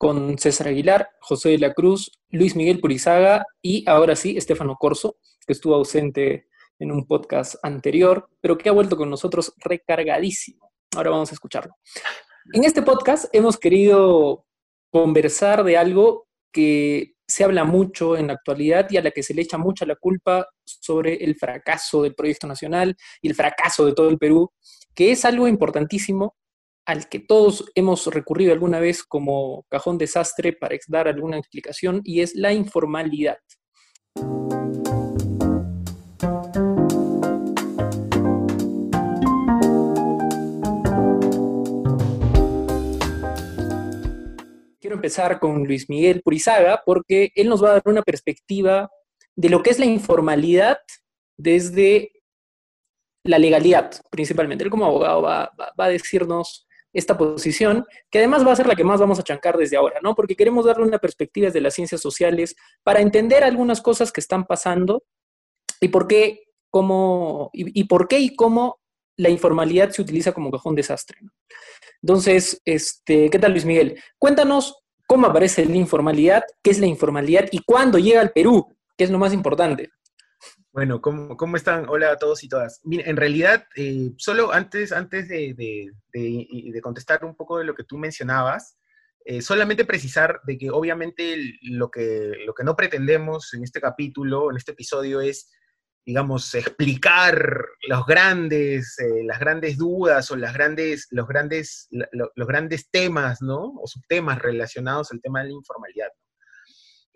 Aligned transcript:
con 0.00 0.38
César 0.38 0.68
Aguilar, 0.68 1.10
José 1.20 1.50
de 1.50 1.58
la 1.58 1.74
Cruz, 1.74 2.10
Luis 2.30 2.56
Miguel 2.56 2.80
Purizaga 2.80 3.44
y 3.60 3.84
ahora 3.86 4.16
sí, 4.16 4.34
Estefano 4.34 4.76
Corso, 4.80 5.18
que 5.46 5.52
estuvo 5.52 5.74
ausente 5.74 6.46
en 6.78 6.90
un 6.90 7.06
podcast 7.06 7.56
anterior, 7.62 8.26
pero 8.40 8.56
que 8.56 8.70
ha 8.70 8.72
vuelto 8.72 8.96
con 8.96 9.10
nosotros 9.10 9.52
recargadísimo. 9.58 10.72
Ahora 10.96 11.10
vamos 11.10 11.30
a 11.30 11.34
escucharlo. 11.34 11.74
En 12.54 12.64
este 12.64 12.80
podcast 12.80 13.26
hemos 13.34 13.58
querido 13.58 14.46
conversar 14.90 15.64
de 15.64 15.76
algo 15.76 16.28
que 16.50 17.12
se 17.28 17.44
habla 17.44 17.64
mucho 17.64 18.16
en 18.16 18.28
la 18.28 18.32
actualidad 18.32 18.90
y 18.90 18.96
a 18.96 19.02
la 19.02 19.10
que 19.10 19.22
se 19.22 19.34
le 19.34 19.42
echa 19.42 19.58
mucha 19.58 19.84
la 19.84 19.96
culpa 19.96 20.48
sobre 20.64 21.22
el 21.22 21.36
fracaso 21.36 22.04
del 22.04 22.14
proyecto 22.14 22.46
nacional 22.46 22.96
y 23.20 23.28
el 23.28 23.34
fracaso 23.34 23.84
de 23.84 23.92
todo 23.92 24.08
el 24.08 24.16
Perú, 24.16 24.50
que 24.94 25.10
es 25.10 25.26
algo 25.26 25.46
importantísimo 25.46 26.36
al 26.90 27.08
que 27.08 27.20
todos 27.20 27.70
hemos 27.76 28.04
recurrido 28.08 28.52
alguna 28.52 28.80
vez 28.80 29.04
como 29.04 29.64
cajón 29.68 29.96
desastre 29.96 30.52
para 30.52 30.76
dar 30.88 31.06
alguna 31.06 31.38
explicación 31.38 32.00
y 32.02 32.20
es 32.20 32.34
la 32.34 32.52
informalidad. 32.52 33.38
Quiero 44.80 44.96
empezar 44.96 45.38
con 45.38 45.62
Luis 45.62 45.88
Miguel 45.88 46.22
Purizaga 46.22 46.82
porque 46.84 47.30
él 47.36 47.48
nos 47.48 47.62
va 47.62 47.68
a 47.68 47.72
dar 47.74 47.82
una 47.84 48.02
perspectiva 48.02 48.90
de 49.36 49.48
lo 49.48 49.62
que 49.62 49.70
es 49.70 49.78
la 49.78 49.86
informalidad 49.86 50.78
desde 51.36 52.10
la 53.22 53.38
legalidad, 53.38 53.92
principalmente. 54.10 54.64
Él 54.64 54.70
como 54.70 54.86
abogado 54.86 55.22
va, 55.22 55.52
a 55.78 55.88
decirnos 55.88 56.66
esta 56.92 57.16
posición, 57.16 57.84
que 58.10 58.18
además 58.18 58.46
va 58.46 58.52
a 58.52 58.56
ser 58.56 58.66
la 58.66 58.74
que 58.74 58.84
más 58.84 59.00
vamos 59.00 59.18
a 59.18 59.22
chancar 59.22 59.56
desde 59.56 59.76
ahora, 59.76 60.00
¿no? 60.02 60.14
Porque 60.14 60.36
queremos 60.36 60.64
darle 60.64 60.84
una 60.84 60.98
perspectiva 60.98 61.46
desde 61.46 61.60
las 61.60 61.74
ciencias 61.74 62.00
sociales 62.00 62.56
para 62.82 63.00
entender 63.00 63.44
algunas 63.44 63.80
cosas 63.80 64.12
que 64.12 64.20
están 64.20 64.44
pasando 64.44 65.04
y 65.80 65.88
por 65.88 66.06
qué, 66.06 66.44
cómo, 66.68 67.50
y, 67.52 67.84
por 67.84 68.08
qué 68.08 68.18
y 68.18 68.34
cómo 68.34 68.80
la 69.16 69.28
informalidad 69.28 69.90
se 69.90 70.02
utiliza 70.02 70.32
como 70.32 70.50
cajón 70.50 70.74
desastre. 70.74 71.18
Entonces, 72.02 72.60
este, 72.64 73.30
¿qué 73.30 73.38
tal 73.38 73.52
Luis 73.52 73.64
Miguel? 73.64 74.00
Cuéntanos 74.18 74.82
cómo 75.06 75.26
aparece 75.26 75.64
la 75.66 75.76
informalidad, 75.76 76.44
qué 76.62 76.70
es 76.70 76.78
la 76.78 76.86
informalidad 76.86 77.48
y 77.52 77.60
cuándo 77.60 77.98
llega 77.98 78.20
al 78.20 78.32
Perú, 78.32 78.66
que 78.96 79.04
es 79.04 79.10
lo 79.10 79.18
más 79.18 79.32
importante. 79.32 79.90
Bueno, 80.72 81.00
¿cómo, 81.00 81.36
¿cómo, 81.36 81.56
están? 81.56 81.88
Hola 81.88 82.12
a 82.12 82.16
todos 82.16 82.44
y 82.44 82.48
todas. 82.48 82.80
Mira, 82.84 83.02
en 83.10 83.16
realidad, 83.16 83.66
eh, 83.74 84.12
solo 84.18 84.52
antes, 84.52 84.92
antes 84.92 85.28
de, 85.28 85.54
de, 86.12 86.80
contestar 86.80 87.24
un 87.24 87.34
poco 87.34 87.58
de 87.58 87.64
lo 87.64 87.74
que 87.74 87.82
tú 87.82 87.98
mencionabas, 87.98 88.78
eh, 89.24 89.42
solamente 89.42 89.84
precisar 89.84 90.40
de 90.44 90.56
que 90.56 90.70
obviamente 90.70 91.36
lo 91.62 91.90
que, 91.90 92.34
lo 92.46 92.54
que 92.54 92.62
no 92.62 92.76
pretendemos 92.76 93.52
en 93.54 93.64
este 93.64 93.80
capítulo, 93.80 94.50
en 94.52 94.58
este 94.58 94.70
episodio, 94.70 95.20
es, 95.20 95.50
digamos, 96.06 96.54
explicar 96.54 97.66
los 97.88 98.06
grandes, 98.06 98.96
eh, 99.00 99.24
las 99.24 99.40
grandes 99.40 99.76
dudas 99.76 100.30
o 100.30 100.36
las 100.36 100.54
grandes, 100.54 101.08
los, 101.10 101.26
grandes, 101.26 101.88
los 101.90 102.46
grandes 102.46 102.88
temas, 102.90 103.42
¿no? 103.42 103.74
O 103.74 103.88
subtemas 103.88 104.38
relacionados 104.38 105.10
al 105.10 105.20
tema 105.20 105.40
de 105.40 105.46
la 105.48 105.54
informalidad. 105.54 106.10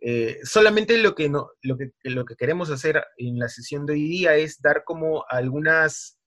Eh, 0.07 0.41
solamente 0.43 0.99
lo 0.99 1.15
que, 1.15 1.31
no, 1.31 1.49
lo, 1.63 1.79
que, 1.79 1.93
lo 2.03 2.27
que 2.27 2.37
queremos 2.37 2.69
hacer 2.69 3.03
en 3.17 3.39
la 3.39 3.49
sesión 3.49 3.87
de 3.87 3.95
hoy 3.95 4.07
día 4.07 4.37
es 4.37 4.61
dar 4.61 4.85
como 4.85 5.25
algunas, 5.31 6.19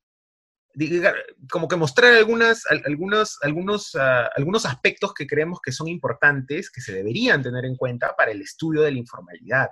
como 1.51 1.67
que 1.67 1.75
mostrar 1.75 2.15
algunas, 2.15 2.63
algunos, 2.65 3.37
algunos, 3.43 3.93
ah, 3.93 4.31
algunos 4.35 4.65
aspectos 4.65 5.13
que 5.13 5.27
creemos 5.27 5.59
que 5.63 5.71
son 5.71 5.89
importantes, 5.89 6.71
que 6.71 6.81
se 6.81 6.91
deberían 6.91 7.43
tener 7.43 7.65
en 7.65 7.75
cuenta 7.75 8.15
para 8.15 8.31
el 8.31 8.41
estudio 8.41 8.81
de 8.81 8.93
la 8.93 8.97
informalidad. 8.97 9.69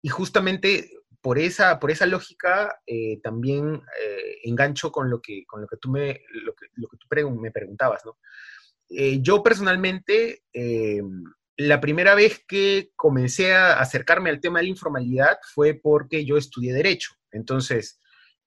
Y 0.00 0.08
justamente 0.08 0.90
por 1.20 1.38
esa, 1.38 1.78
por 1.78 1.90
esa 1.90 2.06
lógica 2.06 2.80
eh, 2.86 3.20
también 3.22 3.74
eh, 4.02 4.38
engancho 4.44 4.90
con 4.90 5.10
lo 5.10 5.20
que, 5.20 5.44
con 5.46 5.60
lo 5.60 5.66
que 5.66 5.76
tú 5.76 5.90
me, 5.90 6.22
lo 6.32 6.54
que, 6.54 6.66
lo 6.76 6.88
que 6.88 6.96
tú 6.96 7.06
me 7.38 7.50
preguntabas, 7.50 8.00
¿no? 8.06 8.16
yo 9.22 9.42
personalmente 9.42 10.42
la 11.68 11.80
primera 11.80 12.14
vez 12.14 12.44
que 12.46 12.90
comencé 12.96 13.54
a 13.54 13.80
acercarme 13.80 14.30
al 14.30 14.40
tema 14.40 14.58
de 14.58 14.64
la 14.64 14.70
informalidad 14.70 15.38
fue 15.54 15.74
porque 15.74 16.24
yo 16.24 16.36
estudié 16.36 16.72
Derecho. 16.72 17.14
Entonces, 17.30 18.00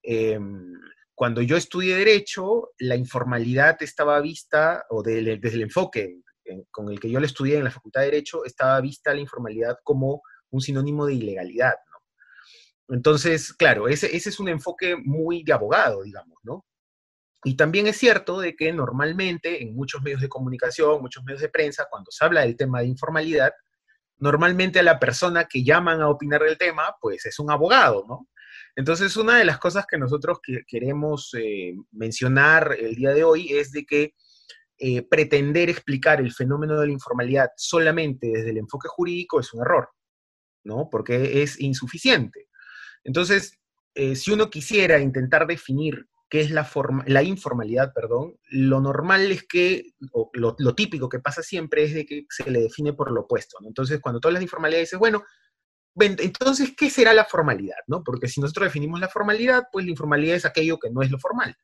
em, 0.04 0.74
cuando 1.14 1.42
yo 1.42 1.58
estudié 1.58 1.96
Derecho, 1.96 2.72
la 2.78 2.96
informalidad 2.96 3.82
estaba 3.82 4.20
vista, 4.20 4.86
o 4.90 5.02
desde 5.02 5.34
el 5.34 5.62
enfoque 5.62 6.22
con 6.72 6.92
el 6.92 7.00
que 7.00 7.10
yo 7.10 7.20
la 7.20 7.26
estudié 7.26 7.58
en 7.58 7.64
la 7.64 7.72
Facultad 7.72 8.02
de 8.02 8.08
Derecho, 8.08 8.46
estaba 8.46 8.80
vista 8.82 9.14
la 9.14 9.22
informalidad 9.22 9.78
como 9.84 10.22
un 10.52 10.62
sinónimo 10.62 11.06
de 11.06 11.16
ilegalidad. 11.16 11.76
Entonces, 12.88 13.54
claro, 13.54 13.88
ese, 13.88 14.16
ese 14.16 14.30
es 14.30 14.40
un 14.40 14.50
enfoque 14.50 14.96
muy 14.96 15.44
de 15.44 15.54
abogado, 15.54 16.04
digamos, 16.04 16.38
¿no? 16.44 16.66
Y 17.46 17.56
también 17.56 17.86
es 17.86 17.98
cierto 17.98 18.40
de 18.40 18.56
que 18.56 18.74
normalmente 18.74 19.62
en 19.62 19.76
muchos 19.76 20.02
medios 20.02 20.20
de 20.20 20.28
comunicación, 20.28 21.00
muchos 21.00 21.24
medios 21.24 21.42
de 21.42 21.50
prensa, 21.50 21.86
cuando 21.92 22.10
se 22.10 22.26
habla 22.26 22.42
del 22.42 22.58
tema 22.58 22.80
de 22.80 22.88
informalidad, 22.88 23.54
normalmente 24.18 24.80
a 24.80 24.84
la 24.84 25.00
persona 25.00 25.46
que 25.46 25.64
llaman 25.64 26.02
a 26.02 26.10
opinar 26.10 26.42
del 26.42 26.58
tema, 26.58 26.96
pues 27.00 27.24
es 27.28 27.38
un 27.38 27.52
abogado, 27.52 28.04
¿no? 28.08 28.28
Entonces, 28.76 29.16
una 29.16 29.38
de 29.38 29.46
las 29.46 29.60
cosas 29.60 29.86
que 29.86 30.00
nosotros 30.00 30.40
queremos 30.68 31.36
eh, 31.38 31.76
mencionar 31.92 32.76
el 32.80 32.96
día 32.96 33.12
de 33.12 33.24
hoy 33.24 33.54
es 33.54 33.72
de 33.72 33.86
que 33.86 34.16
eh, 34.80 35.04
pretender 35.04 35.70
explicar 35.70 36.20
el 36.20 36.34
fenómeno 36.34 36.80
de 36.80 36.88
la 36.88 36.94
informalidad 36.94 37.50
solamente 37.56 38.28
desde 38.28 38.50
el 38.50 38.58
enfoque 38.58 38.88
jurídico 38.90 39.40
es 39.40 39.54
un 39.54 39.62
error, 39.62 39.90
¿no? 40.64 40.90
Porque 40.90 41.44
es 41.44 41.60
insuficiente. 41.62 42.48
Entonces, 43.04 43.60
eh, 43.94 44.16
si 44.16 44.32
uno 44.32 44.50
quisiera 44.50 45.00
intentar 45.00 45.46
definir 45.46 46.08
que 46.30 46.42
es 46.42 46.52
la, 46.52 46.68
la 47.06 47.24
informalidad, 47.24 47.94
perdón, 47.94 48.36
lo 48.50 48.82
normal 48.82 49.32
es 49.32 49.44
que, 49.48 49.94
o 50.12 50.30
lo, 50.34 50.76
típico 50.76 51.08
que 51.08 51.20
pasa 51.20 51.44
siempre 51.44 51.84
es 51.84 51.94
de 51.94 52.06
que 52.06 52.26
se 52.30 52.50
le 52.50 52.62
define 52.62 52.94
por 52.94 53.12
lo 53.12 53.22
opuesto, 53.22 53.58
¿no? 53.62 53.68
Entonces, 53.68 54.00
cuando 54.02 54.20
tú 54.20 54.28
hablas 54.28 54.40
de 54.40 54.46
informalidad, 54.46 54.80
dices, 54.80 55.00
bueno, 55.00 55.24
entonces, 55.98 56.74
¿qué 56.76 56.90
será 56.90 57.14
la 57.14 57.26
formalidad, 57.26 57.78
no? 57.88 58.04
Porque 58.04 58.28
si 58.28 58.42
nosotros 58.42 58.66
definimos 58.66 59.00
la 59.00 59.08
formalidad, 59.08 59.68
pues 59.72 59.86
la 59.86 59.92
informalidad 59.92 60.36
es 60.36 60.46
aquello 60.46 60.78
que 60.78 60.90
no 60.90 61.02
es 61.02 61.12
lo 61.12 61.20
formal. 61.20 61.56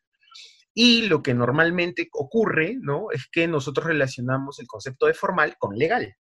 Y 0.73 1.07
lo 1.07 1.21
que 1.21 1.33
normalmente 1.33 2.07
ocurre, 2.13 2.77
¿no? 2.79 3.11
Es 3.11 3.27
que 3.29 3.47
nosotros 3.47 3.87
relacionamos 3.87 4.59
el 4.59 4.67
concepto 4.67 5.07
de 5.07 5.13
formal 5.13 5.55
con 5.57 5.75
legal. 5.75 6.15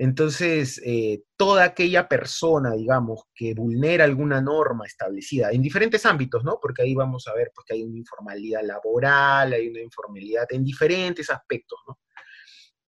Entonces, 0.00 0.80
eh, 0.84 1.24
toda 1.36 1.64
aquella 1.64 2.06
persona, 2.06 2.70
digamos, 2.74 3.24
que 3.34 3.52
vulnera 3.52 4.04
alguna 4.04 4.40
norma 4.40 4.86
establecida 4.86 5.50
en 5.50 5.60
diferentes 5.60 6.06
ámbitos, 6.06 6.44
¿no? 6.44 6.60
Porque 6.62 6.82
ahí 6.82 6.94
vamos 6.94 7.26
a 7.26 7.34
ver 7.34 7.50
pues, 7.52 7.64
que 7.66 7.74
hay 7.74 7.82
una 7.82 7.98
informalidad 7.98 8.62
laboral, 8.62 9.52
hay 9.52 9.66
una 9.66 9.80
informalidad 9.80 10.46
en 10.50 10.62
diferentes 10.62 11.28
aspectos, 11.30 11.80
¿no? 11.88 11.98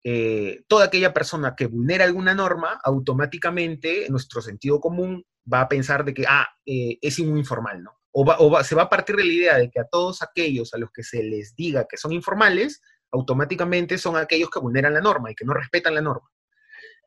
Eh, 0.04 0.62
toda 0.68 0.86
aquella 0.86 1.12
persona 1.12 1.56
que 1.56 1.66
vulnera 1.66 2.06
alguna 2.06 2.36
norma, 2.36 2.80
automáticamente 2.84 4.06
nuestro 4.10 4.40
sentido 4.40 4.80
común 4.80 5.26
va 5.52 5.62
a 5.62 5.68
pensar 5.68 6.06
de 6.06 6.14
que, 6.14 6.26
ah, 6.30 6.48
eh, 6.64 7.00
es 7.02 7.18
un 7.18 7.36
informal, 7.40 7.82
¿no? 7.82 7.98
O, 8.12 8.24
o 8.24 8.64
se 8.64 8.76
va 8.76 8.84
a 8.84 8.90
partir 8.90 9.16
de 9.16 9.26
la 9.26 9.34
idea 9.34 9.58
de 9.58 9.72
que 9.72 9.80
a 9.80 9.88
todos 9.88 10.22
aquellos 10.22 10.76
a 10.76 10.78
los 10.78 10.92
que 10.92 11.02
se 11.02 11.24
les 11.24 11.56
diga 11.56 11.88
que 11.90 11.98
son 11.98 12.14
informales, 12.14 12.82
automáticamente 13.12 13.98
son 13.98 14.16
aquellos 14.16 14.52
que 14.52 14.60
vulneran 14.60 14.94
la 14.94 15.02
norma 15.02 15.32
y 15.32 15.36
que 15.36 15.46
no 15.46 15.54
respetan 15.54 15.96
la 15.96 16.02
norma. 16.02 16.30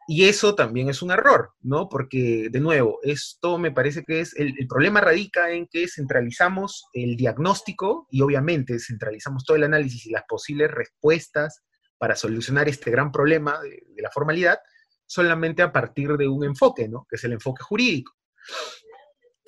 Y 0.08 0.24
eso 0.24 0.54
también 0.54 0.88
es 0.88 1.00
un 1.00 1.12
error, 1.12 1.52
¿no? 1.60 1.88
Porque, 1.88 2.48
de 2.50 2.60
nuevo, 2.60 2.98
esto 3.02 3.56
me 3.58 3.70
parece 3.70 4.02
que 4.04 4.20
es, 4.20 4.34
el, 4.36 4.54
problema 4.68 5.00
radica 5.00 5.50
en 5.50 5.66
que 5.68 5.86
centralizamos 5.88 6.86
el 6.92 7.16
diagnóstico 7.16 8.08
y 8.10 8.20
obviamente 8.20 8.78
centralizamos 8.80 9.44
todo 9.44 9.56
el 9.56 9.64
análisis 9.64 10.06
y 10.06 10.10
las 10.10 10.24
posibles 10.28 10.70
respuestas 10.70 11.62
para 11.98 12.16
solucionar 12.16 12.68
este 12.68 12.90
gran 12.90 13.12
problema 13.12 13.60
de, 13.60 13.84
la 13.96 14.10
formalidad 14.10 14.58
solamente 15.06 15.62
a 15.62 15.72
partir 15.72 16.16
de 16.16 16.26
un 16.26 16.44
enfoque, 16.44 16.88
¿no? 16.88 17.06
Que 17.08 17.16
es 17.16 17.24
el 17.24 17.34
enfoque 17.34 17.62
jurídico. 17.62 18.12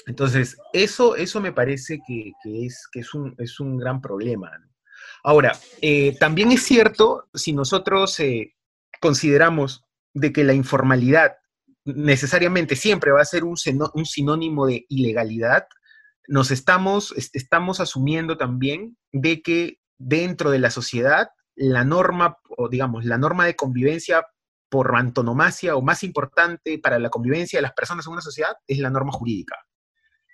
Entonces, 0.06 0.56
eso, 0.72 1.16
eso 1.16 1.40
me 1.40 1.52
parece 1.52 1.98
que, 2.06 2.32
es, 2.44 2.86
que 2.92 3.00
es, 3.00 3.12
un, 3.14 3.34
es 3.38 3.58
un 3.58 3.78
gran 3.78 4.00
problema. 4.00 4.52
Ahora, 5.24 5.58
eh, 5.80 6.16
también 6.18 6.52
es 6.52 6.62
cierto, 6.62 7.28
si 7.32 7.52
nosotros 7.52 8.20
eh, 8.20 8.54
consideramos 9.00 9.84
de 10.14 10.32
que 10.32 10.44
la 10.44 10.54
informalidad 10.54 11.36
necesariamente 11.84 12.76
siempre 12.76 13.12
va 13.12 13.20
a 13.20 13.26
ser 13.26 13.44
un, 13.44 13.56
sinónimo 13.56 14.66
de 14.66 14.86
ilegalidad, 14.88 15.66
nos 16.26 16.50
estamos, 16.50 17.12
estamos 17.34 17.80
asumiendo 17.80 18.38
también 18.38 18.96
de 19.12 19.42
que 19.42 19.80
dentro 19.98 20.50
de 20.50 20.58
la 20.58 20.70
sociedad 20.70 21.28
la 21.56 21.84
norma, 21.84 22.38
o 22.56 22.68
digamos, 22.68 23.04
la 23.04 23.18
norma 23.18 23.44
de 23.44 23.54
convivencia 23.54 24.26
por 24.68 24.96
antonomasia 24.96 25.76
o 25.76 25.82
más 25.82 26.02
importante 26.02 26.78
para 26.78 26.98
la 26.98 27.10
convivencia 27.10 27.58
de 27.58 27.62
las 27.62 27.74
personas 27.74 28.06
en 28.06 28.14
una 28.14 28.22
sociedad 28.22 28.56
es 28.66 28.78
la 28.78 28.90
norma 28.90 29.12
jurídica. 29.12 29.56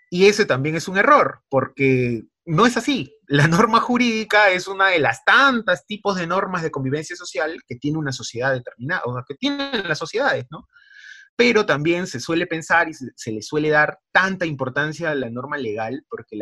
Y 0.08 0.26
ese 0.26 0.46
también 0.46 0.76
es 0.76 0.88
un 0.88 0.96
error, 0.96 1.42
porque 1.48 2.24
no 2.46 2.66
es 2.66 2.76
así. 2.76 3.14
La 3.30 3.46
norma 3.46 3.78
jurídica 3.78 4.50
es 4.50 4.66
una 4.66 4.88
de 4.88 4.98
las 4.98 5.24
tantas 5.24 5.86
tipos 5.86 6.16
de 6.16 6.26
normas 6.26 6.64
de 6.64 6.72
convivencia 6.72 7.14
social 7.14 7.62
que 7.64 7.76
tiene 7.76 7.96
una 7.96 8.10
sociedad 8.10 8.52
determinada, 8.52 9.02
o 9.04 9.22
que 9.24 9.36
tienen 9.36 9.86
las 9.86 9.98
sociedades, 9.98 10.46
¿no? 10.50 10.66
Pero 11.36 11.64
también 11.64 12.08
se 12.08 12.18
suele 12.18 12.48
pensar 12.48 12.88
y 12.88 12.92
se, 12.92 13.30
le 13.30 13.40
suele 13.40 13.68
dar 13.68 14.00
tanta 14.10 14.46
importancia 14.46 15.12
a 15.12 15.14
la 15.14 15.30
norma 15.30 15.58
legal 15.58 16.04
porque 16.10 16.36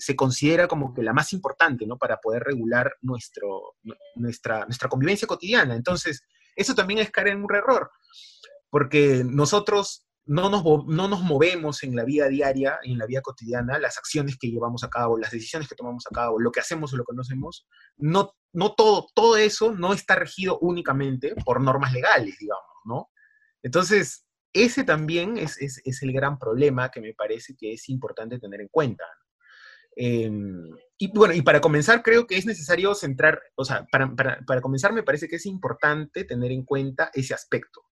se 0.00 0.16
considera 0.16 0.68
como 0.68 0.92
que 0.92 1.02
la 1.02 1.14
más 1.14 1.32
importante, 1.32 1.86
¿no? 1.86 1.96
Para 1.96 2.18
poder 2.18 2.42
regular 2.42 2.92
nuestro, 3.00 3.76
nuestra, 4.14 4.66
nuestra 4.66 4.90
convivencia 4.90 5.26
cotidiana. 5.26 5.74
Entonces, 5.76 6.20
eso 6.54 6.74
también 6.74 7.00
es 7.00 7.10
caer 7.10 7.28
en 7.28 7.42
un 7.42 7.54
error, 7.54 7.90
porque 8.68 9.22
nosotros 9.24 10.06
no 10.28 10.50
nos, 10.50 10.62
no 10.86 11.08
nos 11.08 11.22
movemos 11.22 11.82
en 11.82 11.96
la 11.96 12.04
vida 12.04 12.28
diaria, 12.28 12.78
en 12.82 12.98
la 12.98 13.06
vida 13.06 13.22
cotidiana, 13.22 13.78
las 13.78 13.96
acciones 13.96 14.36
que 14.38 14.50
llevamos 14.50 14.84
a 14.84 14.90
cabo, 14.90 15.16
las 15.16 15.30
decisiones 15.30 15.68
que 15.68 15.74
tomamos 15.74 16.04
a 16.06 16.14
cabo, 16.14 16.38
lo 16.38 16.52
que 16.52 16.60
hacemos 16.60 16.92
o 16.92 16.98
lo 16.98 17.04
que 17.04 17.14
no 17.14 17.22
hacemos, 17.22 17.66
no, 17.96 18.34
no 18.52 18.74
todo, 18.74 19.06
todo 19.14 19.38
eso 19.38 19.72
no 19.72 19.94
está 19.94 20.16
regido 20.16 20.58
únicamente 20.60 21.34
por 21.46 21.62
normas 21.62 21.94
legales, 21.94 22.36
digamos, 22.38 22.62
¿no? 22.84 23.10
Entonces, 23.62 24.26
ese 24.52 24.84
también 24.84 25.38
es, 25.38 25.56
es, 25.62 25.80
es 25.82 26.02
el 26.02 26.12
gran 26.12 26.38
problema 26.38 26.90
que 26.90 27.00
me 27.00 27.14
parece 27.14 27.56
que 27.56 27.72
es 27.72 27.88
importante 27.88 28.38
tener 28.38 28.60
en 28.60 28.68
cuenta. 28.68 29.04
Em, 29.96 30.68
y 30.98 31.10
bueno, 31.10 31.32
y 31.32 31.40
para 31.40 31.62
comenzar 31.62 32.02
creo 32.02 32.26
que 32.26 32.36
es 32.36 32.44
necesario 32.44 32.94
centrar, 32.94 33.40
o 33.54 33.64
sea, 33.64 33.86
para, 33.90 34.14
para, 34.14 34.42
para 34.46 34.60
comenzar 34.60 34.92
me 34.92 35.02
parece 35.02 35.26
que 35.26 35.36
es 35.36 35.46
importante 35.46 36.24
tener 36.24 36.52
en 36.52 36.64
cuenta 36.66 37.10
ese 37.14 37.32
aspecto 37.32 37.87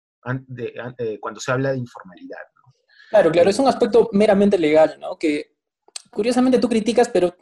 de, 0.47 1.19
cuando 1.21 1.41
se 1.41 1.53
habla 1.53 1.73
de 1.73 1.79
informalidad. 1.79 2.39
Claro, 3.11 3.31
claro, 3.31 3.51
es 3.51 3.59
un 3.59 3.69
aspecto 3.69 4.09
meramente 4.13 4.59
legal, 4.59 4.97
¿no? 5.01 5.17
Que 5.17 5.57
curiosamente 6.11 6.59
tú 6.59 6.69
criticas, 6.69 7.09
pero 7.09 7.37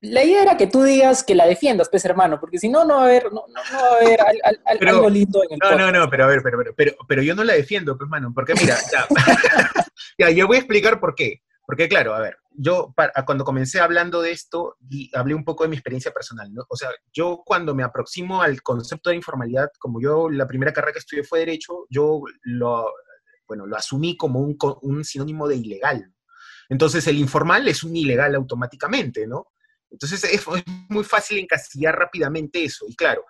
la 0.00 0.24
idea 0.24 0.42
era 0.42 0.56
que 0.56 0.66
tú 0.66 0.82
digas 0.82 1.24
que 1.24 1.34
la 1.34 1.46
defiendas, 1.46 1.88
pues 1.88 2.04
hermano, 2.04 2.38
porque 2.38 2.58
si 2.58 2.68
no, 2.68 2.84
no 2.84 2.96
va 2.96 3.02
a 3.02 3.04
haber, 3.04 3.24
no, 3.32 3.44
no, 3.48 3.60
va 3.72 3.88
a 3.88 3.96
haber 3.96 4.20
algo 4.88 5.08
lindo 5.08 5.42
en 5.44 5.52
el 5.52 5.58
No, 5.58 5.76
no, 5.76 5.92
no, 5.92 6.10
pero 6.10 6.24
a 6.24 6.26
ver, 6.26 6.40
pero, 6.42 6.58
pero, 6.76 6.92
pero, 7.08 7.22
yo 7.22 7.34
no 7.34 7.44
la 7.44 7.54
defiendo, 7.54 7.96
pues 7.96 8.06
hermano, 8.06 8.32
porque 8.34 8.54
mira, 8.54 8.76
ya, 8.92 9.06
ya, 10.18 10.30
yo 10.30 10.46
voy 10.46 10.56
a 10.56 10.60
explicar 10.60 11.00
por 11.00 11.14
qué. 11.14 11.42
Porque 11.66 11.88
claro, 11.88 12.14
a 12.14 12.20
ver, 12.20 12.36
yo 12.52 12.94
cuando 13.26 13.44
comencé 13.44 13.80
hablando 13.80 14.22
de 14.22 14.30
esto, 14.30 14.76
hablé 15.14 15.34
un 15.34 15.44
poco 15.44 15.64
de 15.64 15.68
mi 15.68 15.76
experiencia 15.76 16.12
personal, 16.12 16.52
¿no? 16.54 16.64
O 16.68 16.76
sea, 16.76 16.90
yo 17.12 17.42
cuando 17.44 17.74
me 17.74 17.82
aproximo 17.82 18.40
al 18.40 18.62
concepto 18.62 19.10
de 19.10 19.16
informalidad, 19.16 19.70
como 19.80 20.00
yo 20.00 20.30
la 20.30 20.46
primera 20.46 20.72
carrera 20.72 20.92
que 20.92 21.00
estudié 21.00 21.24
fue 21.24 21.40
Derecho, 21.40 21.86
yo 21.90 22.22
lo, 22.42 22.86
bueno, 23.48 23.66
lo 23.66 23.76
asumí 23.76 24.16
como 24.16 24.40
un, 24.40 24.56
un 24.82 25.04
sinónimo 25.04 25.48
de 25.48 25.56
ilegal. 25.56 26.14
Entonces, 26.68 27.06
el 27.08 27.18
informal 27.18 27.66
es 27.66 27.82
un 27.82 27.96
ilegal 27.96 28.34
automáticamente, 28.36 29.26
¿no? 29.26 29.48
Entonces, 29.90 30.22
es, 30.24 30.46
es 30.46 30.64
muy 30.88 31.04
fácil 31.04 31.38
encasillar 31.38 31.96
rápidamente 31.96 32.64
eso. 32.64 32.86
Y 32.88 32.94
claro, 32.94 33.24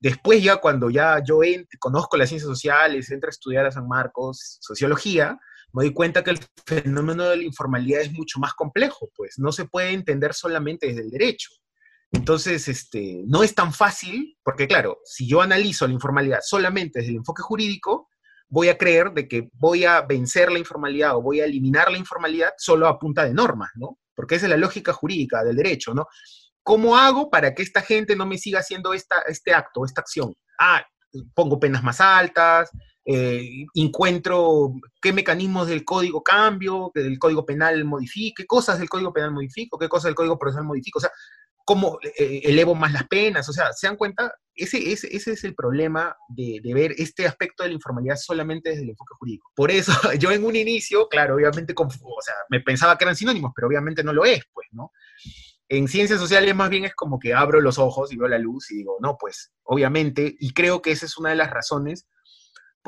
después 0.00 0.42
ya 0.42 0.56
cuando 0.56 0.90
ya 0.90 1.22
yo 1.24 1.40
conozco 1.78 2.16
las 2.16 2.28
ciencias 2.28 2.48
sociales, 2.48 3.10
entro 3.10 3.28
a 3.28 3.30
estudiar 3.30 3.66
a 3.66 3.72
San 3.72 3.86
Marcos, 3.86 4.58
sociología, 4.60 5.38
me 5.72 5.84
doy 5.84 5.92
cuenta 5.92 6.24
que 6.24 6.30
el 6.30 6.40
fenómeno 6.66 7.24
de 7.24 7.36
la 7.36 7.42
informalidad 7.44 8.00
es 8.00 8.12
mucho 8.12 8.38
más 8.38 8.54
complejo, 8.54 9.10
pues 9.14 9.38
no 9.38 9.52
se 9.52 9.66
puede 9.66 9.90
entender 9.92 10.34
solamente 10.34 10.86
desde 10.86 11.02
el 11.02 11.10
derecho. 11.10 11.50
Entonces, 12.10 12.68
este, 12.68 13.22
no 13.26 13.42
es 13.42 13.54
tan 13.54 13.72
fácil, 13.72 14.38
porque 14.42 14.66
claro, 14.66 14.98
si 15.04 15.28
yo 15.28 15.42
analizo 15.42 15.86
la 15.86 15.92
informalidad 15.92 16.40
solamente 16.42 17.00
desde 17.00 17.10
el 17.10 17.18
enfoque 17.18 17.42
jurídico, 17.42 18.08
voy 18.48 18.70
a 18.70 18.78
creer 18.78 19.12
de 19.12 19.28
que 19.28 19.50
voy 19.52 19.84
a 19.84 20.00
vencer 20.00 20.50
la 20.50 20.58
informalidad 20.58 21.16
o 21.16 21.22
voy 21.22 21.40
a 21.40 21.44
eliminar 21.44 21.90
la 21.90 21.98
informalidad 21.98 22.52
solo 22.56 22.86
a 22.86 22.98
punta 22.98 23.24
de 23.24 23.34
normas, 23.34 23.70
¿no? 23.74 23.98
Porque 24.14 24.36
esa 24.36 24.46
es 24.46 24.50
la 24.50 24.56
lógica 24.56 24.92
jurídica 24.92 25.44
del 25.44 25.56
derecho, 25.56 25.92
¿no? 25.92 26.06
¿Cómo 26.62 26.96
hago 26.96 27.30
para 27.30 27.54
que 27.54 27.62
esta 27.62 27.82
gente 27.82 28.16
no 28.16 28.26
me 28.26 28.38
siga 28.38 28.60
haciendo 28.60 28.94
esta, 28.94 29.20
este 29.26 29.52
acto, 29.52 29.84
esta 29.84 30.00
acción? 30.00 30.34
Ah, 30.58 30.84
pongo 31.34 31.60
penas 31.60 31.82
más 31.82 32.00
altas, 32.00 32.70
eh, 33.10 33.64
encuentro 33.74 34.74
qué 35.00 35.14
mecanismos 35.14 35.66
del 35.66 35.82
código 35.82 36.22
cambio, 36.22 36.90
que 36.92 37.00
el 37.00 37.18
código 37.18 37.46
penal 37.46 37.82
modifique, 37.86 38.42
qué 38.42 38.46
cosas 38.46 38.78
del 38.78 38.90
código 38.90 39.14
penal 39.14 39.30
modifico, 39.30 39.78
qué 39.78 39.88
cosas 39.88 40.04
del 40.04 40.14
código 40.14 40.38
procesal 40.38 40.66
modifico, 40.66 40.98
o 40.98 41.00
sea, 41.00 41.10
cómo 41.64 41.98
eh, 42.02 42.42
elevo 42.44 42.74
más 42.74 42.92
las 42.92 43.08
penas, 43.08 43.48
o 43.48 43.52
sea, 43.54 43.72
¿se 43.72 43.86
dan 43.86 43.96
cuenta? 43.96 44.34
Ese, 44.54 44.92
ese, 44.92 45.08
ese 45.16 45.32
es 45.32 45.44
el 45.44 45.54
problema 45.54 46.14
de, 46.28 46.60
de, 46.62 46.74
ver 46.74 46.92
este 46.98 47.26
aspecto 47.26 47.62
de 47.62 47.70
la 47.70 47.76
informalidad 47.76 48.16
solamente 48.16 48.68
desde 48.68 48.82
el 48.82 48.90
enfoque 48.90 49.14
jurídico. 49.18 49.50
Por 49.56 49.70
eso, 49.70 49.92
yo 50.18 50.30
en 50.30 50.44
un 50.44 50.56
inicio, 50.56 51.08
claro, 51.08 51.36
obviamente, 51.36 51.72
o 51.74 52.22
sea, 52.22 52.34
me 52.50 52.60
pensaba 52.60 52.98
que 52.98 53.04
eran 53.04 53.16
sinónimos, 53.16 53.52
pero 53.56 53.68
obviamente 53.68 54.04
no 54.04 54.12
lo 54.12 54.26
es, 54.26 54.42
pues, 54.52 54.68
¿no? 54.72 54.92
En 55.70 55.88
ciencias 55.88 56.20
sociales 56.20 56.54
más 56.54 56.68
bien 56.68 56.84
es 56.84 56.94
como 56.94 57.18
que 57.18 57.32
abro 57.32 57.62
los 57.62 57.78
ojos 57.78 58.12
y 58.12 58.18
veo 58.18 58.28
la 58.28 58.38
luz 58.38 58.70
y 58.70 58.76
digo, 58.76 58.98
no, 59.00 59.16
pues, 59.18 59.50
obviamente, 59.62 60.36
y 60.38 60.52
creo 60.52 60.82
que 60.82 60.90
esa 60.90 61.06
es 61.06 61.16
una 61.16 61.30
de 61.30 61.36
las 61.36 61.50
razones 61.50 62.06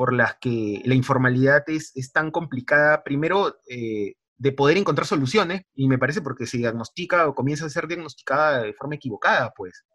por 0.01 0.15
las 0.15 0.37
que 0.41 0.81
la 0.83 0.95
informalidad 0.95 1.63
es, 1.67 1.93
tan 2.11 2.31
complicada, 2.31 3.03
primero, 3.03 3.59
eh, 3.69 4.15
de 4.35 4.51
poder 4.51 4.77
encontrar 4.77 5.05
soluciones, 5.05 5.61
y 5.75 5.87
me 5.87 5.99
parece 5.99 6.21
porque 6.21 6.47
se 6.47 6.57
diagnostica 6.57 7.27
o 7.27 7.35
comienza 7.35 7.67
a 7.67 7.69
ser 7.69 7.87
diagnosticada 7.87 8.63
de 8.63 8.73
forma 8.73 8.95
equivocada, 8.95 9.53
pues. 9.55 9.85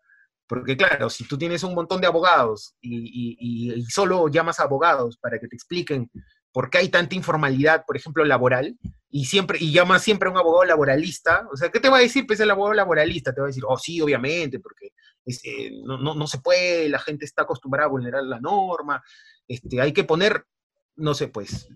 Porque 0.47 0.76
claro, 0.76 1.11
si 1.11 1.26
tú 1.26 1.37
tienes 1.37 1.64
un 1.64 1.75
montón 1.75 2.00
de 2.00 2.06
abogados 2.06 2.76
y, 2.81 3.37
y, 3.41 3.82
solo 3.87 4.29
llamas 4.29 4.61
a 4.61 4.62
abogados 4.62 5.19
para 5.19 5.41
que 5.41 5.49
te 5.49 5.56
expliquen 5.56 6.09
por 6.56 6.70
qué 6.70 6.79
hay 6.79 6.88
tanta 6.88 7.14
informalidad, 7.14 7.85
por 7.87 7.99
ejemplo, 7.99 8.25
laboral, 8.25 8.79
y 9.11 9.26
siempre 9.26 9.58
y 9.61 9.73
llamas 9.73 10.00
siempre 10.00 10.26
a 10.26 10.32
un 10.32 10.38
abogado 10.38 10.64
laboralista, 10.64 11.47
o 11.53 11.56
sea, 11.58 11.69
¿qué 11.69 11.81
te 11.81 11.91
va 11.91 11.99
a 11.99 12.00
decir 12.00 12.26
pues 12.26 12.41
el 12.41 12.50
abogado 12.50 12.73
laboralista? 12.73 13.35
Te 13.35 13.43
va 13.43 13.47
a 13.47 13.49
decir, 13.49 13.64
oh 13.69 13.76
sí, 13.76 14.00
obviamente, 14.00 14.58
porque 14.58 14.94
este, 15.26 15.70
no, 15.85 15.99
no, 15.99 16.14
no, 16.14 16.26
se 16.26 16.38
puede, 16.38 16.88
la 16.88 16.99
gente 16.99 17.26
está 17.26 17.43
acostumbrada 17.43 17.88
a 17.88 17.91
vulnerar 17.91 18.23
la 18.23 18.41
norma, 18.41 19.04
este, 19.47 19.83
hay 19.83 19.92
que 19.92 20.04
poner, 20.04 20.47
no 20.95 21.12
sé, 21.12 21.28
pues, 21.28 21.69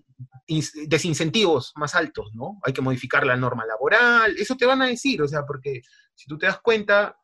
desincentivos 0.87 1.73
más 1.75 1.93
altos, 1.93 2.31
¿no? 2.33 2.57
Hay 2.63 2.73
que 2.73 2.81
modificar 2.81 3.23
la 3.23 3.37
norma 3.37 3.67
laboral, 3.67 4.35
eso 4.35 4.55
te 4.55 4.65
van 4.65 4.81
a 4.81 4.87
decir, 4.87 5.21
o 5.21 5.27
sea, 5.27 5.45
porque 5.45 5.83
si 6.15 6.25
tú 6.25 6.39
te 6.39 6.47
das 6.47 6.59
cuenta, 6.59 7.15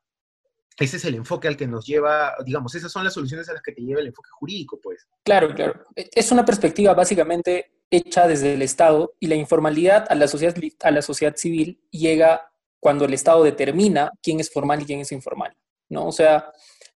ese 0.78 0.98
es 0.98 1.06
el 1.06 1.16
enfoque 1.16 1.48
al 1.48 1.58
que 1.58 1.68
nos 1.68 1.86
lleva, 1.86 2.36
digamos, 2.46 2.76
esas 2.76 2.92
son 2.92 3.04
las 3.04 3.14
soluciones 3.14 3.50
a 3.50 3.54
las 3.54 3.62
que 3.62 3.72
te 3.72 3.82
lleva 3.82 4.00
el 4.00 4.08
enfoque 4.08 4.30
jurídico, 4.32 4.80
pues. 4.82 5.08
Claro, 5.24 5.54
claro. 5.54 5.84
E, 5.96 6.10
es 6.14 6.32
una 6.32 6.46
perspectiva 6.46 6.94
básicamente 6.94 7.72
hecha 7.90 8.28
desde 8.28 8.54
el 8.54 8.62
Estado 8.62 9.14
y 9.20 9.28
la 9.28 9.36
informalidad 9.36 10.06
a 10.10 10.16
la 10.16 10.28
sociedad, 10.28 10.56
a 10.84 10.92
la 10.92 11.02
sociedad 11.02 11.36
civil 11.36 11.82
llega 11.90 12.52
cuando 12.80 13.06
el 13.06 13.14
Estado 13.14 13.44
determina 13.44 14.12
quién 14.22 14.40
es 14.40 14.52
formal 14.52 14.82
y 14.82 14.86
quién 14.86 15.00
es 15.00 15.12
informal, 15.12 15.56
¿no? 15.90 16.06
O 16.06 16.12
sea, 16.12 16.52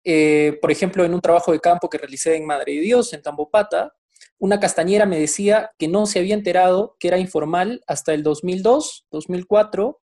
eh, 0.04 0.58
por 0.60 0.70
ejemplo, 0.70 1.04
en 1.04 1.14
un 1.14 1.20
trabajo 1.20 1.52
de 1.52 1.60
campo 1.60 1.88
que 1.88 1.98
realicé 1.98 2.36
en 2.36 2.46
Madre 2.46 2.74
de 2.74 2.80
Dios, 2.80 3.12
en 3.12 3.22
Tambopata, 3.22 3.94
una 4.38 4.58
castañera 4.58 5.04
me 5.04 5.18
decía 5.18 5.70
que 5.78 5.88
no 5.88 6.06
se 6.06 6.18
había 6.18 6.34
enterado 6.34 6.96
que 6.98 7.08
era 7.08 7.18
informal 7.18 7.82
hasta 7.86 8.14
el 8.14 8.22
2002, 8.22 9.06
2004, 9.10 9.99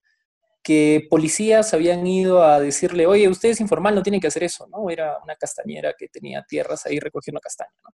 que 0.66 1.06
policías 1.12 1.76
habían 1.76 2.08
ido 2.08 2.44
a 2.44 2.60
decirle, 2.60 3.06
oye, 3.06 3.28
usted 3.28 3.50
es 3.50 3.62
informal, 3.62 3.94
no 3.94 4.02
tienen 4.02 4.20
que 4.20 4.26
hacer 4.26 4.44
eso, 4.44 4.66
¿no? 4.66 4.90
Era 4.90 5.20
una 5.24 5.36
castañera 5.36 5.94
que 5.96 6.08
tenía 6.08 6.44
tierras 6.44 6.88
ahí 6.88 7.00
recogiendo 7.00 7.40
castaña, 7.40 7.70
¿no? 7.84 7.92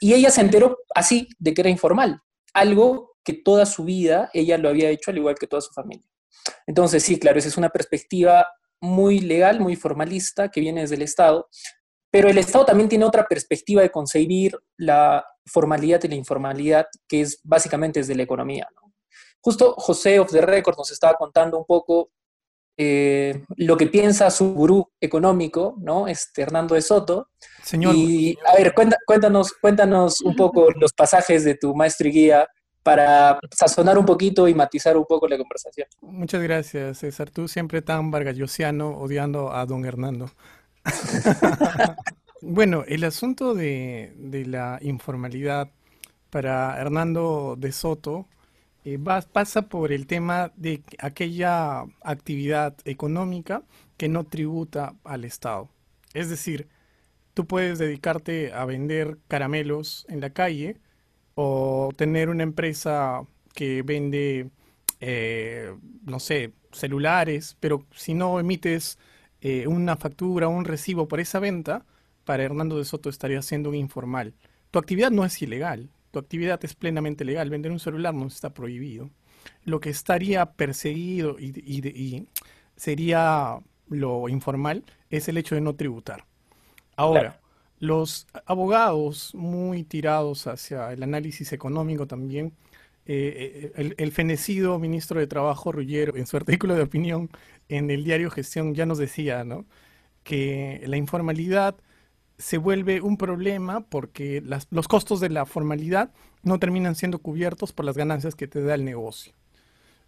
Y 0.00 0.14
ella 0.14 0.30
se 0.30 0.40
enteró 0.40 0.78
así 0.94 1.28
de 1.38 1.52
que 1.52 1.60
era 1.60 1.68
informal, 1.68 2.22
algo 2.54 3.18
que 3.22 3.34
toda 3.34 3.66
su 3.66 3.84
vida 3.84 4.30
ella 4.32 4.56
lo 4.56 4.70
había 4.70 4.88
hecho 4.88 5.10
al 5.10 5.18
igual 5.18 5.34
que 5.34 5.46
toda 5.46 5.60
su 5.60 5.74
familia. 5.74 6.08
Entonces, 6.66 7.02
sí, 7.02 7.18
claro, 7.18 7.38
esa 7.38 7.48
es 7.48 7.58
una 7.58 7.68
perspectiva 7.68 8.48
muy 8.80 9.20
legal, 9.20 9.60
muy 9.60 9.76
formalista, 9.76 10.50
que 10.50 10.60
viene 10.60 10.80
desde 10.80 10.94
el 10.94 11.02
Estado, 11.02 11.50
pero 12.10 12.30
el 12.30 12.38
Estado 12.38 12.64
también 12.64 12.88
tiene 12.88 13.04
otra 13.04 13.26
perspectiva 13.26 13.82
de 13.82 13.90
concebir 13.90 14.58
la 14.78 15.26
formalidad 15.44 16.02
y 16.04 16.08
la 16.08 16.14
informalidad, 16.14 16.86
que 17.06 17.20
es 17.20 17.38
básicamente 17.44 18.00
desde 18.00 18.14
la 18.14 18.22
economía. 18.22 18.66
Justo 19.44 19.74
José 19.76 20.18
of 20.18 20.30
the 20.30 20.40
Record 20.40 20.76
nos 20.78 20.90
estaba 20.90 21.14
contando 21.14 21.58
un 21.58 21.64
poco 21.64 22.10
eh, 22.76 23.44
lo 23.56 23.76
que 23.76 23.86
piensa 23.86 24.30
su 24.30 24.54
gurú 24.54 24.90
económico, 25.00 25.76
¿no? 25.78 26.08
Este 26.08 26.42
Hernando 26.42 26.74
de 26.74 26.82
Soto. 26.82 27.28
Señor. 27.62 27.94
Y 27.94 28.38
a 28.46 28.56
ver, 28.56 28.74
cuéntanos, 28.74 29.52
cuéntanos 29.60 30.20
un 30.22 30.34
poco 30.34 30.70
los 30.80 30.92
pasajes 30.92 31.44
de 31.44 31.56
tu 31.56 31.74
maestro 31.74 32.08
y 32.08 32.12
guía 32.12 32.48
para 32.82 33.38
sazonar 33.54 33.98
un 33.98 34.06
poquito 34.06 34.48
y 34.48 34.54
matizar 34.54 34.96
un 34.96 35.04
poco 35.04 35.28
la 35.28 35.38
conversación. 35.38 35.86
Muchas 36.00 36.42
gracias, 36.42 36.98
César. 36.98 37.30
Tú 37.30 37.46
siempre 37.46 37.82
tan 37.82 38.10
vargallosiano 38.10 38.98
odiando 38.98 39.52
a 39.52 39.66
don 39.66 39.84
Hernando. 39.84 40.30
Bueno, 42.46 42.84
el 42.86 43.04
asunto 43.04 43.54
de, 43.54 44.12
la 44.46 44.78
informalidad 44.82 45.70
para 46.28 46.78
Hernando 46.78 47.56
de 47.58 47.72
Soto 47.72 48.28
eh, 48.84 48.98
pasa 49.32 49.62
por 49.68 49.92
el 49.92 50.06
tema 50.06 50.52
de 50.56 50.82
aquella 50.98 51.84
actividad 52.02 52.76
económica 52.84 53.62
que 53.96 54.08
no 54.08 54.24
tributa 54.24 54.94
al 55.04 55.24
Estado. 55.24 55.70
Es 56.12 56.28
decir, 56.28 56.68
tú 57.34 57.46
puedes 57.46 57.78
dedicarte 57.78 58.52
a 58.52 58.64
vender 58.64 59.18
caramelos 59.28 60.06
en 60.08 60.20
la 60.20 60.30
calle 60.30 60.80
o 61.34 61.90
tener 61.96 62.28
una 62.28 62.42
empresa 62.42 63.22
que 63.54 63.82
vende, 63.82 64.50
eh, 65.00 65.74
no 66.04 66.20
sé, 66.20 66.52
celulares, 66.72 67.56
pero 67.60 67.86
si 67.94 68.14
no 68.14 68.38
emites 68.40 68.98
eh, 69.40 69.66
una 69.66 69.96
factura 69.96 70.48
o 70.48 70.50
un 70.50 70.64
recibo 70.64 71.08
por 71.08 71.20
esa 71.20 71.40
venta, 71.40 71.84
para 72.24 72.42
Hernando 72.44 72.78
de 72.78 72.84
Soto 72.84 73.10
estaría 73.10 73.42
siendo 73.42 73.68
un 73.70 73.76
informal. 73.76 74.34
Tu 74.70 74.78
actividad 74.78 75.10
no 75.10 75.24
es 75.24 75.40
ilegal, 75.42 75.90
tu 76.14 76.20
actividad 76.20 76.64
es 76.64 76.74
plenamente 76.74 77.24
legal. 77.24 77.50
Vender 77.50 77.72
un 77.72 77.80
celular 77.80 78.14
no 78.14 78.28
está 78.28 78.54
prohibido. 78.54 79.10
Lo 79.64 79.80
que 79.80 79.90
estaría 79.90 80.46
perseguido 80.52 81.36
y, 81.40 82.28
sería 82.76 83.58
lo 83.88 84.28
informal 84.28 84.84
es 85.10 85.28
el 85.28 85.38
hecho 85.38 85.56
de 85.56 85.60
no 85.60 85.74
tributar. 85.74 86.24
Ahora, 86.96 87.40
los 87.80 88.28
abogados 88.46 89.34
muy 89.34 89.82
tirados 89.82 90.46
hacia 90.46 90.92
el 90.92 91.02
análisis 91.02 91.52
económico 91.52 92.06
también, 92.06 92.52
eh, 93.06 93.72
eh, 93.76 93.94
el, 93.98 94.12
fenecido 94.12 94.78
ministro 94.78 95.18
de 95.18 95.26
Trabajo, 95.26 95.72
Rullero, 95.72 96.16
en 96.16 96.26
su 96.26 96.36
artículo 96.42 96.76
de 96.76 96.82
opinión 96.82 97.28
en 97.68 97.90
el 97.90 98.04
diario 98.04 98.30
Gestión 98.30 98.74
ya 98.74 98.86
nos 98.86 98.98
decía 98.98 99.42
¿no? 99.44 99.66
que 100.22 100.82
la 100.86 100.96
informalidad 100.96 101.74
se 102.38 102.58
vuelve 102.58 103.00
un 103.00 103.16
problema 103.16 103.80
porque 103.80 104.42
los 104.70 104.88
costos 104.88 105.20
de 105.20 105.30
la 105.30 105.46
formalidad 105.46 106.12
no 106.42 106.58
terminan 106.58 106.94
siendo 106.94 107.18
cubiertos 107.18 107.72
por 107.72 107.84
las 107.84 107.96
ganancias 107.96 108.34
que 108.34 108.48
te 108.48 108.62
da 108.62 108.74
el 108.74 108.84
negocio. 108.84 109.32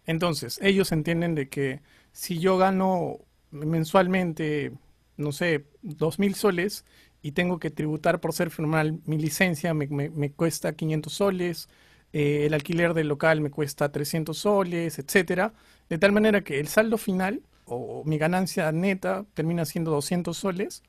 Entonces, 0.05 0.59
ellos 0.61 0.91
entienden 0.91 1.35
de 1.35 1.49
que 1.49 1.81
si 2.11 2.39
yo 2.39 2.57
gano 2.57 3.19
mensualmente, 3.51 4.71
no 5.17 5.31
sé, 5.31 5.65
dos 5.81 6.19
mil 6.19 6.35
soles 6.35 6.85
y 7.21 7.31
tengo 7.33 7.59
que 7.59 7.69
tributar 7.69 8.19
por 8.19 8.33
ser 8.33 8.49
formal, 8.49 8.99
mi 9.05 9.17
licencia 9.17 9.73
me, 9.73 10.31
cuesta 10.31 10.73
500 10.73 11.13
soles, 11.13 11.69
eh, 12.13 12.45
el 12.45 12.53
alquiler 12.53 12.93
del 12.93 13.07
local 13.07 13.41
me 13.41 13.51
cuesta 13.51 13.91
300 13.91 14.37
soles, 14.37 14.99
etcétera, 14.99 15.53
de 15.89 15.97
tal 15.97 16.11
manera 16.11 16.43
que 16.43 16.59
el 16.59 16.67
saldo 16.67 16.97
final 16.97 17.41
o 17.65 18.03
mi 18.05 18.17
ganancia 18.17 18.71
neta 18.71 19.25
termina 19.33 19.65
siendo 19.65 19.91
200 19.91 20.37
soles, 20.37 20.83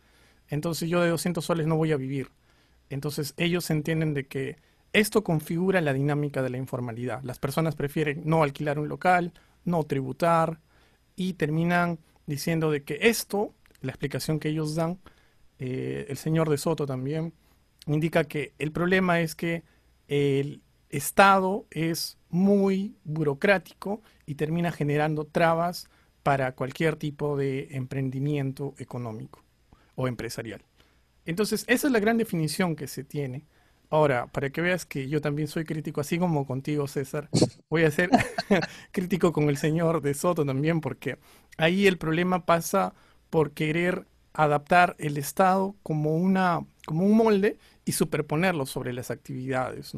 entonces 0.49 0.89
yo 0.89 1.01
de 1.01 1.11
200 1.11 1.45
soles 1.45 1.67
no 1.67 1.77
voy 1.77 1.93
a 1.93 1.97
vivir. 1.97 2.31
Entonces 2.91 3.35
ellos 3.37 3.71
entienden 3.71 4.15
de 4.15 4.27
que 4.27 4.57
esto 4.93 5.23
configura 5.23 5.81
la 5.81 5.93
dinámica 5.93 6.43
de 6.43 6.51
la 6.51 6.57
informalidad. 6.57 7.23
Las 7.23 7.39
personas 7.39 7.77
prefieren 7.77 8.23
no 8.25 8.43
alquilar 8.43 8.79
un 8.79 8.89
local, 8.89 9.33
no 9.65 9.85
tributar 9.85 10.61
y 11.15 11.35
terminan 11.35 11.99
diciendo 12.27 12.71
de 12.71 12.83
que 12.83 12.99
esto, 13.03 13.55
la 13.81 13.91
explicación 13.91 14.41
que 14.41 14.49
ellos 14.49 14.75
dan, 14.75 14.99
eh, 15.59 16.07
el 16.09 16.17
señor 16.17 16.49
de 16.49 16.57
Soto 16.57 16.87
también, 16.87 17.35
indica 17.87 18.25
que 18.25 18.55
el 18.59 18.73
problema 18.73 19.21
es 19.21 19.35
que 19.35 19.63
el 20.09 20.63
Estado 20.89 21.67
es 21.71 22.17
muy 22.31 22.97
burocrático 23.05 24.01
y 24.25 24.37
termina 24.37 24.73
generando 24.73 25.27
trabas 25.27 25.89
para 26.23 26.53
cualquier 26.53 26.97
tipo 26.97 27.37
de 27.37 27.69
emprendimiento 27.73 28.75
económico 28.79 29.43
o 29.99 30.07
empresarial. 30.07 30.63
Entonces, 31.27 31.65
esa 31.67 31.89
es 31.89 31.93
la 31.93 31.99
gran 31.99 32.17
definición 32.17 32.77
que 32.77 32.87
se 32.87 33.03
tiene. 33.03 33.45
Ahora, 33.91 34.29
para 34.29 34.51
que 34.51 34.61
veas 34.61 34.87
que 34.87 35.09
yo 35.09 35.21
también 35.21 35.49
soy 35.49 35.65
crítico, 35.65 36.01
así 36.01 36.19
como 36.19 36.47
contigo, 36.47 36.87
César, 36.87 37.29
voy 37.69 37.83
a 37.83 37.91
ser 37.91 38.09
crítico 38.93 39.33
con 39.33 39.49
el 39.49 39.57
señor 39.57 40.01
de 40.01 40.15
Soto 40.15 40.45
también, 40.45 40.81
porque 40.81 41.19
ahí 41.57 41.87
el 41.89 41.99
problema 41.99 42.47
pasa 42.47 42.95
por 43.29 43.51
querer 43.51 44.07
adaptar 44.35 44.95
el 44.99 45.17
Estado 45.17 45.75
como, 45.83 46.15
una, 46.17 46.65
como 46.87 47.05
un 47.05 47.17
molde 47.17 47.59
y 47.85 47.93
superponerlo 47.93 48.67
sobre 48.67 48.93
las 48.93 49.11
actividades. 49.11 49.95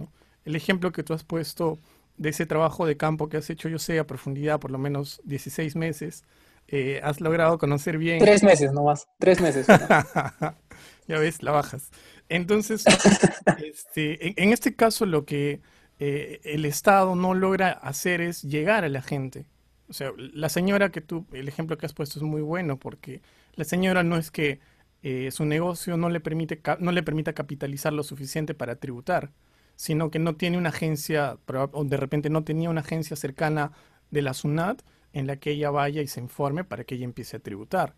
El 0.47 0.57
ejemplo 0.57 0.93
que 0.93 1.03
tú 1.03 1.13
has 1.13 1.25
puesto 1.25 1.79
de 2.17 2.31
ese 2.31 2.47
trabajo 2.47 2.87
de 2.87 2.97
campo 2.97 3.29
que 3.29 3.37
has 3.37 3.51
hecho, 3.51 3.69
yo 3.69 3.79
sé, 3.79 3.99
a 3.99 4.07
profundidad, 4.07 4.61
por 4.61 4.71
lo 4.71 4.79
menos 4.79 5.21
16 5.25 5.77
meses, 5.77 6.25
eh, 6.73 7.01
has 7.03 7.21
logrado 7.21 7.59
conocer 7.59 7.99
bien. 7.99 8.21
Tres 8.21 8.45
meses 8.45 8.73
nomás, 8.73 9.09
tres 9.19 9.41
meses. 9.41 9.67
ya 11.09 11.19
ves, 11.19 11.43
la 11.43 11.51
bajas. 11.51 11.91
Entonces, 12.29 12.85
este, 13.65 14.41
en, 14.41 14.53
este 14.53 14.77
caso 14.77 15.05
lo 15.05 15.25
que 15.25 15.61
eh, 15.99 16.41
el 16.45 16.65
Estado 16.65 17.17
no 17.17 17.35
logra 17.35 17.73
hacer 17.73 18.21
es 18.21 18.43
llegar 18.43 18.85
a 18.85 18.89
la 18.89 19.03
gente. 19.03 19.47
O 19.89 19.93
sea, 19.93 20.13
la 20.17 20.49
señora 20.49 20.91
que 20.93 21.01
tú, 21.01 21.27
el 21.33 21.49
ejemplo 21.49 21.77
que 21.77 21.87
has 21.87 21.93
puesto 21.93 22.21
es 22.21 22.23
muy 22.23 22.41
bueno 22.41 22.79
porque 22.79 23.21
la 23.57 23.65
señora 23.65 24.05
no 24.05 24.17
es 24.17 24.31
que 24.31 24.61
eh, 25.03 25.33
su 25.33 25.45
negocio 25.47 25.97
no 25.97 26.09
le, 26.09 26.21
permite, 26.21 26.61
no 26.79 26.93
le 26.93 27.03
permita 27.03 27.33
capitalizar 27.33 27.93
lo 27.93 28.05
suficiente 28.05 28.55
para 28.55 28.77
tributar, 28.77 29.33
sino 29.75 30.13
que 30.13 30.21
no 30.21 30.37
tiene 30.37 30.57
una 30.57 30.69
agencia, 30.69 31.39
o 31.73 31.85
de 31.85 31.97
repente 31.97 32.31
no 32.31 32.45
tenía 32.45 32.71
una 32.71 32.83
agencia 32.83 33.17
cercana 33.17 33.73
de 34.13 34.23
la 34.23 34.35
SUNAT 34.35 34.83
en 35.13 35.27
la 35.27 35.37
que 35.37 35.51
ella 35.51 35.71
vaya 35.71 36.03
y 36.03 36.07
se 36.07 36.21
informe 36.21 36.65
para 36.65 36.85
que 36.85 36.95
ella 36.95 37.05
empiece 37.05 37.37
a 37.37 37.41
tributar. 37.41 37.95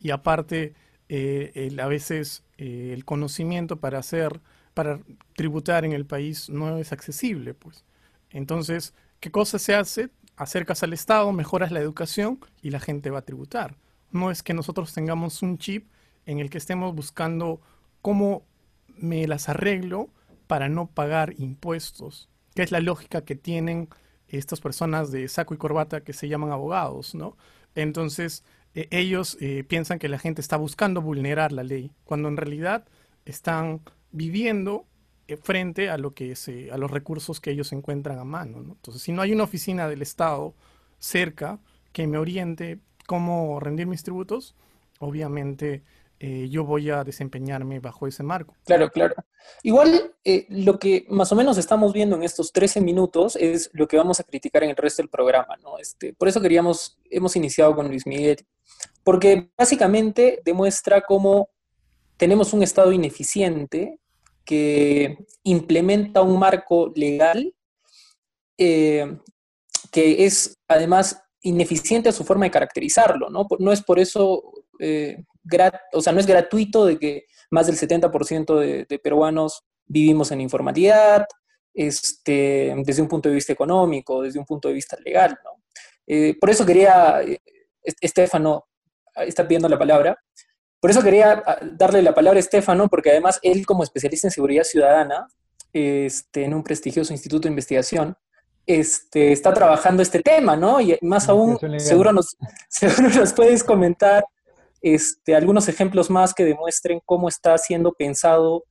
Y 0.00 0.10
aparte, 0.10 0.74
eh, 1.08 1.76
a 1.80 1.86
veces 1.86 2.44
eh, 2.58 2.90
el 2.92 3.04
conocimiento 3.04 3.76
para 3.78 3.98
hacer, 3.98 4.40
para 4.74 5.00
tributar 5.34 5.84
en 5.84 5.92
el 5.92 6.06
país 6.06 6.48
no 6.50 6.78
es 6.78 6.92
accesible, 6.92 7.54
pues. 7.54 7.84
Entonces, 8.30 8.94
¿qué 9.20 9.30
cosa 9.30 9.58
se 9.58 9.74
hace? 9.74 10.10
Acercas 10.36 10.82
al 10.82 10.92
Estado, 10.92 11.32
mejoras 11.32 11.70
la 11.70 11.80
educación 11.80 12.40
y 12.62 12.70
la 12.70 12.80
gente 12.80 13.10
va 13.10 13.20
a 13.20 13.24
tributar. 13.24 13.76
No 14.10 14.30
es 14.30 14.42
que 14.42 14.54
nosotros 14.54 14.92
tengamos 14.92 15.42
un 15.42 15.58
chip 15.58 15.88
en 16.26 16.40
el 16.40 16.50
que 16.50 16.58
estemos 16.58 16.94
buscando 16.94 17.60
cómo 18.02 18.44
me 18.96 19.26
las 19.26 19.48
arreglo 19.48 20.10
para 20.46 20.68
no 20.68 20.86
pagar 20.86 21.34
impuestos, 21.38 22.28
que 22.54 22.62
es 22.62 22.70
la 22.70 22.80
lógica 22.80 23.24
que 23.24 23.36
tienen 23.36 23.88
estas 24.28 24.60
personas 24.60 25.10
de 25.10 25.28
saco 25.28 25.54
y 25.54 25.56
corbata 25.56 26.02
que 26.02 26.12
se 26.12 26.28
llaman 26.28 26.50
abogados, 26.50 27.14
¿no? 27.14 27.36
Entonces, 27.74 28.44
e, 28.74 28.88
ellos 28.90 29.36
eh, 29.40 29.64
piensan 29.64 29.98
que 29.98 30.08
la 30.08 30.18
gente 30.18 30.40
está 30.40 30.56
buscando 30.56 31.02
vulnerar 31.02 31.52
la 31.52 31.62
ley, 31.62 31.92
cuando 32.04 32.28
en 32.28 32.36
realidad 32.36 32.86
están 33.24 33.80
viviendo 34.12 34.86
eh, 35.28 35.36
frente 35.36 35.90
a 35.90 35.98
lo 35.98 36.14
que 36.14 36.34
a 36.70 36.76
los 36.78 36.90
recursos 36.90 37.40
que 37.40 37.50
ellos 37.50 37.72
encuentran 37.72 38.18
a 38.18 38.24
mano. 38.24 38.62
¿no? 38.62 38.72
Entonces, 38.74 39.02
si 39.02 39.12
no 39.12 39.22
hay 39.22 39.32
una 39.32 39.44
oficina 39.44 39.88
del 39.88 40.02
Estado 40.02 40.54
cerca 40.98 41.58
que 41.92 42.06
me 42.06 42.18
oriente 42.18 42.78
cómo 43.06 43.58
rendir 43.60 43.86
mis 43.86 44.02
tributos, 44.02 44.54
obviamente 44.98 45.82
eh, 46.18 46.48
yo 46.48 46.64
voy 46.64 46.90
a 46.90 47.04
desempeñarme 47.04 47.78
bajo 47.78 48.06
ese 48.06 48.22
marco. 48.22 48.54
Claro, 48.64 48.90
claro. 48.90 49.14
Igual 49.62 50.14
eh, 50.24 50.46
lo 50.48 50.78
que 50.78 51.04
más 51.10 51.30
o 51.30 51.36
menos 51.36 51.58
estamos 51.58 51.92
viendo 51.92 52.16
en 52.16 52.22
estos 52.22 52.52
13 52.52 52.80
minutos 52.80 53.36
es 53.36 53.68
lo 53.74 53.86
que 53.86 53.98
vamos 53.98 54.18
a 54.18 54.24
criticar 54.24 54.64
en 54.64 54.70
el 54.70 54.76
resto 54.76 55.02
del 55.02 55.10
programa, 55.10 55.56
¿no? 55.62 55.78
Este, 55.78 56.14
por 56.14 56.28
eso 56.28 56.40
queríamos, 56.40 56.98
hemos 57.10 57.36
iniciado 57.36 57.74
con 57.74 57.88
Luis 57.88 58.06
Miguel, 58.06 58.46
porque 59.04 59.50
básicamente 59.58 60.40
demuestra 60.42 61.02
cómo 61.02 61.50
tenemos 62.16 62.54
un 62.54 62.62
Estado 62.62 62.92
ineficiente 62.92 63.98
que 64.44 65.18
implementa 65.42 66.22
un 66.22 66.38
marco 66.38 66.92
legal 66.94 67.52
eh, 68.56 69.18
que 69.92 70.24
es 70.24 70.56
además 70.66 71.22
ineficiente 71.42 72.08
a 72.08 72.12
su 72.12 72.24
forma 72.24 72.46
de 72.46 72.50
caracterizarlo, 72.50 73.28
¿no? 73.28 73.46
No 73.58 73.70
es 73.70 73.82
por 73.82 73.98
eso 73.98 74.42
o 75.92 76.00
sea, 76.00 76.12
no 76.12 76.20
es 76.20 76.26
gratuito 76.26 76.86
de 76.86 76.98
que 76.98 77.26
más 77.50 77.66
del 77.66 77.76
70% 77.76 78.86
de, 78.86 78.98
peruanos 78.98 79.64
vivimos 79.86 80.32
en 80.32 80.40
informalidad, 80.40 81.26
este, 81.74 82.74
desde 82.84 83.02
un 83.02 83.08
punto 83.08 83.28
de 83.28 83.34
vista 83.34 83.52
económico, 83.52 84.22
desde 84.22 84.38
un 84.38 84.46
punto 84.46 84.68
de 84.68 84.74
vista 84.74 84.96
legal, 85.04 85.38
¿no? 85.44 85.62
Eh, 86.06 86.36
por 86.40 86.50
eso 86.50 86.64
quería, 86.64 87.20
eh, 87.22 87.40
Estefano 87.82 88.66
está 89.14 89.46
pidiendo 89.46 89.68
la 89.68 89.78
palabra, 89.78 90.18
por 90.80 90.90
eso 90.90 91.02
quería 91.02 91.42
ah, 91.44 91.58
darle 91.72 92.02
la 92.02 92.14
palabra 92.14 92.38
a 92.38 92.40
Estefano, 92.40 92.88
porque 92.88 93.10
además 93.10 93.38
él 93.42 93.66
como 93.66 93.82
especialista 93.82 94.28
en 94.28 94.32
seguridad 94.32 94.64
ciudadana, 94.64 95.28
este, 95.72 96.44
en 96.44 96.54
un 96.54 96.62
prestigioso 96.62 97.12
instituto 97.12 97.42
de 97.42 97.50
investigación, 97.50 98.16
este, 98.66 99.32
está 99.32 99.52
trabajando 99.52 100.02
este 100.02 100.20
tema, 100.20 100.56
¿no? 100.56 100.80
Y 100.80 100.98
más 101.02 101.28
aún, 101.28 101.58
seguro 101.78 102.12
nos, 102.12 102.36
seguro 102.68 103.08
nos 103.10 103.32
puedes 103.32 103.62
comentar 103.62 104.24
este, 104.94 105.34
algunos 105.34 105.68
ejemplos 105.68 106.10
más 106.10 106.32
que 106.32 106.44
demuestren 106.44 107.00
cómo 107.04 107.28
está 107.28 107.58
siendo 107.58 107.92
pensado 107.92 108.64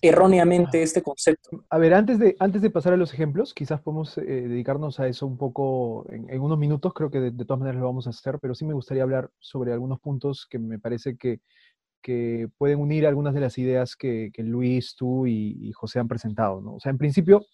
erróneamente 0.00 0.82
este 0.82 1.02
concepto. 1.02 1.64
A 1.70 1.78
ver, 1.78 1.94
antes 1.94 2.18
de, 2.18 2.34
antes 2.40 2.62
de 2.62 2.70
pasar 2.70 2.94
a 2.94 2.96
los 2.96 3.14
ejemplos, 3.14 3.54
quizás 3.54 3.80
podemos 3.80 4.18
eh, 4.18 4.22
dedicarnos 4.22 4.98
a 4.98 5.06
eso 5.06 5.24
un 5.24 5.38
poco 5.38 6.04
en, 6.10 6.40
unos 6.40 6.58
minutos, 6.58 6.92
creo 6.92 7.12
que 7.12 7.20
de, 7.20 7.44
todas 7.44 7.60
maneras 7.60 7.80
lo 7.80 7.86
vamos 7.86 8.08
a 8.08 8.10
hacer, 8.10 8.40
pero 8.40 8.56
sí 8.56 8.64
me 8.64 8.74
gustaría 8.74 9.04
hablar 9.04 9.30
sobre 9.38 9.72
algunos 9.72 10.00
puntos 10.00 10.48
que 10.50 10.58
me 10.58 10.80
parece 10.80 11.16
que 11.16 11.40
que 12.02 12.48
pueden 12.58 12.80
unir 12.80 13.06
algunas 13.06 13.32
de 13.32 13.38
las 13.38 13.56
ideas 13.58 13.94
que, 13.94 14.32
Luis, 14.38 14.96
tú 14.96 15.28
y, 15.28 15.70
José 15.70 16.00
han 16.00 16.08
presentado. 16.08 16.60
¿no? 16.60 16.74
O 16.74 16.80
sea, 16.80 16.90
en 16.90 16.98
principio, 16.98 17.46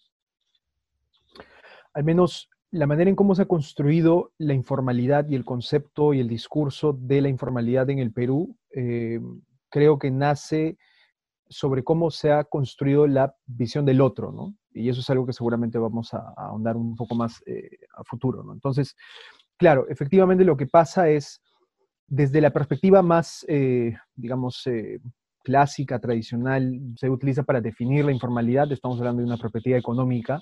al 1.93 2.03
menos 2.03 2.49
la 2.71 2.85
manera 2.85 3.09
en 3.09 3.15
cómo 3.15 3.33
se 3.33 3.43
ha 3.43 3.47
construido 3.47 4.31
la 4.37 4.53
informalidad 4.53 5.27
y 5.27 5.35
el 5.35 5.45
concepto 5.45 6.13
y 6.13 6.19
el 6.19 6.27
discurso 6.27 6.93
de 6.93 7.21
la 7.21 7.29
informalidad 7.29 7.89
en 7.89 7.99
el 7.99 8.11
Perú, 8.11 8.55
eh, 8.71 9.19
creo 9.69 9.97
que 9.97 10.11
nace 10.11 10.77
sobre 11.47 11.83
cómo 11.83 12.11
se 12.11 12.31
ha 12.31 12.43
construido 12.43 13.07
la 13.07 13.35
visión 13.47 13.85
del 13.85 14.01
otro, 14.01 14.31
¿no? 14.31 14.55
Y 14.71 14.89
eso 14.89 15.01
es 15.01 15.09
algo 15.09 15.25
que 15.25 15.33
seguramente 15.33 15.79
vamos 15.79 16.13
a, 16.13 16.33
ahondar 16.37 16.77
un 16.77 16.95
poco 16.95 17.15
más 17.15 17.41
eh, 17.47 17.69
a 17.97 18.03
futuro, 18.03 18.43
¿no? 18.43 18.53
Entonces, 18.53 18.95
claro, 19.57 19.87
efectivamente 19.89 20.43
lo 20.43 20.55
que 20.55 20.67
pasa 20.67 21.09
es, 21.09 21.41
desde 22.05 22.39
la 22.39 22.51
perspectiva 22.51 23.01
más, 23.01 23.45
eh, 23.47 23.95
digamos, 24.15 24.63
clásica, 25.43 25.99
tradicional, 25.99 26.79
se 26.95 27.09
utiliza 27.09 27.41
para 27.43 27.61
definir 27.61 28.05
la 28.05 28.11
informalidad, 28.11 28.71
estamos 28.71 28.99
hablando 28.99 29.21
de 29.21 29.27
una 29.27 29.37
perspectiva 29.37 29.77
económica, 29.77 30.39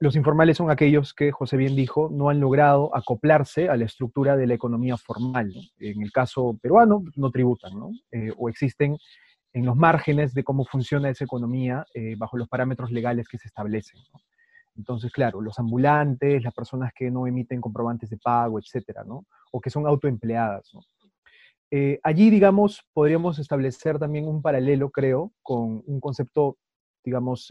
los 0.00 0.16
informales 0.16 0.56
son 0.56 0.70
aquellos 0.70 1.14
que, 1.14 1.30
José 1.30 1.56
bien 1.56 1.76
dijo, 1.76 2.10
no 2.12 2.28
han 2.28 2.40
logrado 2.40 2.94
acoplarse 2.94 3.68
a 3.68 3.76
la 3.76 3.84
estructura 3.84 4.36
de 4.36 4.46
la 4.46 4.54
economía 4.54 4.96
formal. 4.96 5.52
En 5.78 6.02
el 6.02 6.10
caso 6.10 6.58
peruano, 6.60 7.04
no 7.16 7.30
tributan, 7.30 7.78
¿no? 7.78 7.90
Eh, 8.10 8.32
o 8.36 8.48
existen 8.48 8.98
en 9.52 9.64
los 9.64 9.76
márgenes 9.76 10.34
de 10.34 10.42
cómo 10.42 10.64
funciona 10.64 11.08
esa 11.08 11.24
economía 11.24 11.86
eh, 11.94 12.16
bajo 12.18 12.36
los 12.36 12.48
parámetros 12.48 12.90
legales 12.90 13.28
que 13.28 13.38
se 13.38 13.46
establecen. 13.46 14.00
Entonces, 14.76 15.12
claro, 15.12 15.40
los 15.40 15.58
ambulantes, 15.60 16.42
las 16.42 16.52
personas 16.52 16.92
que 16.92 17.08
no 17.08 17.28
emiten 17.28 17.60
comprobantes 17.60 18.10
de 18.10 18.16
pago, 18.16 18.58
etcétera, 18.58 19.04
¿no? 19.04 19.24
O 19.52 19.60
que 19.60 19.70
son 19.70 19.86
autoempleadas, 19.86 20.72
eh, 21.70 22.00
allí, 22.02 22.30
digamos, 22.30 22.84
podríamos 22.92 23.38
establecer 23.38 23.98
también 23.98 24.28
un 24.28 24.42
paralelo, 24.42 24.90
creo, 24.90 25.32
con 25.42 25.82
un 25.86 26.00
concepto, 26.00 26.58
digamos, 27.04 27.50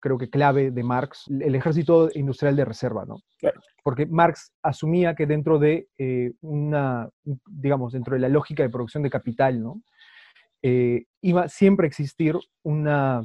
creo 0.00 0.18
que 0.18 0.30
clave 0.30 0.70
de 0.70 0.82
Marx, 0.82 1.24
el 1.28 1.54
ejército 1.54 2.08
industrial 2.14 2.56
de 2.56 2.64
reserva, 2.64 3.04
¿no? 3.04 3.16
Porque 3.82 4.06
Marx 4.06 4.52
asumía 4.62 5.14
que 5.14 5.26
dentro 5.26 5.58
de 5.58 5.88
eh, 5.98 6.32
una, 6.40 7.08
digamos, 7.46 7.92
dentro 7.92 8.14
de 8.14 8.20
la 8.20 8.28
lógica 8.28 8.62
de 8.62 8.70
producción 8.70 9.02
de 9.02 9.10
capital, 9.10 9.62
¿no? 9.62 9.82
Eh, 10.62 11.04
iba 11.22 11.48
siempre 11.48 11.86
a 11.86 11.88
existir 11.88 12.36
una 12.62 13.22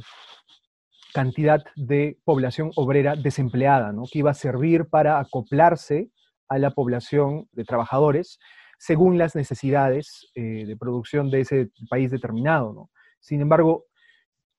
cantidad 1.13 1.63
de 1.75 2.17
población 2.23 2.71
obrera 2.75 3.15
desempleada, 3.15 3.91
¿no? 3.91 4.03
Que 4.11 4.19
iba 4.19 4.31
a 4.31 4.35
servir 4.35 4.85
para 4.89 5.19
acoplarse 5.19 6.09
a 6.47 6.57
la 6.57 6.71
población 6.71 7.47
de 7.51 7.63
trabajadores 7.63 8.39
según 8.77 9.17
las 9.17 9.35
necesidades 9.35 10.29
eh, 10.35 10.65
de 10.65 10.75
producción 10.75 11.29
de 11.29 11.41
ese 11.41 11.69
país 11.89 12.11
determinado, 12.11 12.73
¿no? 12.73 12.89
Sin 13.19 13.39
embargo, 13.41 13.85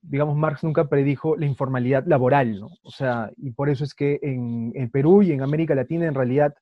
digamos, 0.06 0.36
Marx 0.36 0.62
nunca 0.62 0.88
predijo 0.88 1.36
la 1.36 1.46
informalidad 1.46 2.04
laboral, 2.06 2.60
¿no? 2.60 2.68
O 2.82 2.90
sea, 2.90 3.30
y 3.36 3.50
por 3.52 3.70
eso 3.70 3.84
es 3.84 3.94
que 3.94 4.18
en, 4.22 4.90
Perú 4.90 5.22
y 5.22 5.32
en 5.32 5.42
América 5.42 5.74
Latina 5.74 6.06
en 6.06 6.14
realidad 6.14 6.54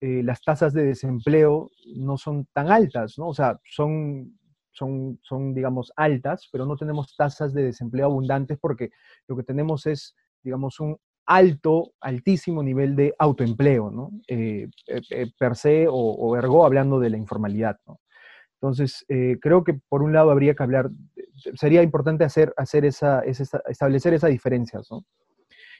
eh, 0.00 0.22
las 0.24 0.42
tasas 0.42 0.72
de 0.72 0.84
desempleo 0.84 1.70
no 1.96 2.16
son 2.16 2.46
tan 2.52 2.70
altas, 2.70 3.18
¿no? 3.18 3.28
O 3.28 3.34
sea, 3.34 3.58
son, 3.64 4.36
son, 4.72 5.18
son, 5.22 5.54
digamos, 5.54 5.92
altas, 5.96 6.48
pero 6.50 6.66
no 6.66 6.76
tenemos 6.76 7.14
tasas 7.16 7.54
de 7.54 7.62
desempleo 7.62 8.06
abundantes 8.06 8.58
porque 8.60 8.90
lo 9.28 9.36
que 9.36 9.44
tenemos 9.44 9.86
es, 9.86 10.16
digamos, 10.42 10.80
un 10.80 10.96
alto, 11.24 11.92
altísimo 12.00 12.64
nivel 12.64 12.96
de 12.96 13.14
autoempleo, 13.16 13.90
¿no? 13.90 14.10
Eh, 14.26 14.68
eh, 14.88 15.30
per 15.38 15.54
se 15.54 15.86
o, 15.86 15.94
o, 15.94 16.36
ergo 16.36 16.66
hablando 16.66 16.98
de 16.98 17.10
la 17.10 17.16
informalidad, 17.16 17.78
¿no? 17.86 18.00
Entonces, 18.62 19.04
creo 19.40 19.64
que 19.64 19.74
por 19.88 20.02
un 20.02 20.12
lado 20.12 20.30
habría 20.30 20.54
que 20.54 20.62
hablar 20.62 20.90
sería 21.54 21.82
importante 21.82 22.24
hacer, 22.24 22.52
hacer 22.56 22.84
esa, 22.84 23.20
establecer 23.20 24.14
esas 24.14 24.30
diferencias. 24.30 24.88
¿no? 24.90 25.04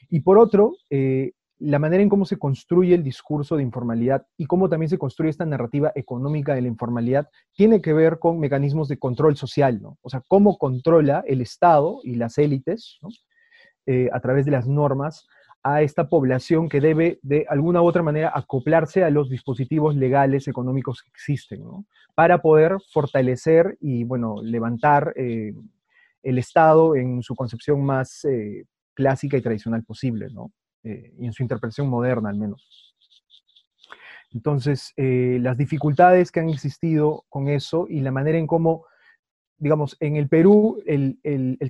Y 0.09 0.21
por 0.21 0.37
otro, 0.37 0.75
eh, 0.89 1.31
la 1.59 1.79
manera 1.79 2.03
en 2.03 2.09
cómo 2.09 2.25
se 2.25 2.37
construye 2.37 2.93
el 2.95 3.03
discurso 3.03 3.55
de 3.55 3.63
informalidad 3.63 4.25
y 4.37 4.45
cómo 4.45 4.69
también 4.69 4.89
se 4.89 4.97
construye 4.97 5.29
esta 5.29 5.45
narrativa 5.45 5.91
económica 5.95 6.55
de 6.55 6.61
la 6.61 6.67
informalidad 6.67 7.29
tiene 7.53 7.81
que 7.81 7.93
ver 7.93 8.19
con 8.19 8.39
mecanismos 8.39 8.87
de 8.87 8.97
control 8.97 9.37
social, 9.37 9.81
¿no? 9.81 9.97
O 10.01 10.09
sea, 10.09 10.21
cómo 10.27 10.57
controla 10.57 11.23
el 11.25 11.41
Estado 11.41 11.99
y 12.03 12.15
las 12.15 12.37
élites, 12.37 12.97
¿no? 13.01 13.09
Eh, 13.85 14.09
a 14.11 14.19
través 14.19 14.45
de 14.45 14.51
las 14.51 14.67
normas, 14.67 15.27
a 15.63 15.81
esta 15.81 16.09
población 16.09 16.67
que 16.67 16.81
debe 16.81 17.19
de 17.23 17.45
alguna 17.49 17.81
u 17.81 17.85
otra 17.85 18.03
manera 18.03 18.31
acoplarse 18.35 19.03
a 19.03 19.09
los 19.09 19.29
dispositivos 19.29 19.95
legales 19.95 20.47
económicos 20.49 21.01
que 21.01 21.09
existen, 21.09 21.63
¿no? 21.63 21.85
para 22.15 22.41
poder 22.41 22.77
fortalecer 22.91 23.77
y, 23.79 24.03
bueno, 24.03 24.35
levantar 24.43 25.13
eh, 25.15 25.53
el 26.21 26.37
Estado 26.37 26.95
en 26.95 27.23
su 27.23 27.35
concepción 27.35 27.83
más 27.83 28.25
eh, 28.25 28.65
clásica 28.93 29.37
y 29.37 29.41
tradicional 29.41 29.83
posible, 29.83 30.27
¿no? 30.31 30.51
Eh, 30.83 31.13
y 31.17 31.25
en 31.25 31.33
su 31.33 31.43
interpretación 31.43 31.87
moderna 31.87 32.29
al 32.29 32.37
menos. 32.37 32.95
Entonces, 34.31 34.93
las 34.97 35.57
dificultades 35.57 36.31
que 36.31 36.39
han 36.39 36.49
existido 36.49 37.23
con 37.29 37.49
eso 37.49 37.85
y 37.87 37.99
la 37.99 38.11
manera 38.11 38.39
en 38.39 38.47
cómo 38.47 38.85
digamos, 39.63 39.95
en 40.01 40.17
el 40.17 40.27
Perú 40.27 40.83
el, 40.85 41.17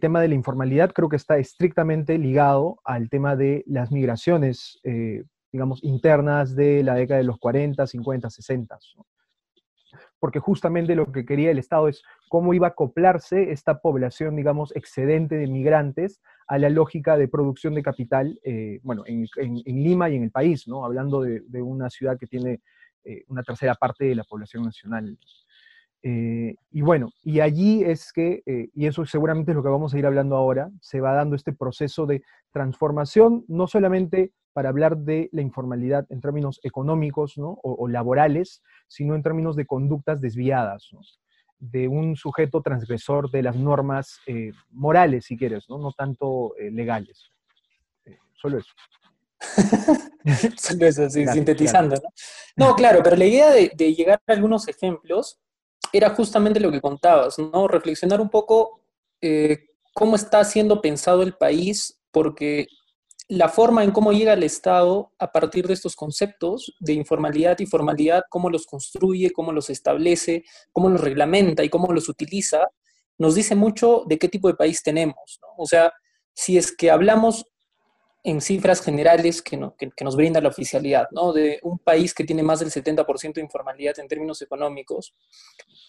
tema 0.01 0.19
de 0.19 0.27
la 0.27 0.33
informalidad 0.33 0.91
creo 0.93 1.09
que 1.09 1.15
está 1.15 1.37
estrictamente 1.37 2.17
ligado 2.17 2.79
al 2.83 3.07
tema 3.07 3.35
de 3.35 3.63
las 3.67 3.91
migraciones, 3.91 4.79
eh, 4.83 5.23
digamos, 5.51 5.83
internas 5.83 6.55
de 6.55 6.81
la 6.81 6.95
década 6.95 7.19
de 7.19 7.25
los 7.25 7.37
40, 7.37 7.85
50, 7.85 8.31
60. 8.31 8.79
Porque 10.19 10.39
justamente 10.39 10.95
lo 10.95 11.11
que 11.11 11.23
quería 11.23 11.51
el 11.51 11.59
Estado 11.59 11.87
es 11.87 12.01
cómo 12.29 12.55
iba 12.55 12.65
a 12.65 12.71
acoplarse 12.71 13.51
esta 13.51 13.79
población, 13.79 14.35
digamos, 14.35 14.75
excedente 14.75 15.35
de 15.35 15.45
migrantes 15.45 16.19
a 16.47 16.57
la 16.57 16.71
lógica 16.71 17.15
de 17.15 17.27
producción 17.27 17.75
de 17.75 17.83
capital, 17.83 18.39
eh, 18.43 18.79
bueno, 18.81 19.03
en, 19.05 19.27
Lima 19.65 20.09
y 20.09 20.15
en 20.15 20.23
el 20.23 20.31
país, 20.31 20.67
¿no? 20.67 20.83
Hablando 20.83 21.21
de, 21.21 21.61
una 21.61 21.91
ciudad 21.91 22.17
que 22.17 22.25
tiene 22.25 22.61
eh, 23.03 23.23
una 23.27 23.43
tercera 23.43 23.75
parte 23.75 24.05
de 24.05 24.15
la 24.15 24.23
población 24.23 24.63
nacional. 24.63 25.15
Eh, 26.05 26.55
y 26.71 26.81
bueno, 26.81 27.13
y 27.23 27.39
allí 27.39 27.81
es 27.81 28.11
que, 28.11 28.43
eh, 28.45 28.67
y 28.73 28.87
eso 28.87 29.05
seguramente 29.05 29.51
es 29.51 29.55
lo 29.55 29.63
que 29.63 29.69
vamos 29.69 29.93
a 29.93 29.97
ir 29.97 30.05
hablando 30.05 30.35
ahora, 30.35 30.69
se 30.81 30.99
va 30.99 31.13
dando 31.13 31.37
este 31.37 31.53
proceso 31.53 32.05
de 32.05 32.21
transformación, 32.51 33.45
no 33.47 33.67
solamente 33.67 34.33
para 34.51 34.67
hablar 34.67 34.97
de 34.97 35.29
la 35.31 35.41
informalidad 35.41 36.05
en 36.09 36.19
términos 36.19 36.59
económicos 36.61 37.35
o, 37.37 37.87
laborales, 37.87 38.61
sino 38.87 39.15
en 39.15 39.23
términos 39.23 39.55
de 39.55 39.65
conductas 39.65 40.21
desviadas, 40.21 40.89
de 41.57 41.87
un 41.87 42.17
sujeto 42.17 42.61
transgresor 42.61 43.31
de 43.31 43.41
las 43.41 43.55
normas 43.55 44.19
eh, 44.27 44.51
morales, 44.69 45.25
si 45.25 45.37
quieres, 45.37 45.67
no, 45.69 45.79
no 45.79 45.91
tanto 45.93 46.53
legales. 46.59 47.29
solo 48.33 48.59
eso. 48.59 48.73
solo 50.57 50.85
eso, 50.85 51.09
sí, 51.09 51.25
sintetizando. 51.27 51.95
¿no? 52.55 52.67
¿no? 52.67 52.75
claro, 52.75 53.01
pero 53.01 53.15
la 53.15 53.25
idea 53.25 53.49
de, 53.49 53.71
de 53.73 53.95
llegar 53.95 54.21
a 54.27 54.33
algunos 54.33 54.67
ejemplos 54.67 55.39
era 55.93 56.09
justamente 56.09 56.59
lo 56.59 56.71
que 56.71 56.81
contabas, 56.81 57.37
¿no? 57.37 57.67
Reflexionar 57.67 58.19
un 58.19 58.29
poco 58.29 58.81
eh, 59.21 59.67
cómo 59.93 60.15
está 60.15 60.43
siendo 60.43 60.81
pensado 60.81 61.21
el 61.21 61.35
país, 61.35 62.01
porque 62.11 62.67
la 63.29 63.47
forma 63.47 63.83
en 63.83 63.91
cómo 63.91 64.11
llega 64.11 64.33
el 64.33 64.43
Estado 64.43 65.11
a 65.19 65.31
partir 65.31 65.67
de 65.67 65.73
estos 65.73 65.95
conceptos 65.95 66.75
de 66.79 66.93
informalidad 66.93 67.59
y 67.59 67.67
formalidad, 67.67 68.23
cómo 68.29 68.49
los 68.49 68.65
construye, 68.65 69.31
cómo 69.31 69.51
los 69.51 69.69
establece, 69.69 70.43
cómo 70.71 70.89
los 70.89 70.99
reglamenta 70.99 71.63
y 71.63 71.69
cómo 71.69 71.93
los 71.93 72.09
utiliza, 72.09 72.67
nos 73.19 73.35
dice 73.35 73.55
mucho 73.55 74.03
de 74.07 74.17
qué 74.17 74.27
tipo 74.27 74.47
de 74.47 74.55
país 74.55 74.81
tenemos. 74.81 75.39
¿no? 75.41 75.47
O 75.57 75.65
sea, 75.67 75.93
si 76.33 76.57
es 76.57 76.75
que 76.75 76.89
hablamos 76.89 77.45
en 78.23 78.39
cifras 78.39 78.81
generales 78.81 79.41
que, 79.41 79.57
nos 79.57 80.15
brinda 80.15 80.39
la 80.39 80.47
oficialidad, 80.47 81.07
¿no? 81.11 81.33
De 81.33 81.59
un 81.63 81.77
país 81.77 82.13
que 82.13 82.23
tiene 82.23 82.41
más 82.41 82.61
del 82.61 82.71
70% 82.71 83.33
de 83.33 83.41
informalidad 83.41 83.99
en 83.99 84.07
términos 84.07 84.41
económicos, 84.41 85.13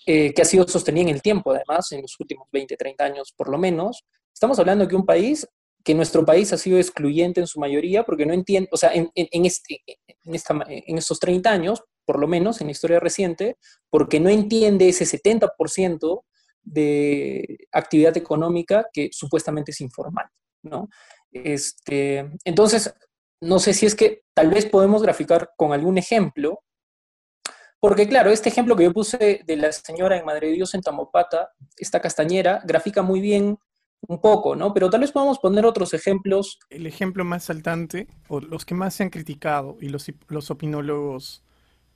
eh, 0.05 0.35
que 0.35 0.43
ha 0.43 0.45
sido 0.45 0.67
sostenido 0.67 1.09
en 1.09 1.15
el 1.15 1.23
tiempo, 1.23 1.53
además, 1.53 1.93
en 1.93 2.03
los 2.03 2.19
últimos 2.19 2.49
20, 2.51 2.77
30 2.77 3.05
años 3.05 3.33
por 3.37 3.49
lo 3.49 3.57
menos. 3.57 4.05
Estamos 4.33 4.59
hablando 4.59 4.85
de 4.85 4.97
un 4.97 5.07
país 5.07 5.49
que 5.85 5.95
nuestro 5.95 6.25
país 6.25 6.53
ha 6.53 6.59
sido 6.59 6.79
excluyente 6.79 7.41
en 7.41 7.47
su 7.47 7.61
mayoría 7.61 8.03
porque 8.03 8.27
no 8.27 8.33
entiende, 8.35 8.69
o 8.73 8.77
sea, 8.77 8.91
en, 8.95 9.11
este, 9.15 9.83
en, 10.25 10.35
esta, 10.35 10.59
en 10.67 10.99
estos 10.99 11.21
30 11.21 11.51
años, 11.51 11.85
por 12.05 12.19
lo 12.19 12.27
menos 12.27 12.61
en 12.61 12.67
la 12.67 12.73
historia 12.73 12.99
reciente, 12.99 13.59
porque 13.91 14.19
no 14.19 14.29
entiende 14.29 14.89
ese 14.89 15.05
70% 15.05 16.23
de 16.63 17.59
actividad 17.71 18.17
económica 18.17 18.87
que 18.93 19.11
supuestamente 19.13 19.71
es 19.71 19.81
informal, 19.83 20.27
¿no? 20.63 20.89
Este, 21.35 22.31
entonces, 22.45 22.95
no 23.41 23.59
sé 23.59 23.75
si 23.75 23.87
es 23.87 23.95
que 23.95 24.23
tal 24.35 24.51
vez 24.51 24.67
podemos 24.67 25.03
graficar 25.03 25.51
con 25.57 25.73
algún 25.73 25.99
ejemplo, 25.99 26.61
porque 27.81 28.09
claro, 28.09 28.31
este 28.31 28.49
ejemplo 28.49 28.77
que 28.77 28.85
yo 28.85 28.93
puse 28.93 29.43
de 29.45 29.57
la 29.57 29.71
señora 29.73 30.17
en 30.17 30.25
Madre 30.25 30.47
de 30.47 30.55
Dios 30.55 30.75
en 30.75 30.81
Tamopata, 30.81 31.53
esta 31.77 32.01
castañera, 32.01 32.63
grafica 32.65 33.03
muy 33.03 33.21
bien 33.21 33.59
un 34.09 34.21
poco, 34.21 34.55
¿no? 34.57 34.73
Pero 34.73 34.89
tal 34.91 35.01
vez 35.01 35.13
podamos 35.13 35.39
poner 35.39 35.67
otros 35.67 35.93
ejemplos. 35.93 36.59
El 36.71 36.87
ejemplo 36.87 37.25
más 37.25 37.45
saltante, 37.45 38.07
o 38.29 38.41
los 38.41 38.65
que 38.65 38.75
más 38.75 38.95
se 38.95 39.03
han 39.03 39.11
criticado 39.11 39.77
y 39.81 39.89
los, 39.89 40.11
los 40.29 40.51
opinólogos 40.51 41.43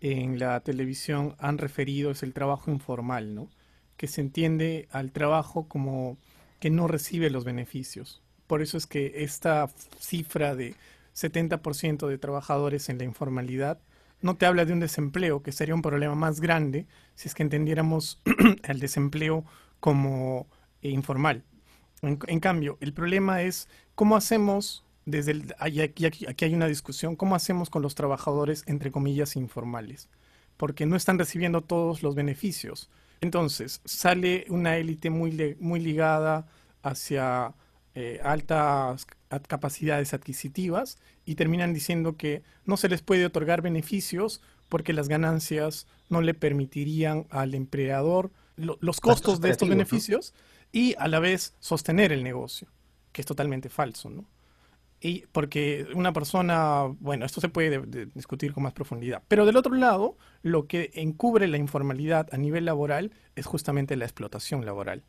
en 0.00 0.38
la 0.38 0.60
televisión 0.60 1.36
han 1.38 1.58
referido 1.58 2.10
es 2.10 2.22
el 2.22 2.34
trabajo 2.34 2.70
informal, 2.70 3.34
¿no? 3.34 3.48
Que 3.96 4.08
se 4.08 4.20
entiende 4.20 4.88
al 4.90 5.12
trabajo 5.12 5.68
como 5.68 6.18
que 6.60 6.70
no 6.70 6.88
recibe 6.88 7.30
los 7.30 7.44
beneficios. 7.44 8.22
Por 8.48 8.62
eso 8.62 8.76
es 8.76 8.86
que 8.86 9.12
esta 9.22 9.68
cifra 10.00 10.56
de 10.56 10.74
70% 11.14 12.08
de 12.08 12.18
trabajadores 12.18 12.88
en 12.88 12.98
la 12.98 13.04
informalidad 13.04 13.78
no 14.20 14.36
te 14.36 14.46
habla 14.46 14.64
de 14.64 14.72
un 14.72 14.80
desempleo, 14.80 15.42
que 15.42 15.52
sería 15.52 15.74
un 15.74 15.82
problema 15.82 16.16
más 16.16 16.40
grande 16.40 16.86
si 17.14 17.28
es 17.28 17.34
que 17.34 17.44
entendiéramos 17.44 18.20
el 18.64 18.80
desempleo 18.80 19.44
como 19.78 20.48
informal. 20.82 21.44
En, 22.02 22.40
cambio, 22.40 22.78
el 22.80 22.92
problema 22.92 23.42
es 23.42 23.68
cómo 23.94 24.16
hacemos, 24.16 24.84
desde 25.04 25.32
el, 25.32 25.54
aquí, 25.58 26.06
aquí 26.06 26.44
hay 26.44 26.54
una 26.54 26.66
discusión, 26.66 27.16
cómo 27.16 27.34
hacemos 27.34 27.70
con 27.70 27.82
los 27.82 27.94
trabajadores, 27.94 28.64
entre 28.66 28.90
comillas, 28.90 29.36
informales, 29.36 30.08
porque 30.56 30.86
no 30.86 30.96
están 30.96 31.18
recibiendo 31.18 31.60
todos 31.60 32.02
los 32.02 32.14
beneficios. 32.14 32.88
Entonces, 33.20 33.82
sale 33.84 34.46
una 34.48 34.76
élite 34.78 35.10
muy, 35.10 35.56
muy 35.60 35.80
ligada 35.80 36.46
hacia 36.82 37.52
eh, 38.00 38.20
altas 38.22 39.08
capacidades 39.48 40.14
adquisitivas 40.14 40.98
y 41.24 41.34
terminan 41.34 41.74
diciendo 41.74 42.16
que 42.16 42.44
no 42.64 42.76
se 42.76 42.88
les 42.88 43.02
puede 43.02 43.26
otorgar 43.26 43.60
beneficios 43.60 44.40
porque 44.68 44.92
las 44.92 45.08
ganancias 45.08 45.88
no 46.08 46.20
le 46.20 46.32
permitirían 46.32 47.26
al 47.28 47.56
empleador 47.56 48.30
los 48.54 49.00
costos 49.00 49.40
de 49.40 49.50
estos 49.50 49.68
beneficios 49.68 50.32
y 50.70 50.94
a 50.96 51.08
la 51.08 51.18
vez 51.18 51.56
sostener 51.58 52.12
el 52.12 52.22
negocio, 52.22 52.68
que 53.10 53.22
es 53.22 53.26
totalmente 53.26 53.68
falso, 53.68 54.10
¿no? 54.10 54.26
Y 55.00 55.26
porque 55.32 55.88
una 55.92 56.12
persona, 56.12 56.84
bueno, 57.00 57.26
esto 57.26 57.40
se 57.40 57.48
puede 57.48 57.84
discutir 58.14 58.52
con 58.52 58.62
más 58.62 58.74
profundidad. 58.74 59.24
Pero 59.26 59.44
del 59.44 59.56
otro 59.56 59.74
lado, 59.74 60.16
lo 60.42 60.68
que 60.68 60.92
encubre 60.94 61.48
la 61.48 61.56
informalidad 61.56 62.28
a 62.30 62.36
nivel 62.36 62.64
laboral 62.64 63.10
es 63.34 63.44
justamente 63.44 63.96
la 63.96 64.04
explotación 64.04 64.64
laboral. 64.64 65.02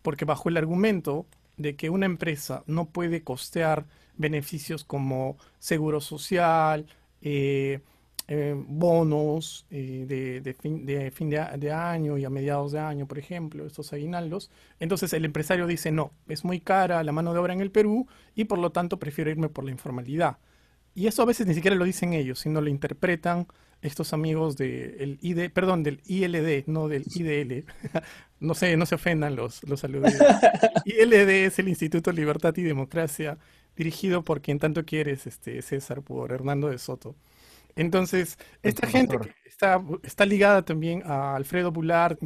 Porque 0.00 0.24
bajo 0.24 0.48
el 0.48 0.56
argumento 0.56 1.26
de 1.56 1.76
que 1.76 1.90
una 1.90 2.06
empresa 2.06 2.64
no 2.66 2.86
puede 2.86 3.22
costear 3.22 3.86
beneficios 4.16 4.84
como 4.84 5.36
seguro 5.58 6.00
social, 6.00 6.86
eh, 7.20 7.80
eh, 8.28 8.54
bonos 8.56 9.66
eh, 9.70 10.40
de, 10.42 10.54
fin, 10.54 10.86
de, 10.86 11.10
fin 11.10 11.28
de, 11.28 11.72
año 11.72 12.16
y 12.18 12.24
a 12.24 12.30
mediados 12.30 12.72
de 12.72 12.78
año, 12.78 13.06
por 13.06 13.18
ejemplo, 13.18 13.66
estos 13.66 13.92
aguinaldos. 13.92 14.50
Entonces 14.80 15.12
el 15.12 15.24
empresario 15.24 15.66
dice, 15.66 15.90
no, 15.90 16.12
es 16.28 16.44
muy 16.44 16.60
cara 16.60 17.02
la 17.02 17.12
mano 17.12 17.32
de 17.32 17.40
obra 17.40 17.52
en 17.52 17.60
el 17.60 17.70
Perú 17.70 18.06
y 18.34 18.44
por 18.44 18.58
lo 18.58 18.70
tanto 18.70 18.98
prefiero 18.98 19.30
irme 19.30 19.48
por 19.48 19.64
la 19.64 19.70
informalidad. 19.72 20.38
Y 20.94 21.06
eso 21.06 21.22
a 21.22 21.26
veces 21.26 21.46
ni 21.46 21.54
siquiera 21.54 21.76
lo 21.76 21.84
dicen 21.84 22.12
ellos, 22.12 22.38
sino 22.38 22.60
lo 22.60 22.68
interpretan 22.68 23.46
estos 23.82 24.12
amigos 24.12 24.56
del 24.56 25.18
ID, 25.20 25.50
perdón, 25.50 25.82
del 25.82 26.00
ILD, 26.06 26.64
no 26.66 26.88
del 26.88 27.04
IDL. 27.14 27.64
no 28.40 28.54
sé, 28.54 28.76
no 28.76 28.86
se 28.86 28.94
ofendan 28.94 29.36
los, 29.36 29.62
los 29.64 29.80
saludos. 29.80 30.12
ILD 30.84 31.28
es 31.28 31.58
el 31.58 31.68
Instituto 31.68 32.12
Libertad 32.12 32.56
y 32.56 32.62
Democracia, 32.62 33.38
dirigido 33.76 34.22
por 34.22 34.40
quien 34.40 34.58
tanto 34.58 34.84
quieres, 34.84 35.26
este, 35.26 35.60
César, 35.62 36.02
por 36.02 36.32
Hernando 36.32 36.68
de 36.68 36.78
Soto. 36.78 37.16
Entonces, 37.74 38.38
esta 38.62 38.86
gente 38.86 39.18
que 39.18 39.32
está, 39.46 39.82
está 40.02 40.26
ligada 40.26 40.62
también 40.64 41.02
a 41.04 41.34
Alfredo 41.36 41.72
Bular, 41.72 42.18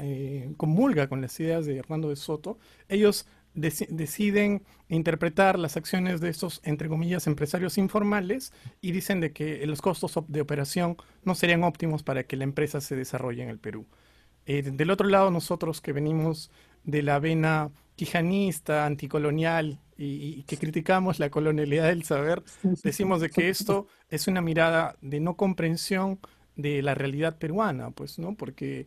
eh, 0.00 0.52
comulga 0.56 1.08
con 1.08 1.20
las 1.20 1.38
ideas 1.40 1.66
de 1.66 1.76
Hernando 1.76 2.08
de 2.08 2.16
Soto, 2.16 2.58
ellos 2.88 3.26
deciden 3.54 4.62
interpretar 4.88 5.58
las 5.58 5.76
acciones 5.76 6.20
de 6.20 6.28
estos, 6.28 6.60
entre 6.64 6.88
comillas, 6.88 7.26
empresarios 7.26 7.78
informales 7.78 8.52
y 8.80 8.92
dicen 8.92 9.20
de 9.20 9.32
que 9.32 9.66
los 9.66 9.80
costos 9.80 10.18
de 10.28 10.40
operación 10.40 10.96
no 11.24 11.34
serían 11.34 11.64
óptimos 11.64 12.02
para 12.02 12.24
que 12.24 12.36
la 12.36 12.44
empresa 12.44 12.80
se 12.80 12.96
desarrolle 12.96 13.42
en 13.42 13.48
el 13.48 13.58
Perú. 13.58 13.86
Eh, 14.46 14.62
del 14.62 14.90
otro 14.90 15.08
lado, 15.08 15.30
nosotros 15.30 15.80
que 15.80 15.92
venimos 15.92 16.50
de 16.84 17.02
la 17.02 17.18
vena 17.18 17.70
quijanista, 17.96 18.84
anticolonial 18.84 19.78
y, 19.96 20.42
que 20.42 20.58
criticamos 20.58 21.18
la 21.18 21.30
colonialidad 21.30 21.88
del 21.88 22.02
saber, 22.02 22.42
decimos 22.82 23.20
de 23.20 23.30
que 23.30 23.48
esto 23.48 23.86
es 24.10 24.26
una 24.26 24.40
mirada 24.40 24.96
de 25.00 25.20
no 25.20 25.36
comprensión 25.36 26.18
de 26.56 26.82
la 26.82 26.94
realidad 26.94 27.38
peruana, 27.38 27.90
pues, 27.90 28.18
¿no? 28.18 28.34
Porque 28.34 28.86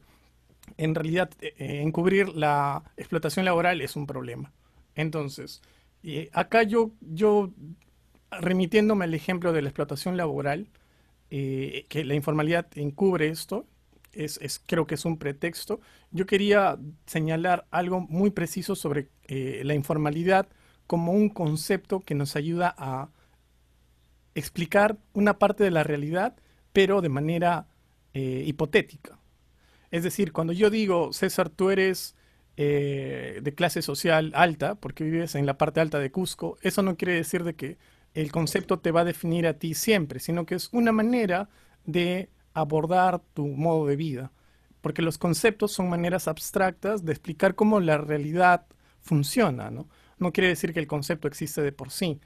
en 0.78 0.96
realidad 0.96 1.30
eh, 1.42 1.54
eh, 1.58 1.82
encubrir 1.82 2.30
la 2.30 2.84
explotación 2.98 3.46
laboral 3.46 3.82
es 3.82 3.96
un 3.96 4.06
problema. 4.06 4.54
Entonces, 4.96 5.62
acá 6.32 6.64
yo, 6.64 6.92
yo, 7.02 7.52
remitiéndome 8.32 9.06
al 9.06 9.14
ejemplo 9.14 9.54
de 9.54 9.62
la 9.62 9.70
explotación 9.70 10.18
laboral, 10.18 10.68
eh, 11.30 11.86
que 11.90 12.04
la 12.04 12.16
informalidad 12.16 12.68
encubre 12.76 13.30
esto, 13.30 13.68
es, 14.14 14.62
creo 14.66 14.88
que 14.88 14.96
es 14.96 15.06
un 15.06 15.18
pretexto. 15.18 15.80
Yo 16.10 16.26
quería 16.26 16.80
señalar 17.06 17.68
algo 17.70 18.00
muy 18.02 18.32
preciso 18.32 18.76
sobre 18.76 19.10
la 19.28 19.76
informalidad 19.76 20.48
como 20.88 21.12
un 21.12 21.30
concepto 21.30 22.00
que 22.00 22.16
nos 22.16 22.36
ayuda 22.36 22.74
a 22.80 23.10
explicar 24.34 24.98
una 25.14 25.38
parte 25.38 25.64
de 25.64 25.70
la 25.70 25.84
realidad, 25.84 26.36
pero 26.74 27.02
de 27.02 27.10
manera 27.10 27.68
hipotética. 28.14 29.17
Es 29.92 30.04
decir, 30.04 30.34
cuando 30.34 30.54
yo 30.54 30.70
digo, 30.70 31.14
César, 31.14 31.50
tú 31.50 31.70
eres 31.70 32.16
eh, 32.58 33.40
de 33.42 33.54
clase 33.54 33.82
social 33.82 34.32
alta, 34.36 34.76
porque 34.76 35.04
vives 35.04 35.36
en 35.36 35.46
la 35.46 35.58
parte 35.58 35.80
alta 35.80 36.00
de 36.00 36.12
Cusco, 36.12 36.58
eso 36.62 36.82
no 36.82 36.98
quiere 36.98 37.14
decir 37.14 37.44
de 37.44 37.56
que 37.56 37.78
el 38.14 38.32
concepto 38.32 38.80
te 38.80 38.92
va 38.92 39.02
a 39.02 39.06
definir 39.06 39.48
a 39.48 39.54
ti 39.54 39.74
siempre, 39.76 40.20
sino 40.20 40.46
que 40.46 40.56
es 40.56 40.70
una 40.72 40.92
manera 40.92 41.50
de 41.86 42.30
abordar 42.54 43.22
tu 43.34 43.48
modo 43.48 43.86
de 43.86 43.96
vida, 43.96 44.32
porque 44.82 45.04
los 45.04 45.18
conceptos 45.18 45.72
son 45.72 45.90
maneras 45.90 46.28
abstractas 46.28 47.06
de 47.06 47.12
explicar 47.12 47.56
cómo 47.56 47.80
la 47.80 47.98
realidad 48.00 48.66
funciona, 49.02 49.70
¿no? 49.70 49.88
No 50.18 50.32
quiere 50.34 50.50
decir 50.50 50.74
que 50.74 50.80
el 50.80 50.88
concepto 50.88 51.28
existe 51.28 51.62
de 51.62 51.72
por 51.72 51.92
sí. 51.92 52.20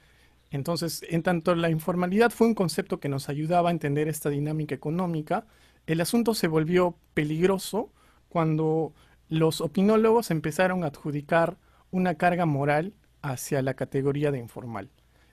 Entonces, 0.50 1.04
en 1.08 1.22
tanto 1.22 1.54
la 1.54 1.70
informalidad 1.70 2.30
fue 2.30 2.46
un 2.46 2.54
concepto 2.54 3.00
que 3.00 3.08
nos 3.08 3.28
ayudaba 3.28 3.68
a 3.68 3.72
entender 3.72 4.08
esta 4.08 4.30
dinámica 4.30 4.74
económica, 4.74 5.46
el 5.86 6.00
asunto 6.00 6.34
se 6.34 6.48
volvió 6.48 6.96
peligroso 7.14 7.92
cuando 8.28 8.92
los 9.28 9.60
opinólogos 9.60 10.30
empezaron 10.30 10.84
a 10.84 10.88
adjudicar 10.88 11.56
una 11.90 12.14
carga 12.14 12.46
moral 12.46 12.94
hacia 13.22 13.62
la 13.62 13.74
categoría 13.74 14.30
de 14.30 14.38
informal. 14.38 14.90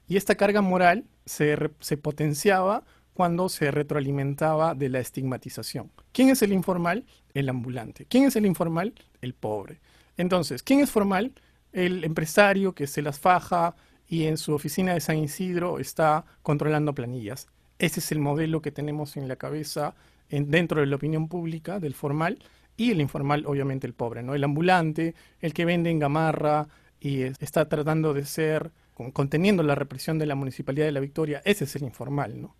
Y 0.07 0.17
esta 0.17 0.35
carga 0.35 0.61
moral 0.61 1.05
se, 1.25 1.57
se 1.79 1.97
potenciaba 1.97 2.83
cuando 3.13 3.49
se 3.49 3.71
retroalimentaba 3.71 4.75
de 4.75 4.89
la 4.89 4.99
estigmatización. 4.99 5.91
¿Quién 6.11 6.29
es 6.29 6.41
el 6.41 6.53
informal? 6.53 7.05
El 7.33 7.49
ambulante. 7.49 8.05
¿Quién 8.05 8.23
es 8.23 8.35
el 8.35 8.45
informal? 8.45 8.93
El 9.21 9.33
pobre. 9.33 9.81
Entonces, 10.17 10.63
¿quién 10.63 10.79
es 10.79 10.89
formal? 10.89 11.33
El 11.71 12.03
empresario 12.03 12.73
que 12.73 12.87
se 12.87 13.01
las 13.01 13.19
faja 13.19 13.75
y 14.07 14.23
en 14.25 14.37
su 14.37 14.53
oficina 14.53 14.93
de 14.93 15.01
San 15.01 15.17
Isidro 15.17 15.79
está 15.79 16.25
controlando 16.41 16.95
planillas. 16.95 17.47
Ese 17.77 17.99
es 17.99 18.11
el 18.11 18.19
modelo 18.19 18.61
que 18.61 18.71
tenemos 18.71 19.15
en 19.17 19.27
la 19.27 19.35
cabeza 19.35 19.95
dentro 20.29 20.81
de 20.81 20.87
la 20.87 20.95
opinión 20.95 21.27
pública 21.27 21.79
del 21.79 21.93
formal 21.93 22.39
y 22.77 22.91
el 22.91 23.01
informal, 23.01 23.45
obviamente 23.45 23.87
el 23.87 23.93
pobre, 23.93 24.23
¿no? 24.23 24.35
El 24.35 24.43
ambulante, 24.43 25.15
el 25.41 25.53
que 25.53 25.65
vende 25.65 25.89
en 25.89 25.99
gamarra 25.99 26.67
y 26.99 27.23
está 27.23 27.67
tratando 27.67 28.13
de 28.13 28.25
ser 28.25 28.71
conteniendo 29.13 29.63
la 29.63 29.75
represión 29.75 30.17
de 30.19 30.25
la 30.25 30.35
Municipalidad 30.35 30.85
de 30.85 30.91
la 30.91 30.99
Victoria, 30.99 31.41
ese 31.45 31.63
es 31.63 31.75
el 31.75 31.83
informal, 31.83 32.41
¿no? 32.41 32.55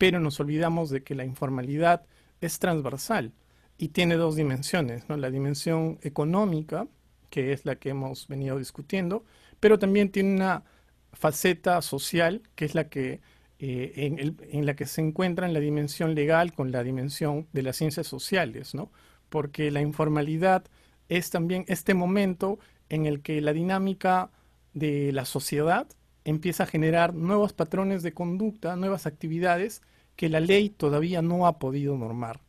pero 0.00 0.18
nos 0.18 0.40
olvidamos 0.40 0.88
de 0.88 1.02
que 1.02 1.14
la 1.14 1.26
informalidad 1.26 2.06
es 2.40 2.58
transversal 2.58 3.34
y 3.76 3.88
tiene 3.88 4.14
dos 4.14 4.34
dimensiones, 4.34 5.06
¿no? 5.10 5.16
la 5.18 5.30
dimensión 5.30 5.98
económica, 6.00 6.86
que 7.28 7.52
es 7.52 7.66
la 7.66 7.76
que 7.76 7.90
hemos 7.90 8.26
venido 8.28 8.56
discutiendo, 8.56 9.24
pero 9.60 9.78
también 9.78 10.10
tiene 10.10 10.34
una 10.34 10.64
faceta 11.12 11.82
social, 11.82 12.42
que 12.54 12.64
es 12.64 12.74
la 12.74 12.88
que, 12.88 13.20
eh, 13.62 14.36
en, 14.50 14.66
la 14.66 14.74
que 14.74 14.86
se 14.86 15.02
encuentra 15.02 15.46
en 15.46 15.52
la 15.52 15.60
dimensión 15.60 16.14
legal 16.14 16.54
con 16.54 16.72
la 16.72 16.82
dimensión 16.82 17.46
de 17.52 17.62
las 17.62 17.76
ciencias 17.76 18.06
sociales, 18.06 18.74
¿no? 18.74 18.90
porque 19.28 19.70
la 19.70 19.82
informalidad 19.82 20.64
es 21.10 21.30
también 21.30 21.66
este 21.68 21.92
momento 21.92 22.58
en 22.88 23.04
el 23.04 23.20
que 23.20 23.40
la 23.40 23.52
dinámica 23.52 24.30
de 24.72 25.12
la 25.12 25.24
sociedad 25.24 25.86
empieza 26.24 26.64
a 26.64 26.66
generar 26.66 27.14
nuevos 27.14 27.52
patrones 27.52 28.02
de 28.02 28.14
conducta, 28.14 28.76
nuevas 28.76 29.06
actividades 29.06 29.82
que 30.16 30.28
la 30.28 30.40
ley 30.40 30.70
todavía 30.70 31.22
no 31.22 31.46
ha 31.46 31.58
podido 31.58 31.96
normar. 31.96 32.40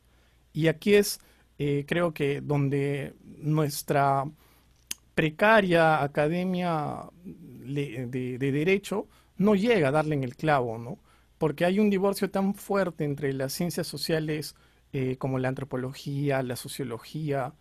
Y 0.52 0.68
aquí 0.68 0.94
es, 0.94 1.20
eh, 1.58 1.84
creo 1.86 2.14
que, 2.14 2.40
donde 2.40 3.14
nuestra 3.38 4.24
precaria 5.14 6.02
academia 6.02 7.00
de, 7.24 8.38
derecho 8.38 9.08
no 9.36 9.54
llega 9.54 9.88
a 9.88 9.92
darle 9.92 10.14
en 10.14 10.24
el 10.24 10.36
clavo, 10.36 10.78
¿no? 10.78 10.98
Porque 11.42 11.64
hay 11.64 11.80
un 11.80 11.90
divorcio 11.90 12.30
tan 12.30 12.54
fuerte 12.54 13.02
entre 13.02 13.32
las 13.32 13.52
ciencias 13.52 13.88
sociales 13.88 14.54
eh, 14.92 15.16
como 15.16 15.40
la 15.40 15.48
antropología, 15.48 16.40
la 16.44 16.54
sociología, 16.54 17.52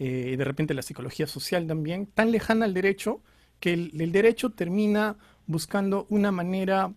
eh, 0.00 0.34
de 0.36 0.44
repente 0.44 0.74
la 0.74 0.82
psicología 0.82 1.28
social 1.28 1.64
también, 1.68 2.06
tan 2.06 2.32
lejana 2.32 2.64
al 2.64 2.74
derecho, 2.74 3.22
que 3.60 3.74
el 3.74 4.10
derecho 4.10 4.50
termina 4.50 5.18
buscando 5.46 6.08
una 6.10 6.32
manera 6.32 6.92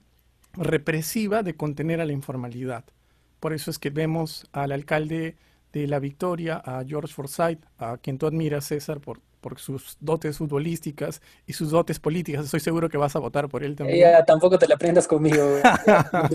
represiva 0.53 1.43
de 1.43 1.55
contener 1.55 2.01
a 2.01 2.05
la 2.05 2.13
informalidad. 2.13 2.85
Por 3.39 3.53
eso 3.53 3.69
es 3.69 3.77
que 3.77 3.91
vemos 3.91 4.49
al 4.51 4.71
alcalde 4.71 5.35
de 5.73 5.85
La 5.85 5.99
Victoria, 5.99 6.59
a 6.65 6.83
George 6.83 7.13
Forsyth, 7.13 7.63
a 7.77 7.99
quien 7.99 8.17
tú 8.17 8.25
admiras, 8.25 8.65
César, 8.65 8.99
por, 8.99 9.21
por 9.41 9.59
sus 9.59 9.97
dotes 9.99 10.37
futbolísticas 10.37 11.21
y 11.45 11.53
sus 11.53 11.71
dotes 11.71 11.99
políticas. 11.99 12.45
Estoy 12.45 12.59
seguro 12.61 12.89
que 12.89 12.97
vas 12.97 13.15
a 13.15 13.19
votar 13.19 13.49
por 13.49 13.63
él 13.63 13.75
también. 13.75 13.99
Ya, 13.99 14.23
tampoco 14.23 14.57
te 14.57 14.67
la 14.67 14.77
prendas 14.77 15.07
conmigo. 15.07 15.57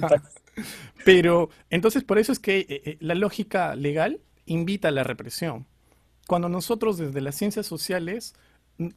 Pero 1.04 1.48
entonces 1.70 2.04
por 2.04 2.18
eso 2.18 2.32
es 2.32 2.38
que 2.38 2.58
eh, 2.58 2.66
eh, 2.68 2.96
la 3.00 3.14
lógica 3.14 3.74
legal 3.76 4.20
invita 4.44 4.88
a 4.88 4.90
la 4.90 5.04
represión. 5.04 5.66
Cuando 6.26 6.48
nosotros 6.48 6.98
desde 6.98 7.20
las 7.20 7.36
ciencias 7.36 7.66
sociales, 7.66 8.34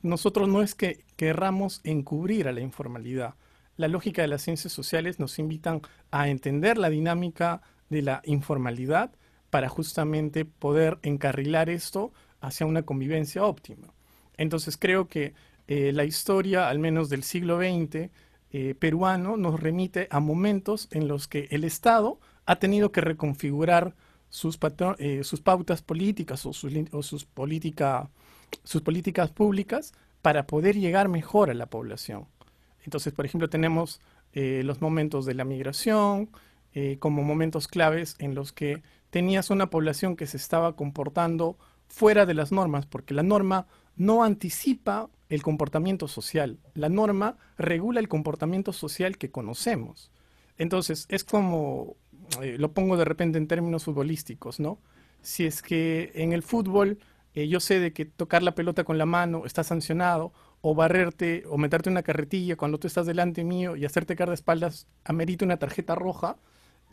nosotros 0.02 0.50
no 0.50 0.62
es 0.62 0.76
que 0.76 1.06
querramos 1.16 1.82
encubrir 1.84 2.48
a 2.48 2.52
la 2.52 2.62
informalidad. 2.62 3.36
La 3.78 3.88
lógica 3.88 4.24
de 4.24 4.28
las 4.28 4.42
ciencias 4.42 4.74
sociales 4.74 5.20
nos 5.20 5.40
invitan 5.40 5.82
a 6.12 6.28
entender 6.28 6.78
la 6.78 6.90
dinámica 6.90 7.62
de 7.90 8.02
la 8.02 8.22
informalidad 8.26 9.12
para 9.50 9.70
justamente 9.70 10.46
poder 10.46 11.00
encarrilar 11.02 11.70
esto 11.70 12.12
hacia 12.42 12.66
una 12.66 12.84
convivencia 12.84 13.44
óptima. 13.44 13.94
Entonces 14.40 14.78
creo 14.78 15.10
que 15.10 15.34
eh, 15.68 15.92
la 15.92 16.06
historia, 16.06 16.70
al 16.70 16.80
menos 16.80 17.10
del 17.10 17.24
siglo 17.24 17.60
XX, 17.60 18.10
eh, 18.52 18.74
peruano, 18.80 19.36
nos 19.36 19.60
remite 19.60 20.08
a 20.10 20.22
momentos 20.22 20.88
en 20.92 21.10
los 21.10 21.28
que 21.28 21.50
el 21.52 21.66
Estado 21.66 22.20
ha 22.46 22.56
tenido 22.56 22.92
que 22.92 23.02
reconfigurar 23.02 23.96
sus, 24.30 24.58
eh, 24.98 25.26
sus 25.26 25.42
pautas 25.42 25.82
políticas 25.82 26.46
o, 26.46 26.54
sus, 26.54 27.26
políticas 27.26 28.10
públicas 29.32 29.94
para 30.22 30.48
poder 30.48 30.78
llegar 30.78 31.10
mejor 31.10 31.50
a 31.50 31.54
la 31.54 31.66
población. 31.66 32.26
Entonces, 32.86 33.14
por 33.14 33.26
ejemplo, 33.26 33.50
tenemos 33.50 34.02
los 34.34 34.80
momentos 34.80 35.26
de 35.26 35.34
la 35.34 35.44
migración 35.44 36.30
como 37.00 37.24
momentos 37.24 37.68
claves 37.68 38.16
en 38.20 38.36
los 38.36 38.54
que 38.54 38.84
tenías 39.10 39.50
una 39.50 39.72
población 39.72 40.16
que 40.16 40.28
se 40.28 40.38
estaba 40.38 40.76
comportando 40.76 41.58
fuera 41.88 42.26
de 42.26 42.36
las 42.36 42.52
normas, 42.52 42.86
porque 42.86 43.16
la 43.16 43.24
norma 43.24 43.66
no 44.00 44.24
anticipa 44.24 45.12
el 45.30 45.44
comportamiento 45.44 46.08
social, 46.08 46.58
la 46.74 46.90
norma 46.90 47.38
regula 47.60 48.00
el 48.00 48.08
comportamiento 48.08 48.74
social 48.74 49.20
que 49.20 49.30
conocemos. 49.30 50.12
Entonces, 50.58 51.06
es 51.10 51.24
como, 51.24 51.96
eh, 52.42 52.56
lo 52.58 52.72
pongo 52.72 52.98
de 52.98 53.06
repente 53.06 53.38
en 53.38 53.48
términos 53.48 53.84
futbolísticos, 53.84 54.60
¿no? 54.60 54.80
Si 55.22 55.46
es 55.46 55.62
que 55.62 56.12
en 56.16 56.34
el 56.34 56.42
fútbol 56.42 56.98
eh, 57.36 57.48
yo 57.48 57.60
sé 57.60 57.80
de 57.80 57.94
que 57.94 58.06
tocar 58.06 58.42
la 58.42 58.56
pelota 58.56 58.84
con 58.84 58.98
la 58.98 59.06
mano 59.06 59.46
está 59.46 59.64
sancionado, 59.64 60.34
o 60.62 60.76
barrerte 60.76 61.44
o 61.50 61.58
meterte 61.58 61.90
una 61.90 62.04
carretilla 62.04 62.58
cuando 62.58 62.80
tú 62.80 62.88
estás 62.88 63.06
delante 63.06 63.44
mío 63.44 63.76
y 63.76 63.86
hacerte 63.86 64.16
caer 64.16 64.30
de 64.30 64.36
espaldas 64.36 64.88
amerita 65.06 65.46
una 65.46 65.58
tarjeta 65.58 65.96
roja, 65.96 66.38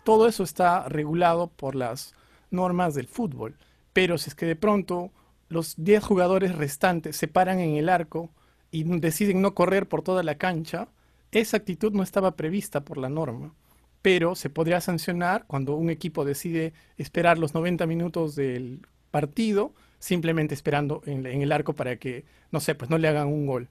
todo 0.05 0.29
eso 0.29 0.45
está 0.45 0.89
regulado 0.89 1.49
por 1.49 1.75
las 1.75 2.15
normas 2.51 2.95
del 2.95 3.09
fútbol. 3.09 3.57
Pero 3.93 4.19
si 4.19 4.31
es 4.31 4.37
que 4.37 4.47
de 4.47 4.57
pronto 4.57 5.11
los 5.49 5.75
10 5.77 6.03
jugadores 6.03 6.55
restantes 6.55 7.17
se 7.17 7.29
paran 7.29 7.61
en 7.61 7.77
el 7.77 7.89
arco 7.89 8.31
y 8.71 8.85
deciden 8.85 9.43
no 9.43 9.55
correr 9.55 9.89
por 9.89 10.03
toda 10.03 10.23
la 10.23 10.37
cancha, 10.37 10.89
esa 11.33 11.57
actitud 11.57 11.93
no 11.93 12.03
estaba 12.03 12.37
prevista 12.37 12.85
por 12.85 12.99
la 12.99 13.09
norma. 13.09 13.55
Pero 14.03 14.35
se 14.35 14.51
podría 14.51 14.81
sancionar 14.81 15.45
cuando 15.47 15.75
un 15.75 15.91
equipo 15.91 16.25
decide 16.25 16.73
esperar 16.97 17.39
los 17.39 17.55
90 17.55 17.87
minutos 17.87 18.37
del 18.37 18.87
partido, 19.11 19.75
simplemente 19.99 20.55
esperando 20.55 21.03
en, 21.07 21.27
el 21.27 21.53
arco 21.53 21.75
para 21.75 21.97
que, 21.97 22.25
no 22.53 22.61
sé, 22.61 22.75
pues 22.75 22.91
no 22.91 22.99
le 22.99 23.09
hagan 23.09 23.29
un 23.29 23.47
gol. 23.47 23.69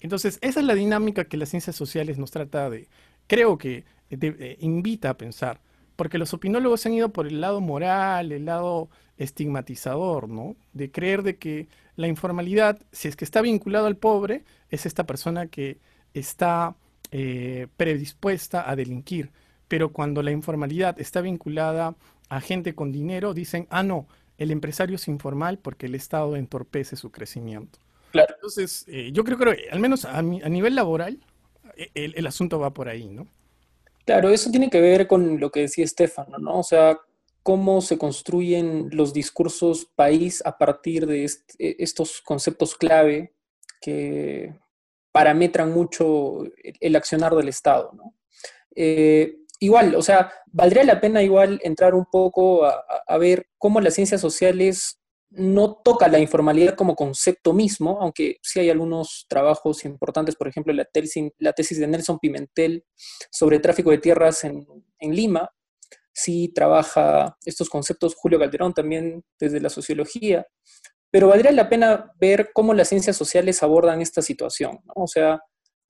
Entonces, 0.00 0.38
esa 0.42 0.60
es 0.60 0.66
la 0.66 0.74
dinámica 0.74 1.24
que 1.24 1.36
las 1.36 1.50
ciencias 1.50 1.76
sociales 1.76 2.18
nos 2.18 2.30
trata 2.30 2.70
de, 2.70 2.88
creo 3.26 3.58
que 3.58 3.84
eh, 4.10 4.56
invita 4.60 5.10
a 5.10 5.16
pensar 5.16 5.60
porque 5.96 6.18
los 6.18 6.34
opinólogos 6.34 6.80
se 6.80 6.88
han 6.88 6.94
ido 6.94 7.10
por 7.10 7.26
el 7.26 7.40
lado 7.40 7.60
moral, 7.60 8.32
el 8.32 8.44
lado 8.44 8.88
estigmatizador, 9.18 10.28
¿no? 10.28 10.56
De 10.72 10.90
creer 10.90 11.22
de 11.22 11.36
que 11.36 11.68
la 11.96 12.08
informalidad, 12.08 12.80
si 12.92 13.08
es 13.08 13.16
que 13.16 13.24
está 13.24 13.40
vinculado 13.40 13.86
al 13.86 13.96
pobre, 13.96 14.44
es 14.70 14.86
esta 14.86 15.04
persona 15.04 15.46
que 15.46 15.78
está 16.12 16.74
eh, 17.10 17.68
predispuesta 17.76 18.68
a 18.68 18.76
delinquir. 18.76 19.30
Pero 19.68 19.92
cuando 19.92 20.22
la 20.22 20.30
informalidad 20.30 21.00
está 21.00 21.20
vinculada 21.20 21.94
a 22.28 22.40
gente 22.40 22.74
con 22.74 22.92
dinero, 22.92 23.34
dicen, 23.34 23.66
ah, 23.70 23.82
no, 23.82 24.06
el 24.38 24.50
empresario 24.50 24.96
es 24.96 25.08
informal 25.08 25.58
porque 25.58 25.86
el 25.86 25.94
Estado 25.94 26.36
entorpece 26.36 26.96
su 26.96 27.10
crecimiento. 27.10 27.78
Claro. 28.12 28.34
Entonces, 28.34 28.84
eh, 28.88 29.10
yo 29.12 29.24
creo 29.24 29.38
que 29.38 29.68
al 29.70 29.80
menos 29.80 30.04
a, 30.04 30.22
nivel 30.22 30.74
laboral, 30.74 31.18
e, 31.76 31.90
el 31.94 32.26
asunto 32.26 32.58
va 32.58 32.72
por 32.72 32.88
ahí, 32.88 33.08
¿no? 33.08 33.26
Claro, 34.04 34.28
eso 34.28 34.50
tiene 34.50 34.68
que 34.68 34.80
ver 34.80 35.06
con 35.06 35.40
lo 35.40 35.50
que 35.50 35.60
decía 35.60 35.84
Estefano, 35.84 36.38
¿no? 36.38 36.58
O 36.58 36.62
sea, 36.62 36.98
cómo 37.44 37.80
se 37.80 37.98
construyen 37.98 38.88
los 38.90 39.12
discursos 39.12 39.86
país 39.94 40.42
a 40.44 40.58
partir 40.58 41.06
de 41.06 41.24
e, 41.24 41.76
estos 41.78 42.20
conceptos 42.22 42.74
clave 42.74 43.34
que 43.80 44.58
parametran 45.12 45.70
mucho 45.70 46.42
el 46.80 46.96
accionar 46.96 47.36
del 47.36 47.48
Estado, 47.48 47.92
¿no? 47.92 48.16
Eh, 48.74 49.36
igual, 49.60 49.94
o 49.94 50.02
sea, 50.02 50.32
valdría 50.46 50.84
la 50.84 51.00
pena 51.00 51.22
igual 51.22 51.60
entrar 51.62 51.94
un 51.94 52.06
poco 52.06 52.64
a, 52.64 53.18
ver 53.18 53.46
cómo 53.58 53.80
las 53.80 53.94
ciencias 53.94 54.20
sociales 54.20 54.98
no 55.30 55.76
toca 55.84 56.08
la 56.08 56.18
informalidad 56.18 56.74
como 56.74 56.96
concepto 56.96 57.52
mismo, 57.52 57.98
aunque 58.00 58.38
sí 58.42 58.60
hay 58.60 58.70
algunos 58.70 59.26
trabajos 59.28 59.84
importantes, 59.84 60.36
por 60.36 60.48
ejemplo, 60.48 60.72
la 60.72 60.84
tesis, 60.84 61.30
la 61.38 61.52
tesis 61.52 61.78
de 61.78 61.86
Nelson 61.86 62.18
Pimentel 62.18 62.84
sobre 63.30 63.60
tráfico 63.60 63.90
de 63.90 63.98
tierras 63.98 64.44
en, 64.44 64.66
Lima, 65.00 65.50
sí 66.14 66.52
trabaja 66.54 67.36
estos 67.44 67.68
conceptos 67.68 68.14
Julio 68.14 68.38
Calderón 68.38 68.72
también 68.72 69.22
desde 69.38 69.60
la 69.60 69.68
sociología, 69.68 70.46
pero 71.10 71.28
valdría 71.28 71.52
la 71.52 71.68
pena 71.68 72.12
ver 72.18 72.50
cómo 72.54 72.72
las 72.72 72.88
ciencias 72.88 73.16
sociales 73.16 73.62
abordan 73.62 74.00
esta 74.00 74.22
situación, 74.22 74.80
o 74.94 75.06
sea, 75.06 75.42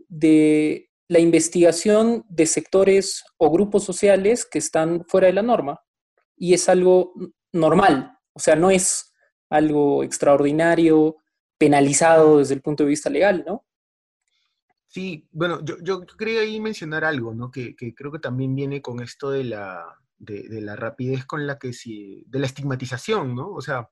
de 0.08 0.90
la 1.08 1.18
investigación 1.18 2.24
de 2.28 2.46
sectores 2.46 3.24
o 3.36 3.50
grupos 3.50 3.84
sociales 3.84 4.46
que 4.46 4.58
están 4.58 5.04
fuera 5.06 5.26
de 5.26 5.34
la 5.34 5.42
norma, 5.42 5.80
y 6.36 6.54
es 6.54 6.68
algo 6.68 7.12
normal, 7.52 8.18
o 8.32 8.40
sea, 8.40 8.56
no 8.56 8.70
es 8.70 9.12
algo 9.50 10.02
extraordinario, 10.02 11.16
penalizado 11.58 12.38
desde 12.38 12.54
el 12.54 12.62
punto 12.62 12.82
de 12.82 12.90
vista 12.90 13.10
legal, 13.10 13.44
¿no? 13.46 13.64
Sí, 14.88 15.28
bueno, 15.32 15.64
yo, 15.64 15.76
yo 15.82 16.06
quería 16.06 16.40
ahí 16.40 16.60
mencionar 16.60 17.04
algo, 17.04 17.34
¿no? 17.34 17.50
Que, 17.50 17.74
creo 17.96 18.12
que 18.12 18.18
también 18.18 18.54
viene 18.54 18.80
con 18.80 19.02
esto 19.02 19.30
de 19.30 19.44
la, 19.44 19.84
de, 20.18 20.60
la 20.60 20.76
rapidez 20.76 21.24
con 21.26 21.46
la 21.46 21.58
que 21.58 21.72
sí, 21.72 22.24
de 22.26 22.38
la 22.38 22.46
estigmatización, 22.46 23.34
¿no? 23.34 23.50
O 23.50 23.60
sea, 23.60 23.88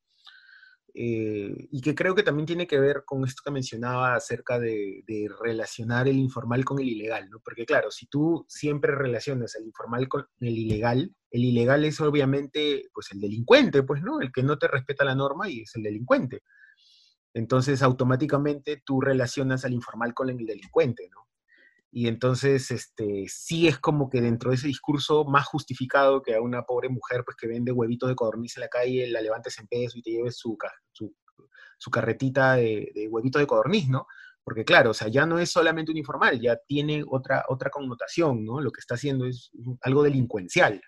eh, 0.95 1.69
y 1.71 1.81
que 1.81 1.95
creo 1.95 2.15
que 2.15 2.23
también 2.23 2.47
tiene 2.47 2.67
que 2.67 2.79
ver 2.79 3.05
con 3.07 3.25
esto 3.25 3.43
que 3.45 3.51
mencionaba 3.51 4.15
acerca 4.15 4.59
de, 4.59 5.03
relacionar 5.41 6.07
el 6.09 6.19
informal 6.19 6.65
con 6.65 6.79
el 6.81 6.89
ilegal, 6.89 7.31
¿no? 7.31 7.41
Porque 7.41 7.65
claro, 7.65 7.91
si 7.91 8.07
tú 8.07 8.45
siempre 8.49 8.95
relacionas 8.95 9.55
el 9.55 9.65
informal 9.65 10.09
con 10.09 10.27
el 10.41 10.59
ilegal, 10.59 11.15
el 11.31 11.45
ilegal 11.45 11.85
es 11.85 12.01
obviamente 12.01 12.91
pues 12.93 13.11
el 13.13 13.21
delincuente, 13.21 13.83
pues, 13.83 14.03
¿no? 14.03 14.21
El 14.21 14.33
que 14.33 14.43
no 14.43 14.59
te 14.59 14.69
respeta 14.69 15.05
la 15.05 15.15
norma 15.15 15.49
y 15.49 15.63
es 15.63 15.75
el 15.77 15.83
delincuente. 15.83 16.43
Entonces, 17.35 17.83
automáticamente 17.83 18.83
tú 18.85 19.01
relacionas 19.01 19.65
al 19.65 19.73
informal 19.73 20.13
con 20.13 20.29
el 20.29 20.45
delincuente, 20.45 21.09
¿no? 21.11 21.27
Y 21.95 22.09
entonces, 22.09 22.71
este, 22.71 23.27
sí 23.29 23.69
es 23.69 23.79
como 23.79 24.09
que 24.09 24.23
dentro 24.23 24.49
de 24.49 24.57
ese 24.57 24.67
discurso 24.67 25.27
más 25.27 25.47
justificado 25.47 26.23
que 26.23 26.35
a 26.35 26.41
una 26.41 26.63
pobre 26.63 26.89
mujer 26.89 27.23
pues, 27.23 27.37
que 27.37 27.47
vende 27.47 27.71
huevitos 27.71 28.09
de 28.09 28.15
codorniz 28.15 28.57
en 28.57 28.63
la 28.63 28.69
calle, 28.69 29.07
la 29.09 29.21
levantes 29.21 29.59
en 29.59 29.67
peso 29.67 29.99
y 29.99 30.03
te 30.03 30.11
lleves 30.11 30.39
su, 30.39 30.57
su, 30.91 31.91
carretita 31.91 32.55
de, 32.55 32.91
de, 32.95 33.09
huevitos 33.09 33.41
de 33.41 33.47
codorniz, 33.47 33.91
¿no? 33.91 34.07
Porque 34.43 34.65
claro, 34.65 34.91
o 34.91 34.95
sea, 34.95 35.09
ya 35.09 35.27
no 35.27 35.39
es 35.39 35.51
solamente 35.51 35.93
un 35.93 35.99
informal, 35.99 36.41
ya 36.41 36.57
tiene 36.67 37.05
otra, 37.07 37.45
otra 37.49 37.69
connotación, 37.69 38.43
¿no? 38.43 38.63
Lo 38.63 38.71
que 38.71 38.81
está 38.81 38.95
haciendo 38.95 39.27
es 39.27 39.51
algo 39.83 40.03
delincuencial. 40.03 40.81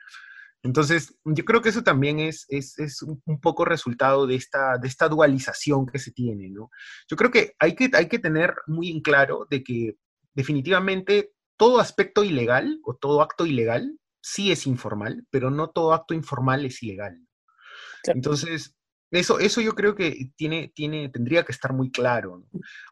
Entonces, 0.62 1.14
yo 1.27 1.45
creo 1.45 1.61
que 1.61 1.69
eso 1.69 1.83
también 1.83 2.19
es, 2.19 2.47
es, 2.49 2.79
es, 2.79 3.03
un 3.03 3.40
poco 3.43 3.67
resultado 3.67 4.27
de 4.27 4.37
esta, 4.37 4.79
de 4.79 4.88
esta 4.88 5.11
dualización 5.11 5.85
que 5.85 5.99
se 5.99 6.12
tiene, 6.12 6.49
¿no? 6.49 6.71
Yo 7.11 7.19
creo 7.19 7.31
que 7.31 7.53
hay, 7.59 7.75
que 7.75 7.90
hay 7.93 8.09
que 8.09 8.19
tener 8.19 8.55
muy 8.67 8.90
en 8.90 9.03
claro 9.03 9.47
de 9.51 9.62
que 9.62 9.99
definitivamente 10.35 11.33
todo 11.57 11.81
aspecto 11.81 12.25
ilegal 12.25 12.81
o 12.85 12.97
todo 12.97 13.23
acto 13.23 13.47
ilegal 13.47 13.99
sí 14.20 14.51
es 14.51 14.66
informal, 14.66 15.27
pero 15.31 15.51
no 15.51 15.70
todo 15.70 15.92
acto 15.92 16.14
informal 16.14 16.64
es 16.64 16.83
ilegal. 16.83 17.20
Entonces, 18.05 18.77
eso, 19.11 19.38
eso 19.38 19.61
yo 19.61 19.75
creo 19.75 19.94
que 19.94 20.33
tiene, 20.35 20.73
tiene, 20.75 21.09
tendría 21.09 21.44
que 21.44 21.53
estar 21.53 21.73
muy 21.73 21.90
claro. 21.90 22.44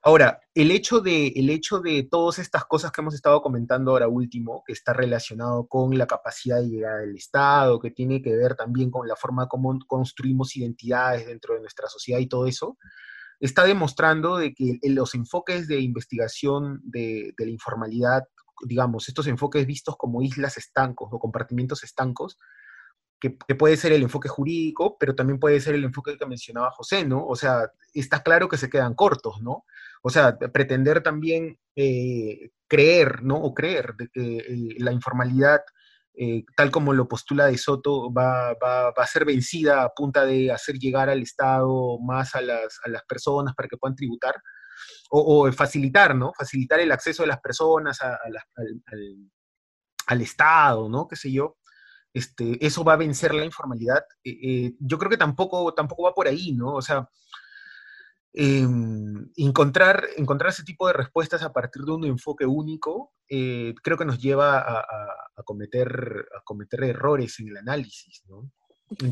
Ahora, 0.02 0.40
el 0.54 0.70
hecho, 0.70 1.00
de, 1.00 1.28
el 1.28 1.50
hecho 1.50 1.80
de 1.80 2.04
todas 2.04 2.38
estas 2.38 2.64
cosas 2.64 2.92
que 2.92 3.00
hemos 3.00 3.14
estado 3.14 3.42
comentando 3.42 3.90
ahora 3.90 4.08
último, 4.08 4.62
que 4.64 4.72
está 4.72 4.92
relacionado 4.92 5.66
con 5.66 5.96
la 5.98 6.06
capacidad 6.06 6.60
de 6.60 6.68
llegar 6.68 7.00
al 7.00 7.16
Estado, 7.16 7.80
que 7.80 7.90
tiene 7.90 8.22
que 8.22 8.36
ver 8.36 8.54
también 8.54 8.90
con 8.90 9.08
la 9.08 9.16
forma 9.16 9.48
como 9.48 9.76
construimos 9.86 10.54
identidades 10.56 11.26
dentro 11.26 11.54
de 11.54 11.60
nuestra 11.60 11.88
sociedad 11.88 12.20
y 12.20 12.28
todo 12.28 12.46
eso, 12.46 12.78
está 13.42 13.64
demostrando 13.64 14.36
de 14.36 14.54
que 14.54 14.78
los 14.84 15.16
enfoques 15.16 15.66
de 15.66 15.80
investigación 15.80 16.80
de, 16.84 17.34
la 17.36 17.50
informalidad, 17.50 18.22
digamos, 18.64 19.08
estos 19.08 19.26
enfoques 19.26 19.66
vistos 19.66 19.96
como 19.96 20.22
islas 20.22 20.56
estancos 20.56 21.08
o 21.10 21.18
compartimientos 21.18 21.82
estancos, 21.82 22.38
que, 23.18 23.30
puede 23.56 23.76
ser 23.76 23.92
el 23.92 24.02
enfoque 24.02 24.28
jurídico, 24.28 24.96
pero 24.98 25.16
también 25.16 25.40
puede 25.40 25.60
ser 25.60 25.74
el 25.74 25.84
enfoque 25.84 26.16
que 26.16 26.26
mencionaba 26.26 26.70
José, 26.70 27.04
¿no? 27.04 27.26
O 27.26 27.34
sea, 27.34 27.70
está 27.92 28.22
claro 28.22 28.48
que 28.48 28.56
se 28.56 28.70
quedan 28.70 28.94
cortos, 28.94 29.42
¿no? 29.42 29.64
O 30.02 30.10
sea, 30.10 30.38
pretender 30.38 31.02
también 31.02 31.58
eh, 31.74 32.50
creer, 32.68 33.24
¿no? 33.24 33.36
O 33.36 33.54
creer 33.54 33.94
de 33.96 34.08
que 34.08 34.76
la 34.78 34.92
informalidad, 34.92 35.62
eh, 36.14 36.44
tal 36.56 36.70
como 36.70 36.92
lo 36.92 37.08
postula 37.08 37.46
De 37.46 37.58
Soto, 37.58 38.12
va, 38.12 38.54
va, 38.54 38.88
a 38.90 39.06
ser 39.06 39.24
vencida 39.24 39.82
a 39.82 39.88
punta 39.90 40.24
de 40.24 40.52
hacer 40.52 40.76
llegar 40.78 41.08
al 41.08 41.22
Estado 41.22 41.98
más 42.00 42.34
a 42.34 42.40
las, 42.40 42.78
a 42.84 42.90
las 42.90 43.02
personas 43.04 43.54
para 43.54 43.68
que 43.68 43.76
puedan 43.76 43.96
tributar, 43.96 44.34
o, 45.10 45.50
facilitar, 45.52 46.14
¿no? 46.14 46.32
Facilitar 46.36 46.80
el 46.80 46.92
acceso 46.92 47.22
de 47.22 47.28
las 47.28 47.40
personas 47.40 48.00
al, 48.00 48.36
al, 48.56 49.30
al 50.06 50.20
Estado, 50.20 50.88
¿no? 50.88 51.06
Qué 51.06 51.16
sé 51.16 51.30
yo 51.32 51.56
este, 52.14 52.64
eso 52.64 52.84
va 52.84 52.94
a 52.94 52.96
vencer 52.96 53.34
la 53.34 53.44
informalidad. 53.44 54.04
Eh, 54.24 54.38
eh, 54.42 54.74
yo 54.78 54.98
creo 54.98 55.10
que 55.10 55.16
tampoco, 55.16 55.72
tampoco 55.74 56.04
va 56.04 56.14
por 56.14 56.28
ahí, 56.28 56.52
¿no? 56.52 56.74
O 56.74 56.82
sea, 56.82 57.08
em, 58.32 59.30
encontrar, 59.36 60.04
encontrar 60.16 60.50
ese 60.50 60.64
tipo 60.64 60.86
de 60.86 60.94
respuestas 60.94 61.42
a 61.42 61.52
partir 61.52 61.82
de 61.82 61.92
un 61.92 62.04
enfoque 62.04 62.46
único, 62.46 63.12
eh, 63.28 63.74
creo 63.82 63.96
que 63.96 64.04
nos 64.04 64.18
lleva 64.18 64.58
a, 64.58 65.42
cometer, 65.44 66.26
a 66.36 66.42
cometer 66.44 66.84
errores 66.84 67.38
en 67.40 67.48
el 67.48 67.56
análisis, 67.56 68.22
¿no? 68.28 68.50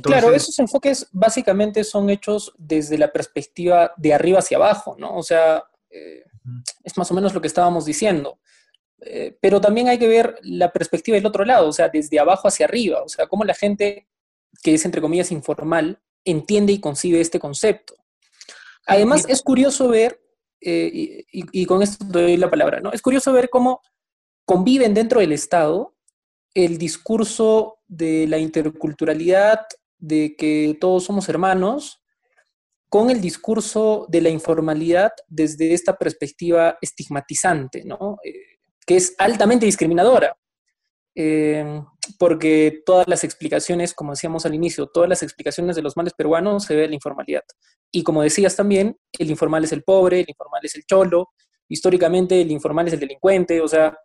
claro, 0.02 0.30
esos 0.33 0.59
enfoques 0.59 1.09
básicamente 1.11 1.85
son 1.85 2.11
hechos 2.11 2.52
desde 2.59 2.98
la 2.98 3.11
perspectiva 3.11 3.92
de 3.96 4.12
arriba 4.12 4.40
hacia 4.40 4.59
abajo, 4.59 4.94
¿no? 4.98 5.16
O 5.16 5.22
sea, 5.22 5.64
es 5.88 6.98
más 6.98 7.11
o 7.11 7.14
menos 7.14 7.33
lo 7.33 7.40
que 7.40 7.46
estábamos 7.46 7.87
diciendo. 7.87 8.38
Eh, 9.02 9.37
pero 9.40 9.61
también 9.61 9.88
hay 9.88 9.98
que 9.98 10.09
ver 10.09 10.38
la 10.42 10.72
perspectiva 10.72 11.14
del 11.14 11.26
otro 11.26 11.44
lado, 11.44 11.68
o 11.68 11.72
sea, 11.72 11.88
desde 11.88 12.18
abajo 12.18 12.48
hacia 12.48 12.66
arriba, 12.66 13.02
o 13.02 13.09
sea, 13.09 13.26
cómo 13.26 13.44
la 13.44 13.54
gente 13.54 14.06
que 14.62 14.74
es, 14.74 14.85
entre 14.85 15.00
comillas, 15.00 15.33
informal, 15.33 16.00
entiende 16.24 16.72
y 16.72 16.80
concibe 16.80 17.20
este 17.20 17.40
concepto. 17.40 17.94
Además, 18.86 19.24
es 19.28 19.42
curioso 19.42 19.88
ver, 19.88 20.20
eh, 20.60 21.24
y, 21.30 21.66
con 21.66 21.82
esto 21.82 22.04
doy 22.04 22.36
la 22.36 22.50
palabra, 22.50 22.80
¿no? 22.80 22.92
Es 22.92 23.02
curioso 23.02 23.32
ver 23.32 23.48
cómo 23.50 23.80
conviven 24.44 24.94
dentro 24.94 25.20
del 25.20 25.32
Estado 25.32 25.94
el 26.54 26.78
discurso 26.78 27.78
de 27.86 28.26
la 28.26 28.38
interculturalidad, 28.38 29.60
de 29.98 30.34
que 30.36 30.76
todos 30.80 31.04
somos 31.04 31.28
hermanos, 31.28 32.02
con 32.88 33.10
el 33.10 33.20
discurso 33.20 34.06
de 34.08 34.20
la 34.20 34.30
informalidad 34.30 35.12
desde 35.28 35.72
esta 35.72 35.96
perspectiva 35.96 36.76
estigmatizante, 36.80 37.84
¿no? 37.84 38.18
Eh, 38.24 38.58
que 38.84 38.96
es 38.96 39.14
altamente 39.18 39.66
discriminadora, 39.66 40.36
eh, 41.14 41.82
porque 42.18 42.82
todas 42.84 43.08
las 43.08 43.24
explicaciones, 43.24 43.94
como 43.94 44.12
decíamos 44.12 44.46
al 44.46 44.54
inicio, 44.54 44.86
todas 44.86 45.08
las 45.08 45.22
explicaciones 45.22 45.76
de 45.76 45.82
los 45.82 45.96
males 45.96 46.14
peruanos 46.14 46.64
se 46.64 46.76
ve 46.76 46.84
en 46.84 46.90
la 46.90 46.96
informalidad. 46.96 47.42
Y 47.90 48.02
como 48.02 48.22
decías 48.22 48.56
también, 48.56 48.96
el 49.18 49.30
informal 49.30 49.64
es 49.64 49.72
el 49.72 49.82
pobre, 49.82 50.20
el 50.20 50.28
informal 50.28 50.60
es 50.64 50.74
el 50.76 50.84
cholo, 50.84 51.30
históricamente 51.68 52.40
el 52.40 52.50
informal 52.50 52.88
es 52.88 52.94
el 52.94 53.00
delincuente, 53.00 53.60
o 53.60 53.68
sea, 53.68 53.96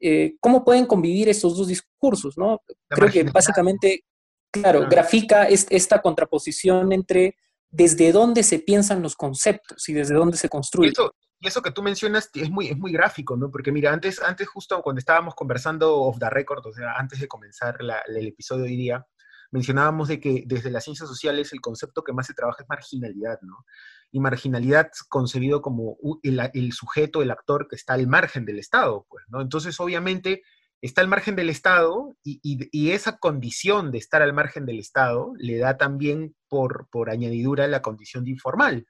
eh, 0.00 0.36
¿cómo 0.40 0.64
pueden 0.64 0.86
convivir 0.86 1.28
estos 1.28 1.56
dos 1.56 1.68
discursos? 1.68 2.36
¿no? 2.36 2.60
Creo 2.88 3.10
que 3.10 3.22
básicamente, 3.24 4.04
claro, 4.50 4.86
grafica 4.88 5.48
esta 5.48 6.00
contraposición 6.00 6.92
entre 6.92 7.36
desde 7.68 8.12
dónde 8.12 8.42
se 8.42 8.58
piensan 8.58 9.02
los 9.02 9.16
conceptos 9.16 9.88
y 9.88 9.92
desde 9.92 10.14
dónde 10.14 10.36
se 10.36 10.48
construyen 10.48 10.94
y 11.38 11.48
eso 11.48 11.62
que 11.62 11.70
tú 11.70 11.82
mencionas 11.82 12.30
es 12.34 12.50
muy, 12.50 12.68
es 12.68 12.78
muy 12.78 12.92
gráfico, 12.92 13.36
¿no? 13.36 13.50
Porque 13.50 13.72
mira, 13.72 13.92
antes, 13.92 14.22
antes 14.22 14.48
justo 14.48 14.80
cuando 14.82 15.00
estábamos 15.00 15.34
conversando 15.34 15.94
off 15.96 16.18
the 16.18 16.30
record, 16.30 16.66
o 16.66 16.72
sea, 16.72 16.94
antes 16.94 17.20
de 17.20 17.28
comenzar 17.28 17.76
el 17.80 18.26
episodio 18.26 18.64
de 18.64 18.70
hoy 18.70 18.76
día, 18.76 19.06
mencionábamos 19.50 20.08
de 20.08 20.18
que 20.18 20.44
desde 20.46 20.70
las 20.70 20.84
ciencias 20.84 21.08
sociales 21.08 21.52
el 21.52 21.60
concepto 21.60 22.02
que 22.02 22.12
más 22.12 22.26
se 22.26 22.34
trabaja 22.34 22.62
es 22.62 22.68
marginalidad, 22.68 23.38
¿no? 23.42 23.64
Y 24.10 24.20
marginalidad 24.20 24.90
concebido 25.08 25.60
como 25.60 25.98
el, 26.22 26.40
el, 26.54 26.72
sujeto, 26.72 27.22
el 27.22 27.30
actor 27.30 27.68
que 27.68 27.76
está 27.76 27.94
al 27.94 28.06
margen 28.06 28.44
del 28.44 28.58
Estado, 28.58 29.06
pues, 29.08 29.24
¿no? 29.28 29.40
Entonces, 29.40 29.78
obviamente, 29.78 30.42
está 30.80 31.02
al 31.02 31.08
margen 31.08 31.36
del 31.36 31.50
Estado 31.50 32.16
y, 32.22 32.40
y, 32.42 32.68
y, 32.70 32.92
esa 32.92 33.18
condición 33.18 33.92
de 33.92 33.98
estar 33.98 34.22
al 34.22 34.32
margen 34.32 34.66
del 34.66 34.78
Estado 34.78 35.32
le 35.38 35.58
da 35.58 35.76
también 35.76 36.34
por, 36.48 36.88
por 36.90 37.10
añadidura 37.10 37.66
la 37.68 37.82
condición 37.82 38.24
de 38.24 38.30
informal. 38.30 38.86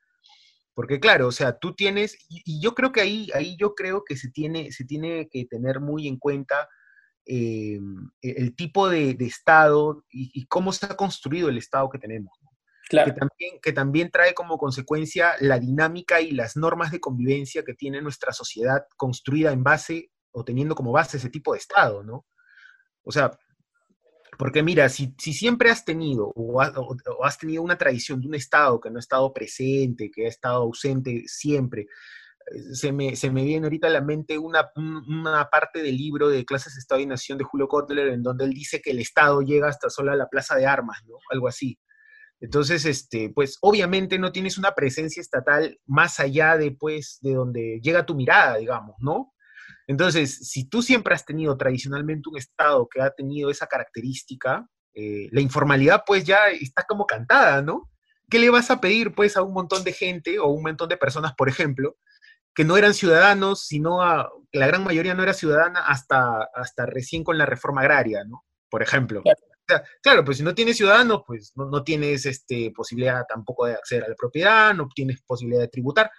Porque 0.77 1.01
claro, 1.01 1.29
o 1.29 1.33
sea, 1.33 1.59
tú 1.59 1.75
tienes, 1.75 2.19
y, 2.29 2.61
yo 2.61 2.75
creo 2.75 2.93
que 2.93 3.01
ahí, 3.01 3.31
ahí 3.33 3.57
yo 3.59 3.75
creo 3.75 4.05
que 4.05 4.15
se 4.15 4.29
tiene, 4.29 4.73
se 4.73 4.85
tiene 4.85 5.27
que 5.31 5.47
tener 5.47 5.81
muy 5.81 6.07
en 6.07 6.19
cuenta 6.19 6.69
eh, 7.25 7.81
el 8.21 8.55
tipo 8.55 8.91
de, 8.91 9.17
Estado 9.21 10.05
y, 10.11 10.47
cómo 10.49 10.73
está 10.73 10.95
construido 10.95 11.49
el 11.49 11.57
Estado 11.57 11.89
que 11.89 11.99
tenemos. 11.99 12.39
Claro. 12.91 13.11
Que, 13.11 13.19
también, 13.19 13.61
que 13.62 13.73
también 13.73 14.11
trae 14.11 14.35
como 14.35 14.59
consecuencia 14.59 15.33
la 15.41 15.59
dinámica 15.59 16.21
y 16.21 16.33
las 16.33 16.59
normas 16.59 16.91
de 16.91 17.01
convivencia 17.01 17.65
que 17.65 17.73
tiene 17.73 18.03
nuestra 18.03 18.35
sociedad 18.35 18.85
construida 18.99 19.53
en 19.53 19.65
base 19.65 20.11
o 20.31 20.45
teniendo 20.45 20.75
como 20.75 20.93
base 20.93 21.17
ese 21.17 21.31
tipo 21.31 21.55
de 21.55 21.59
Estado, 21.59 22.03
¿no? 22.03 22.27
O 23.03 23.12
sea, 23.12 23.31
porque 24.38 24.62
mira, 24.62 24.88
si, 24.88 25.14
siempre 25.18 25.70
has 25.70 25.85
tenido 25.85 26.33
o, 26.35 26.61
has 26.61 27.38
tenido 27.38 27.62
una 27.62 27.79
tradición 27.79 28.20
de 28.20 28.29
un 28.29 28.35
Estado 28.35 28.81
que 28.81 28.90
no 28.90 28.96
ha 28.96 29.01
estado 29.01 29.33
presente, 29.33 30.11
que 30.11 30.27
ha 30.27 30.29
estado 30.29 30.62
ausente 30.62 31.25
siempre, 31.27 31.87
eh, 32.53 32.75
se 32.75 32.92
me, 32.92 33.14
viene 33.44 33.66
ahorita 33.66 33.87
a 33.88 33.90
la 33.90 34.01
mente 34.01 34.38
una, 34.38 34.70
parte 35.51 35.83
del 35.83 35.96
libro 35.96 36.29
de 36.29 36.44
Clases 36.44 36.77
Estado 36.77 37.01
y 37.01 37.07
Nación 37.07 37.38
de 37.38 37.44
Julio 37.44 37.68
Kotler, 37.68 38.09
en 38.09 38.22
donde 38.22 38.44
él 38.44 38.53
dice 38.53 38.81
que 38.81 38.90
el 38.90 39.01
Estado 39.01 39.40
llega 39.42 39.68
hasta 39.68 39.90
sola 39.90 40.12
a 40.12 40.16
la 40.16 40.29
plaza 40.29 40.57
de 40.57 40.66
armas, 40.66 40.99
¿no? 41.07 41.16
Algo 41.31 41.49
así. 41.49 41.79
Entonces, 42.40 42.85
este, 42.85 43.31
pues 43.31 43.57
obviamente 43.62 44.18
no 44.18 44.31
tienes 44.31 44.59
una 44.59 44.75
presencia 44.75 45.20
estatal 45.20 45.81
más 45.87 46.20
allá 46.20 46.57
de, 46.59 46.72
pues, 46.72 47.18
de 47.22 47.35
donde 47.35 47.81
llega 47.83 48.05
tu 48.05 48.14
mirada, 48.14 48.59
digamos, 48.59 48.96
¿no? 49.01 49.33
Entonces, 49.87 50.49
si 50.49 50.68
tú 50.68 50.83
siempre 50.83 51.14
has 51.14 51.25
tenido 51.25 51.57
tradicionalmente 51.57 52.29
un 52.29 52.37
Estado 52.37 52.88
que 52.88 53.01
ha 53.01 53.11
tenido 53.11 53.51
esa 53.51 53.66
característica, 53.66 54.68
eh, 54.94 55.29
la 55.31 55.40
informalidad 55.40 56.03
pues 56.07 56.25
ya 56.25 56.49
está 56.49 56.85
como 56.85 57.07
cantada, 57.07 57.62
¿no? 57.62 57.90
¿Qué 58.29 58.38
le 58.38 58.51
vas 58.51 58.70
a 58.70 58.81
pedir 58.81 59.14
pues 59.14 59.37
a 59.37 59.42
un 59.42 59.53
montón 59.53 59.85
de 59.85 59.92
gente 59.92 60.38
o 60.38 60.49
un 60.49 60.62
montón 60.62 60.88
de 60.88 60.96
personas, 60.96 61.35
por 61.35 61.49
ejemplo, 61.49 61.96
que 62.55 62.64
no 62.64 62.77
eran 62.77 62.94
ciudadanos, 62.94 63.66
sino 63.66 64.03
a, 64.03 64.33
la 64.53 64.66
gran 64.66 64.83
mayoría 64.83 65.14
no 65.14 65.22
era 65.22 65.35
ciudadana 65.35 65.81
hasta, 65.81 66.49
hasta 66.55 66.87
recién 66.87 67.22
con 67.22 67.38
la 67.38 67.46
reforma 67.46 67.83
agraria, 67.83 68.25
¿no? 68.25 68.44
Por 68.68 68.83
ejemplo. 68.83 69.22
Claro. 70.03 70.25
pues 70.25 70.38
si 70.38 70.42
no 70.42 70.55
tienes 70.55 70.77
ciudadanos, 70.77 71.22
pues 71.27 71.53
no, 71.57 71.66
no, 71.66 71.83
tienes 71.83 72.25
este, 72.25 72.72
posibilidad 72.75 73.25
tampoco 73.29 73.66
de 73.66 73.75
acceder 73.75 74.05
a 74.05 74.09
la 74.09 74.14
propiedad, 74.14 74.75
no 74.75 74.88
tienes 74.94 75.20
posibilidad 75.22 75.61
de 75.61 75.68
tributar. 75.68 76.11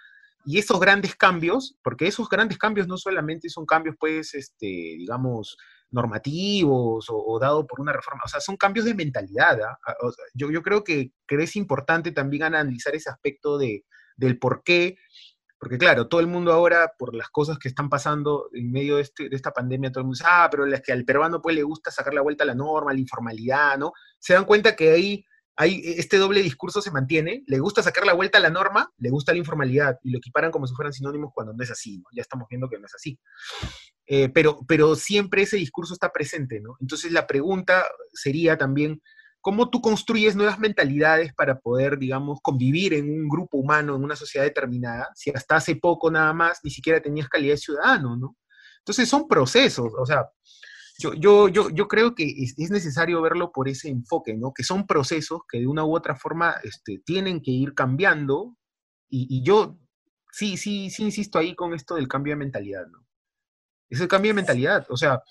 Y 0.44 0.58
esos 0.58 0.80
grandes 0.80 1.14
cambios, 1.14 1.76
porque 1.82 2.06
esos 2.06 2.28
grandes 2.28 2.58
cambios 2.58 2.86
no 2.86 2.96
solamente 2.96 3.48
son 3.48 3.66
cambios, 3.66 3.96
pues, 3.98 4.34
este, 4.34 4.66
digamos, 4.66 5.56
normativos 5.90 7.06
o, 7.08 7.38
dado 7.40 7.66
por 7.66 7.80
una 7.80 7.92
reforma, 7.92 8.22
o 8.24 8.28
sea, 8.28 8.40
son 8.40 8.56
cambios 8.56 8.84
de 8.84 8.94
mentalidad. 8.94 9.60
¿ah? 9.62 9.78
Ah, 9.86 9.94
yo, 10.34 10.50
yo, 10.50 10.62
creo 10.62 10.84
que, 10.84 11.12
es 11.26 11.56
importante 11.56 12.12
también 12.12 12.42
analizar 12.42 12.94
ese 12.94 13.10
aspecto 13.10 13.58
de, 13.58 13.84
del 14.16 14.38
por 14.38 14.62
qué, 14.62 14.96
porque 15.58 15.78
claro, 15.78 16.06
todo 16.08 16.20
el 16.20 16.28
mundo 16.28 16.52
ahora, 16.52 16.92
por 16.98 17.14
las 17.14 17.30
cosas 17.30 17.58
que 17.58 17.68
están 17.68 17.88
pasando 17.88 18.48
en 18.52 18.70
medio 18.70 18.96
de, 18.96 19.02
este, 19.02 19.28
de 19.28 19.36
esta 19.36 19.50
pandemia, 19.50 19.90
todo 19.90 20.02
el 20.02 20.06
mundo 20.06 20.18
dice, 20.18 20.28
ah, 20.28 20.48
pero 20.50 20.66
es 20.66 20.82
que 20.82 20.92
al 20.92 21.04
peruano 21.04 21.42
pues 21.42 21.56
le 21.56 21.62
gusta 21.62 21.90
sacar 21.90 22.14
la 22.14 22.20
vuelta 22.20 22.44
a 22.44 22.46
la 22.46 22.54
norma, 22.54 22.92
a 22.92 22.94
la 22.94 23.00
informalidad, 23.00 23.76
¿no? 23.76 23.92
Se 24.18 24.34
dan 24.34 24.44
cuenta 24.44 24.76
que 24.76 24.92
ahí 24.92 25.24
e, 25.66 25.98
este 25.98 26.18
doble 26.18 26.42
discurso 26.42 26.80
se 26.80 26.90
mantiene, 26.90 27.42
le 27.46 27.58
gusta 27.58 27.82
sacar 27.82 28.06
la 28.06 28.12
vuelta 28.12 28.38
a 28.38 28.40
la 28.40 28.50
norma, 28.50 28.92
le 28.98 29.10
gusta 29.10 29.32
la 29.32 29.38
informalidad 29.38 29.98
y 30.02 30.10
lo 30.10 30.18
equiparan 30.18 30.50
como 30.50 30.66
si 30.66 30.74
fueran 30.74 30.92
sinónimos 30.92 31.32
cuando 31.34 31.52
no 31.52 31.62
es 31.62 31.70
así. 31.70 32.02
Ya 32.12 32.22
estamos 32.22 32.46
viendo 32.48 32.68
que 32.68 32.78
no 32.78 32.86
es 32.86 32.94
así. 32.94 33.18
Eh, 34.06 34.28
pero, 34.28 34.60
pero 34.66 34.94
siempre 34.94 35.42
ese 35.42 35.56
discurso 35.56 35.94
está 35.94 36.10
presente, 36.12 36.60
¿no? 36.60 36.76
Entonces 36.80 37.12
la 37.12 37.26
pregunta 37.26 37.84
sería 38.12 38.56
también, 38.56 39.02
¿cómo 39.40 39.68
tú 39.68 39.80
construyes 39.80 40.36
nuevas 40.36 40.58
mentalidades 40.58 41.34
para 41.34 41.58
poder, 41.58 41.98
digamos, 41.98 42.38
convivir 42.42 42.94
en 42.94 43.10
un 43.10 43.28
grupo 43.28 43.58
humano, 43.58 43.96
en 43.96 44.04
una 44.04 44.16
sociedad 44.16 44.46
determinada, 44.46 45.08
si 45.14 45.30
hasta 45.30 45.56
hace 45.56 45.76
poco 45.76 46.10
nada 46.10 46.32
más 46.32 46.60
ni 46.62 46.70
siquiera 46.70 47.00
tenías 47.00 47.28
calidad 47.28 47.54
de 47.54 47.58
ciudadano, 47.58 48.16
¿no? 48.16 48.36
Entonces 48.78 49.08
son 49.08 49.28
procesos, 49.28 49.92
o 49.98 50.06
sea, 50.06 50.24
yo, 50.98 51.14
yo, 51.14 51.48
yo, 51.48 51.70
yo 51.70 51.86
creo 51.86 52.14
que 52.14 52.24
es, 52.24 52.70
necesario 52.70 53.22
verlo 53.22 53.52
por 53.52 53.68
ese 53.68 53.88
enfoque, 53.88 54.34
¿no? 54.34 54.52
Que 54.52 54.64
son 54.64 54.86
procesos 54.86 55.42
que 55.48 55.60
de 55.60 55.66
una 55.66 55.84
u 55.84 55.94
otra 55.94 56.16
forma 56.16 56.56
este, 56.64 57.00
tienen 57.04 57.40
que 57.40 57.52
ir 57.52 57.74
cambiando 57.74 58.56
y, 59.08 59.42
yo 59.42 59.78
sí, 60.32 60.56
sí, 60.56 60.90
sí 60.90 61.04
insisto 61.04 61.38
ahí 61.38 61.54
con 61.54 61.72
esto 61.72 61.94
del 61.94 62.08
cambio 62.08 62.32
de 62.32 62.38
mentalidad, 62.38 62.86
¿no? 62.88 63.06
Es 63.88 64.00
el 64.00 64.08
cambio 64.08 64.30
de 64.30 64.34
mentalidad, 64.34 64.86
o 64.90 64.96
sea, 64.96 65.22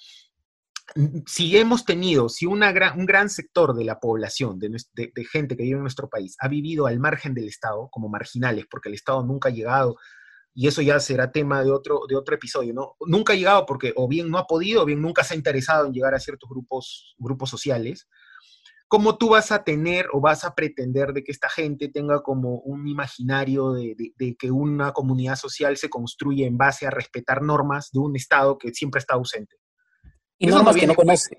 si 1.26 1.58
hemos 1.58 1.86
tenido, 1.86 2.30
si 2.30 2.46
una 2.46 2.72
gran, 2.72 2.98
un 2.98 3.06
gran 3.06 3.30
sector 3.30 3.76
de 3.76 3.84
la 3.84 4.00
población, 4.00 4.58
de, 4.58 4.72
gente 5.32 5.58
que 5.58 5.64
vive 5.64 5.76
en 5.76 5.82
nuestro 5.82 6.10
país, 6.10 6.36
ha 6.40 6.48
vivido 6.48 6.88
al 6.88 7.00
margen 7.00 7.34
del 7.34 7.50
Estado, 7.50 7.90
como 7.92 8.10
marginales, 8.10 8.66
porque 8.70 8.90
el 8.90 8.96
Estado 8.96 9.24
nunca 9.24 9.50
ha 9.50 9.52
llegado 9.52 9.98
y 10.60 10.68
eso 10.68 10.82
ya 10.82 11.00
será 11.00 11.32
tema 11.32 11.64
de 11.64 11.70
otro, 11.70 12.02
de 12.10 12.16
otro 12.16 12.34
episodio, 12.34 12.74
¿no? 12.74 12.96
Nunca 13.06 13.34
ha 13.34 13.36
llegado 13.36 13.64
porque 13.68 13.94
o 13.96 14.08
bien 14.08 14.28
no 14.32 14.40
ha 14.40 14.48
podido 14.48 14.82
o 14.82 14.86
bien 14.86 15.00
nunca 15.00 15.24
se 15.24 15.36
ha 15.36 15.38
interesado 15.38 15.86
en 15.86 15.94
llegar 15.94 16.16
a 16.16 16.20
ciertos 16.20 16.50
grupos, 16.50 17.14
grupos 17.20 17.52
sociales. 17.52 18.08
¿cómo 18.88 19.18
tú 19.18 19.30
vas 19.30 19.52
a 19.52 19.64
tener 19.64 20.08
o 20.14 20.22
vas 20.22 20.46
a 20.46 20.56
pretender 20.56 21.14
de 21.14 21.24
que 21.24 21.32
esta 21.32 21.50
gente 21.50 21.90
tenga 21.90 22.22
como 22.24 22.60
un 22.60 22.88
imaginario 22.88 23.74
de, 23.74 24.14
que 24.40 24.50
una 24.50 24.94
comunidad 24.94 25.36
social 25.36 25.78
se 25.78 25.90
construye 25.90 26.46
en 26.46 26.58
base 26.58 26.88
a 26.88 26.90
respetar 26.90 27.42
normas 27.42 27.92
de 27.92 28.00
un 28.00 28.16
Estado 28.16 28.58
que 28.58 28.74
siempre 28.74 29.00
está 29.00 29.16
ausente? 29.16 29.58
Y 30.40 30.48
normas 30.48 30.76
que 30.76 30.88
no 30.88 30.96
conoce. 30.96 31.38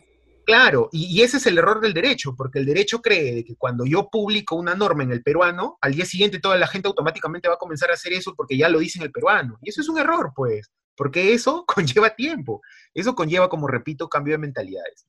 Claro, 0.49 0.89
y, 0.93 1.21
ese 1.21 1.37
es 1.37 1.45
el 1.45 1.59
error 1.59 1.79
del 1.79 1.93
derecho, 1.93 2.35
porque 2.35 2.59
el 2.59 2.65
derecho 2.65 3.03
cree 3.03 3.45
que 3.45 3.55
cuando 3.57 3.85
yo 3.85 4.09
publico 4.09 4.57
una 4.57 4.75
norma 4.75 5.03
en 5.03 5.13
el 5.13 5.23
peruano, 5.23 5.77
al 5.83 5.93
día 5.93 6.07
siguiente 6.07 6.39
toda 6.39 6.57
la 6.57 6.67
gente 6.67 6.89
automáticamente 6.89 7.49
va 7.49 7.57
a 7.57 7.59
comenzar 7.59 7.91
a 7.91 7.93
hacer 7.93 8.15
eso 8.15 8.33
porque 8.35 8.57
ya 8.57 8.71
lo 8.71 8.79
dice 8.79 8.99
en 8.99 9.05
el 9.05 9.13
peruano. 9.13 9.59
Y 9.61 9.69
eso 9.69 9.83
es 9.83 9.91
un 9.91 9.99
error, 9.99 10.33
pues, 10.35 10.71
porque 10.97 11.35
eso 11.35 11.67
conlleva 11.75 12.17
tiempo. 12.17 12.63
Eso 12.95 13.15
conlleva, 13.15 13.51
como 13.51 13.69
repito, 13.69 14.09
cambio 14.09 14.33
de 14.33 14.39
mentalidades. 14.39 15.07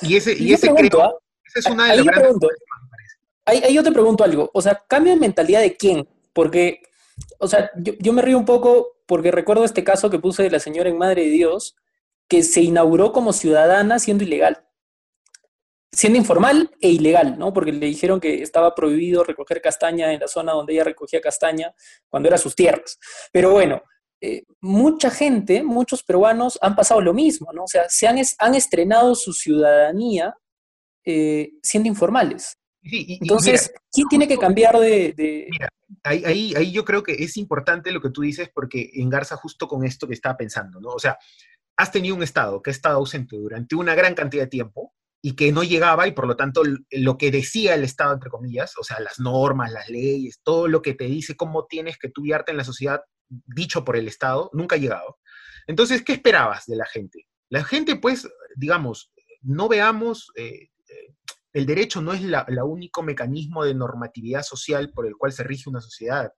Y 0.00 0.16
ese, 0.16 0.32
y, 0.38 0.54
ese 0.54 0.72
creo, 0.72 1.20
esa 1.44 1.58
es 1.58 1.66
una 1.66 1.90
de 1.90 1.96
las 1.98 2.06
grandes 2.06 2.50
ahí, 3.44 3.74
yo 3.74 3.82
te 3.82 3.92
pregunto 3.92 4.24
algo, 4.24 4.50
o 4.54 4.62
sea, 4.62 4.82
cambio 4.88 5.12
de 5.12 5.20
mentalidad 5.20 5.60
de 5.60 5.76
quién? 5.76 6.08
Porque, 6.32 6.80
o 7.38 7.46
sea, 7.46 7.70
yo, 7.76 7.92
yo 7.98 8.14
me 8.14 8.22
río 8.22 8.38
un 8.38 8.46
poco 8.46 9.02
porque 9.04 9.30
recuerdo 9.30 9.66
este 9.66 9.84
caso 9.84 10.08
que 10.08 10.18
puse 10.18 10.44
de 10.44 10.50
la 10.50 10.60
señora 10.60 10.88
en 10.88 10.96
Madre 10.96 11.24
de 11.24 11.30
Dios, 11.30 11.76
que 12.32 12.42
se 12.42 12.62
inauguró 12.62 13.12
como 13.12 13.34
ciudadana 13.34 13.98
siendo 13.98 14.24
ilegal. 14.24 14.66
Siendo 15.92 16.18
informal 16.18 16.70
e 16.80 16.88
ilegal, 16.88 17.38
¿no? 17.38 17.52
Porque 17.52 17.72
le 17.72 17.84
dijeron 17.84 18.20
que 18.20 18.42
estaba 18.42 18.74
prohibido 18.74 19.22
recoger 19.22 19.60
castaña 19.60 20.10
en 20.14 20.20
la 20.20 20.28
zona 20.28 20.52
donde 20.52 20.72
ella 20.72 20.84
recogía 20.84 21.20
castaña 21.20 21.74
cuando 22.08 22.30
era 22.30 22.38
sus 22.38 22.56
tierras. 22.56 22.98
Pero 23.30 23.50
bueno, 23.50 23.82
eh, 24.18 24.44
mucha 24.62 25.10
gente, 25.10 25.62
muchos 25.62 26.02
peruanos 26.02 26.58
han 26.62 26.74
pasado 26.74 27.02
lo 27.02 27.12
mismo, 27.12 27.52
¿no? 27.52 27.64
O 27.64 27.68
sea, 27.68 27.84
se 27.90 28.08
han, 28.08 28.16
han 28.38 28.54
estrenado 28.54 29.14
su 29.14 29.34
ciudadanía 29.34 30.34
eh, 31.04 31.50
siendo 31.62 31.90
informales. 31.90 32.56
Entonces, 32.82 33.74
¿quién 33.92 34.08
tiene 34.08 34.26
que 34.26 34.38
cambiar 34.38 34.78
de...? 34.78 35.14
Mira, 35.50 35.68
ahí, 36.02 36.24
ahí, 36.24 36.54
ahí, 36.56 36.72
yo 36.72 36.82
creo 36.82 37.02
que 37.02 37.12
es 37.12 37.36
importante 37.36 37.92
lo 37.92 38.00
que 38.00 38.08
tú 38.08 38.22
dices 38.22 38.48
porque 38.52 38.90
engarza 38.94 39.36
justo 39.36 39.68
con 39.68 39.84
esto 39.84 40.08
que 40.08 40.14
estaba 40.14 40.34
pensando, 40.38 40.80
¿no? 40.80 40.88
O 40.88 40.98
sea, 40.98 41.18
has 41.76 41.92
tenido 41.92 42.14
un 42.14 42.22
Estado 42.22 42.62
que 42.62 42.70
ha 42.70 42.72
estado 42.72 42.96
ausente 42.96 43.36
durante 43.36 43.74
una 43.74 43.94
gran 43.94 44.14
cantidad 44.14 44.44
de 44.44 44.48
tiempo 44.48 44.94
y 45.24 45.36
que 45.36 45.52
no 45.52 45.62
llegaba 45.62 46.06
y 46.08 46.12
por 46.12 46.26
lo 46.26 46.36
tanto 46.36 46.62
lo 46.90 47.16
que 47.16 47.30
decía 47.30 47.74
el 47.74 47.84
Estado, 47.84 48.14
entre 48.14 48.30
comillas, 48.30 48.76
o 48.78 48.82
sea, 48.82 48.98
las 49.00 49.20
normas, 49.20 49.70
las 49.70 49.88
leyes, 49.88 50.40
todo 50.42 50.66
lo 50.66 50.82
que 50.82 50.94
te 50.94 51.04
dice 51.04 51.36
cómo 51.36 51.66
tienes 51.66 51.96
que 51.96 52.08
tú 52.08 52.24
en 52.24 52.56
la 52.56 52.64
sociedad 52.64 53.02
dicho 53.28 53.84
por 53.84 53.96
el 53.96 54.08
Estado, 54.08 54.50
nunca 54.52 54.76
ha 54.76 54.80
llegado. 54.80 55.18
Entonces, 55.66 56.02
¿qué 56.02 56.12
esperabas 56.12 56.66
de 56.66 56.76
la 56.76 56.86
gente? 56.86 57.28
La 57.48 57.64
gente, 57.64 57.96
pues, 57.96 58.28
digamos, 58.56 59.12
no 59.42 59.68
veamos, 59.68 60.32
eh, 60.34 60.70
eh, 60.88 61.14
el 61.52 61.66
derecho 61.66 62.02
no 62.02 62.12
es 62.12 62.22
el 62.22 62.34
único 62.64 63.02
mecanismo 63.02 63.64
de 63.64 63.74
normatividad 63.74 64.42
social 64.42 64.90
por 64.90 65.06
el 65.06 65.16
cual 65.16 65.32
se 65.32 65.44
rige 65.44 65.70
una 65.70 65.80
sociedad 65.80 66.32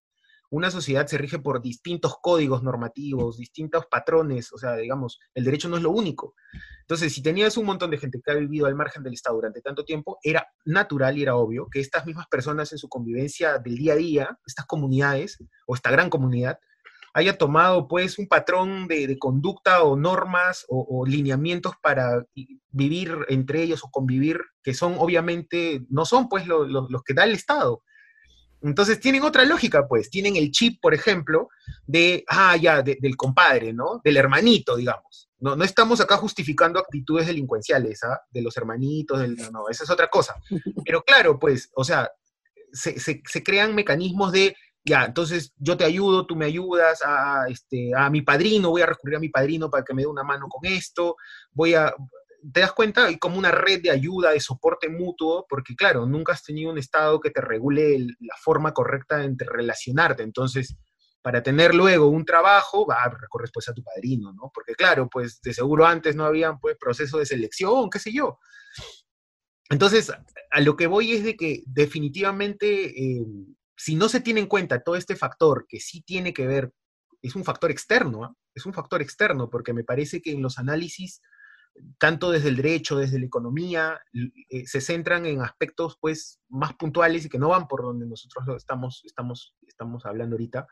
una 0.51 0.70
sociedad 0.70 1.07
se 1.07 1.18
rige 1.18 1.38
por 1.38 1.61
distintos 1.61 2.16
códigos 2.20 2.62
normativos, 2.62 3.38
distintos 3.38 3.86
patrones, 3.86 4.53
o 4.53 4.59
sea, 4.59 4.76
digamos, 4.76 5.20
el 5.34 5.45
derecho 5.45 5.68
no 5.68 5.76
es 5.76 5.82
lo 5.82 5.90
único. 5.90 6.34
Entonces, 6.82 7.12
si 7.12 7.22
tenías 7.22 7.57
un 7.57 7.66
montón 7.66 7.90
de 7.90 7.99
gente 7.99 8.20
que 8.22 8.30
ha 8.30 8.34
vivido 8.34 8.66
al 8.66 8.74
margen 8.74 9.03
del 9.03 9.14
Estado 9.14 9.36
durante 9.36 9.62
tanto 9.62 9.84
tiempo, 9.84 10.18
era 10.22 10.47
natural 10.64 11.16
y 11.16 11.22
era 11.22 11.36
obvio 11.36 11.68
que 11.70 11.80
estas 11.80 12.07
mismas 12.07 12.26
personas 12.28 12.72
en 12.72 12.78
su 12.78 12.88
convivencia 12.88 13.59
del 13.59 13.76
día 13.76 13.95
a 13.95 13.97
día, 13.97 14.38
estas 14.47 14.66
comunidades 14.66 15.38
o 15.66 15.74
esta 15.74 15.90
gran 15.90 16.11
comunidad, 16.11 16.59
haya 17.14 17.38
tomado 17.38 17.86
pues 17.86 18.18
un 18.18 18.26
patrón 18.26 18.88
de, 18.88 19.16
conducta 19.18 19.84
o 19.84 19.97
normas 19.97 20.66
o, 20.68 21.07
lineamientos 21.07 21.74
para 21.80 22.26
vivir 22.70 23.16
entre 23.28 23.62
ellos 23.62 23.84
o 23.84 23.90
convivir, 23.90 24.40
que 24.62 24.74
son 24.74 24.97
obviamente, 24.99 25.86
no 25.88 26.05
son 26.05 26.28
pues 26.28 26.47
los 26.47 27.03
que 27.05 27.14
da 27.14 27.24
el 27.24 27.32
Estado, 27.32 27.82
entonces 28.64 28.98
tienen 28.98 29.22
otra 29.22 29.44
lógica, 29.44 29.86
pues. 29.86 30.10
Tienen 30.10 30.36
el 30.36 30.50
chip, 30.50 30.80
por 30.80 30.94
ejemplo, 30.94 31.48
de, 31.86 32.24
ah, 32.28 32.56
ya, 32.56 32.82
del 32.82 33.16
compadre, 33.16 33.74
¿no? 33.74 34.00
Del 34.02 34.16
hermanito, 34.16 34.76
digamos. 34.76 35.28
No, 35.38 35.54
no 35.54 35.64
estamos 35.64 36.00
acá 36.00 36.16
justificando 36.16 36.80
actitudes 36.80 37.26
delincuenciales, 37.26 38.02
¿ah? 38.04 38.18
De 38.30 38.40
los 38.40 38.56
hermanitos, 38.56 39.20
del, 39.20 39.36
no, 39.36 39.50
no, 39.50 39.68
esa 39.68 39.84
es 39.84 39.90
otra 39.90 40.08
cosa. 40.08 40.36
Pero 40.86 41.02
claro, 41.02 41.38
pues, 41.38 41.70
o 41.74 41.84
sea, 41.84 42.10
se, 42.72 43.22
crean 43.44 43.74
mecanismos 43.74 44.32
de, 44.32 44.56
ya, 44.82 45.04
entonces 45.04 45.52
yo 45.58 45.76
te 45.76 45.84
ayudo, 45.84 46.26
tú 46.26 46.34
me 46.34 46.46
ayudas, 46.46 47.02
a, 47.04 47.44
este, 47.48 47.92
a 47.94 48.08
mi 48.08 48.22
padrino, 48.22 48.70
voy 48.70 48.80
a 48.80 48.86
recurrir 48.86 49.16
a 49.16 49.20
mi 49.20 49.28
padrino 49.28 49.68
para 49.70 49.84
que 49.84 49.92
me 49.92 50.02
dé 50.02 50.08
una 50.08 50.24
mano 50.24 50.48
con 50.48 50.64
esto, 50.64 51.16
voy 51.52 51.74
a, 51.74 51.94
te 52.53 52.61
das 52.61 52.72
cuenta, 52.72 53.07
hay 53.07 53.18
como 53.18 53.38
una 53.38 53.51
red 53.51 53.82
de 53.82 53.90
ayuda, 53.90 54.32
de 54.32 54.40
soporte 54.40 54.88
mutuo, 54.88 55.47
porque 55.49 55.74
claro, 55.74 56.07
nunca 56.07 56.32
has 56.32 56.42
tenido 56.42 56.70
un 56.70 56.78
Estado 56.78 57.20
que 57.20 57.30
te 57.30 57.40
regule 57.40 57.99
la 58.20 58.34
forma 58.42 58.72
correcta 58.72 59.24
entre 59.24 59.49
relacionarte. 59.49 60.22
Entonces, 60.22 60.76
para 61.22 61.42
tener 61.42 61.74
luego 61.74 62.09
un 62.09 62.24
trabajo, 62.24 62.86
va, 62.86 63.09
recorres 63.09 63.51
pues 63.53 63.68
a 63.68 63.72
tu 63.72 63.82
padrino, 63.82 64.32
¿no? 64.32 64.51
Porque 64.53 64.74
claro, 64.74 65.09
pues 65.09 65.40
de 65.40 65.55
seguro 65.55 65.86
antes 65.86 66.16
no 66.16 66.24
había 66.24 66.55
pues 66.57 66.76
proceso 66.78 67.18
de 67.18 67.26
selección, 67.26 67.88
qué 67.88 67.99
sé 67.99 68.12
yo. 68.12 68.38
Entonces, 69.70 70.12
a 70.51 70.61
lo 70.61 70.76
que 70.76 70.86
voy 70.86 71.12
es 71.12 71.24
de 71.24 71.36
que 71.36 71.62
definitivamente, 71.66 72.90
eh, 72.90 73.24
si 73.76 73.95
no 73.95 74.11
se 74.11 74.20
tiene 74.20 74.40
en 74.40 74.47
cuenta 74.47 74.82
todo 74.82 74.97
este 74.97 75.16
factor 75.16 75.64
que 75.66 75.80
sí 75.80 76.03
tiene 76.03 76.34
que 76.34 76.47
ver, 76.47 76.72
es 77.22 77.34
un 77.34 77.45
factor 77.45 77.70
externo, 77.70 78.24
¿ah? 78.24 78.34
es 78.55 78.66
un 78.66 78.74
factor 78.74 79.01
externo, 79.01 79.49
porque 79.49 79.72
me 79.72 79.82
parece 79.82 80.20
que 80.20 80.32
en 80.32 80.42
los 80.42 80.59
análisis 80.59 81.22
tanto 81.98 82.30
desde 82.30 82.48
el 82.48 82.56
derecho, 82.56 82.96
desde 82.96 83.18
la 83.18 83.26
economía, 83.26 84.00
eh, 84.50 84.66
se 84.66 84.80
centran 84.80 85.26
en 85.26 85.40
aspectos 85.40 85.98
pues 86.00 86.40
más 86.48 86.74
puntuales 86.74 87.24
y 87.24 87.28
que 87.28 87.38
no 87.38 87.48
van 87.48 87.66
por 87.68 87.82
donde 87.82 88.06
nosotros 88.06 88.44
estamos, 88.56 89.02
estamos, 89.04 89.54
estamos 89.66 90.06
hablando 90.06 90.34
ahorita, 90.34 90.66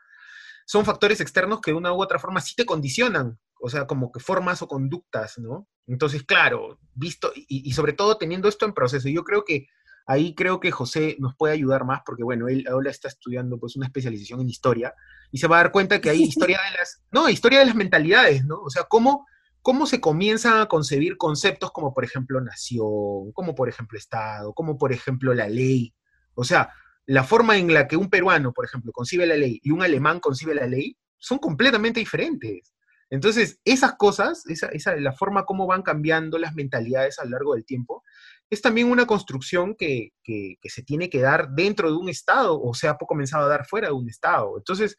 son 0.65 0.85
factores 0.85 1.19
externos 1.19 1.59
que 1.61 1.71
de 1.71 1.77
una 1.77 1.93
u 1.93 2.01
otra 2.01 2.19
forma 2.19 2.41
sí 2.41 2.55
te 2.55 2.65
condicionan, 2.65 3.37
o 3.59 3.69
sea, 3.69 3.85
como 3.85 4.11
que 4.11 4.19
formas 4.19 4.61
o 4.61 4.67
conductas, 4.67 5.37
¿no? 5.37 5.67
Entonces, 5.87 6.23
claro, 6.23 6.79
visto, 6.93 7.31
y, 7.35 7.71
sobre 7.73 7.93
todo 7.93 8.17
teniendo 8.17 8.47
esto 8.47 8.65
en 8.65 8.73
proceso, 8.73 9.09
yo 9.09 9.23
creo 9.23 9.43
que 9.43 9.67
ahí 10.05 10.35
creo 10.35 10.59
que 10.59 10.71
José 10.71 11.17
nos 11.19 11.35
puede 11.35 11.53
ayudar 11.53 11.85
más 11.85 12.01
porque, 12.05 12.23
bueno, 12.23 12.47
él 12.47 12.65
ahora 12.69 12.91
está 12.91 13.09
estudiando 13.09 13.57
pues 13.59 13.75
una 13.75 13.85
especialización 13.85 14.41
en 14.41 14.49
historia 14.49 14.93
y 15.31 15.37
se 15.37 15.47
va 15.47 15.57
a 15.57 15.63
dar 15.63 15.71
cuenta 15.71 15.99
que 15.99 16.09
hay 16.09 16.23
historia 16.23 16.59
de 16.69 16.77
las, 16.77 17.01
no, 17.11 17.29
historia 17.29 17.59
de 17.59 17.65
las 17.65 17.75
mentalidades, 17.75 18.45
¿no? 18.45 18.61
O 18.61 18.69
sea, 18.69 18.83
cómo 18.83 19.25
cómo 19.63 19.85
se 19.85 20.01
comienzan 20.01 20.59
a 20.59 20.67
concebir 20.67 21.17
conceptos 21.17 21.71
como, 21.71 21.93
por 21.93 22.03
ejemplo, 22.03 22.39
nación, 22.41 23.31
como, 23.31 23.55
por 23.55 23.69
ejemplo, 23.69 23.97
Estado, 23.97 24.53
como, 24.53 24.77
por 24.77 24.91
ejemplo, 24.91 25.33
la 25.33 25.47
ley. 25.47 25.95
O 26.35 26.43
sea, 26.43 26.71
la 27.05 27.23
forma 27.23 27.57
en 27.57 27.73
la 27.73 27.87
que 27.87 27.97
un 27.97 28.09
peruano, 28.09 28.51
por 28.51 28.65
ejemplo, 28.65 28.91
concibe 28.91 29.25
la 29.25 29.37
ley 29.37 29.59
y 29.63 29.71
un 29.71 29.81
alemán 29.81 30.19
concibe 30.19 30.53
la 30.53 30.67
ley 30.67 30.97
son 31.17 31.39
completamente 31.39 32.01
diferentes. 32.01 32.73
Entonces, 33.09 33.59
esas 33.63 33.93
cosas, 33.93 34.45
esa, 34.47 34.67
esa, 34.67 34.97
la 34.97 35.13
forma 35.13 35.45
como 35.45 35.65
van 35.65 35.81
cambiando 35.81 36.37
las 36.37 36.55
mentalidades 36.55 37.17
a 37.19 37.23
lo 37.23 37.31
largo 37.31 37.53
del 37.53 37.63
tiempo, 37.63 38.03
es 38.49 38.61
también 38.61 38.91
una 38.91 39.07
construcción 39.07 39.75
que, 39.75 40.11
que, 40.23 40.57
que 40.61 40.69
se 40.69 40.83
tiene 40.83 41.09
que 41.09 41.21
dar 41.21 41.49
dentro 41.51 41.89
de 41.89 41.95
un 41.95 42.09
Estado 42.09 42.61
o 42.61 42.73
se 42.73 42.89
ha 42.89 42.97
comenzado 42.97 43.45
a 43.45 43.49
dar 43.49 43.65
fuera 43.65 43.87
de 43.87 43.93
un 43.93 44.09
Estado. 44.09 44.57
Entonces, 44.57 44.97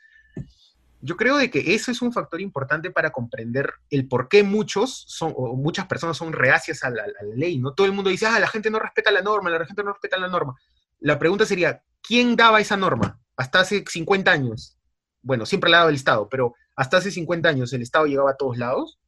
yo 1.05 1.17
creo 1.17 1.37
de 1.37 1.51
que 1.51 1.75
eso 1.75 1.91
es 1.91 2.01
un 2.01 2.15
factor 2.15 2.41
importante 2.41 2.91
para 2.91 3.11
comprender 3.11 3.75
el 3.91 4.09
por 4.09 4.27
qué 4.27 4.43
muchos 4.43 5.05
son, 5.07 5.35
o 5.37 5.55
muchas 5.55 5.87
personas 5.87 6.17
son 6.17 6.33
reacias 6.33 6.83
a 6.83 6.89
la, 6.89 7.05
ley, 7.37 7.59
¿no? 7.59 7.75
Todo 7.75 7.87
el 7.87 7.93
mundo 7.93 8.09
dice, 8.09 8.27
ah, 8.27 8.41
la 8.41 8.49
gente 8.49 8.71
no 8.71 8.79
respeta 8.79 9.11
la 9.11 9.21
norma, 9.21 9.51
la 9.51 9.67
gente 9.67 9.85
no 9.85 9.93
respeta 9.93 10.17
la 10.17 10.29
norma. 10.29 10.55
La 11.01 11.19
pregunta 11.19 11.45
sería, 11.45 11.83
¿quién 12.01 12.37
daba 12.37 12.59
esa 12.59 12.79
norma? 12.79 13.21
Hasta 13.37 13.61
hace 13.61 13.85
50 13.87 14.31
años. 14.31 14.79
Bueno, 15.21 15.45
siempre 15.45 15.71
la 15.71 15.79
dado 15.79 15.91
el 15.91 15.97
Estado, 15.97 16.27
pero 16.31 16.55
hasta 16.75 16.97
hace 16.97 17.11
50 17.11 17.51
años 17.51 17.71
el 17.75 17.83
Estado 17.83 18.07
llegaba 18.07 18.31
a 18.31 18.37
todos 18.37 18.57
lados. 18.57 18.99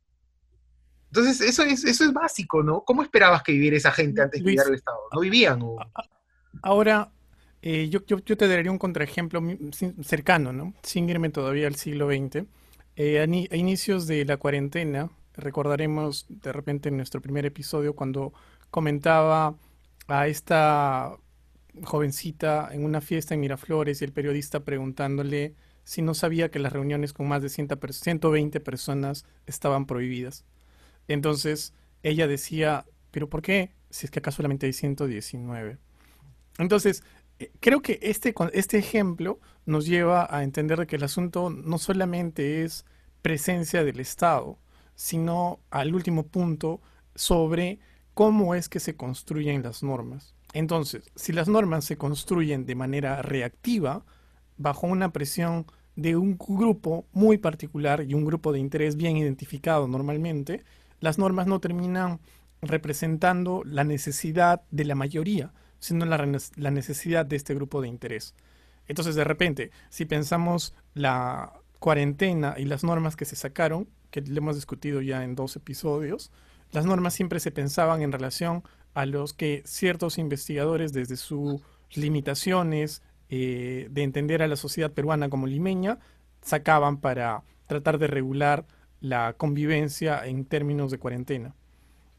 Entonces, 1.07 1.41
eso 1.41 1.63
es, 1.63 1.83
eso 1.85 2.05
es 2.05 2.13
básico, 2.13 2.63
¿no? 2.63 2.83
¿Cómo 2.85 3.03
esperabas 3.03 3.43
que 3.43 3.53
viviera 3.53 3.75
esa 3.75 3.93
gente 3.93 4.21
antes 4.21 4.45
de 4.45 4.51
llegar 4.51 4.67
al 4.67 4.75
Estado? 4.75 4.99
¿No 5.15 5.21
vivían? 5.21 5.63
Ahora, 6.63 7.11
eh, 7.69 7.89
yo, 7.89 7.99
yo, 8.07 8.37
te 8.37 8.47
daría 8.47 8.71
un 8.71 8.79
contraejemplo 8.79 9.43
cercano, 10.01 10.53
¿no? 10.53 10.73
Sin 10.85 11.11
irme 11.11 11.31
todavía 11.31 11.67
al 11.67 11.75
siglo 11.75 12.07
XX. 12.07 12.47
Eh, 12.95 13.19
a, 13.19 13.57
inicios 13.57 14.07
de 14.07 14.25
la 14.25 14.37
cuarentena, 14.37 15.11
recordaremos 15.35 16.27
de 16.29 16.53
repente 16.53 16.91
en 16.91 16.97
nuestro 16.97 17.21
primer 17.21 17.45
episodio 17.45 17.97
cuando 17.97 18.33
comentaba 18.71 19.57
a 20.07 20.29
esta 20.29 21.17
jovencita 21.83 22.69
en 22.71 22.85
una 22.85 23.01
fiesta 23.01 23.35
en 23.35 23.41
Miraflores 23.41 24.01
y 24.01 24.05
el 24.05 24.13
periodista 24.13 24.61
preguntándole 24.61 25.57
si 25.83 26.03
no 26.03 26.15
sabía 26.15 26.53
que 26.53 26.61
las 26.61 26.73
reuniones 26.73 27.13
con 27.13 27.27
más 27.27 27.43
de 27.43 27.49
120 27.49 28.61
personas 28.61 29.25
estaban 29.45 29.87
prohibidas. 29.87 30.45
Entonces 31.09 31.75
ella 32.05 32.29
decía, 32.29 32.87
¿pero 33.11 33.29
por 33.29 33.43
qué? 33.43 33.73
Si 33.91 34.07
es 34.07 34.13
que 34.13 34.21
acá 34.21 34.31
solamente 34.31 34.67
hay 34.67 34.73
119. 34.73 35.79
Entonces, 36.59 37.03
creo 37.61 37.83
que 37.83 37.99
este, 38.03 38.35
este 38.53 38.79
ejemplo 38.79 39.41
nos 39.65 39.87
lleva 39.87 40.27
a 40.31 40.43
entender 40.43 40.87
que 40.87 40.97
el 40.97 41.05
asunto 41.05 41.51
no 41.51 41.79
solamente 41.79 42.65
es 42.65 42.85
presencia 43.23 43.85
del 43.85 44.01
Estado, 44.01 44.59
sino 44.95 45.61
al 45.71 45.95
último 45.95 46.27
punto 46.27 46.81
sobre 47.15 47.81
cómo 48.15 48.55
es 48.55 48.69
que 48.69 48.81
se 48.81 48.97
construyen 48.97 49.63
las 49.63 49.83
normas. 49.83 50.35
Entonces, 50.53 51.11
si 51.17 51.33
las 51.33 51.49
normas 51.49 51.85
se 51.85 51.99
construyen 51.99 52.65
de 52.65 52.75
manera 52.75 53.21
reactiva, 53.21 54.05
bajo 54.57 54.87
una 54.87 55.13
presión 55.13 55.67
de 55.97 56.17
un 56.17 56.39
grupo 56.39 57.07
muy 57.13 57.39
particular 57.39 58.05
y 58.07 58.15
un 58.15 58.25
grupo 58.25 58.53
de 58.53 58.59
interés 58.59 58.97
bien 58.97 59.17
identificado 59.17 59.89
normalmente, 59.89 60.65
las 61.01 61.19
normas 61.19 61.47
no 61.47 61.61
terminan 61.61 62.21
representando 62.63 63.63
la 63.65 63.85
necesidad 63.85 64.63
de 64.71 64.85
la 64.85 64.95
mayoría, 64.95 65.53
sino 65.79 66.05
la, 66.05 66.71
necesidad 66.71 67.27
de 67.27 67.37
este 67.37 67.55
grupo 67.55 67.81
de 67.81 67.89
interés. 67.89 68.35
Entonces, 68.89 69.15
de 69.15 69.25
repente, 69.25 69.71
si 69.91 70.05
pensamos 70.05 70.75
la 70.95 71.53
cuarentena 71.79 72.55
y 72.57 72.65
las 72.65 72.85
normas 72.85 73.17
que 73.17 73.25
se 73.25 73.37
sacaron, 73.37 73.89
que 74.11 74.21
le 74.21 74.39
hemos 74.39 74.55
discutido 74.55 75.01
ya 75.03 75.25
en 75.25 75.35
dos 75.35 75.57
episodios, 75.57 76.31
las 76.73 76.87
normas 76.87 77.15
siempre 77.15 77.41
se 77.41 77.51
pensaban 77.51 78.03
en 78.03 78.13
relación 78.13 78.63
a 78.95 79.07
los 79.07 79.33
que 79.33 79.63
ciertos 79.67 80.19
investigadores 80.19 80.93
desde 80.93 81.17
sus 81.17 81.61
limitaciones 81.93 83.03
eh, 83.29 83.89
de 83.91 84.03
entender 84.03 84.43
a 84.43 84.49
la 84.49 84.57
sociedad 84.57 84.93
peruana 84.93 85.29
como 85.29 85.47
limeña 85.47 85.99
sacaban 86.43 86.99
para 86.99 87.43
tratar 87.67 87.99
de 87.99 88.07
regular 88.07 88.67
la 89.01 89.35
convivencia 89.35 90.25
en 90.25 90.45
términos 90.45 90.91
de 90.91 90.99
cuarentena. 90.99 91.55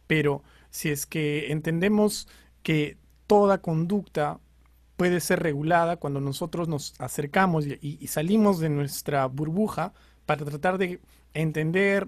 Pero 0.06 0.44
si 0.70 0.90
es 0.90 1.06
que 1.06 1.52
entendemos 1.52 2.28
que 2.64 2.98
toda 3.28 3.62
conducta 3.62 4.40
puede 4.96 5.20
ser 5.20 5.42
regulada 5.42 5.98
cuando 5.98 6.20
nosotros 6.20 6.68
nos 6.68 6.96
acercamos 7.00 7.66
y, 7.68 8.08
salimos 8.08 8.60
de 8.60 8.70
nuestra 8.70 9.28
burbuja 9.28 9.94
para 10.26 10.44
tratar 10.44 10.78
de 10.78 11.00
entender 11.34 12.08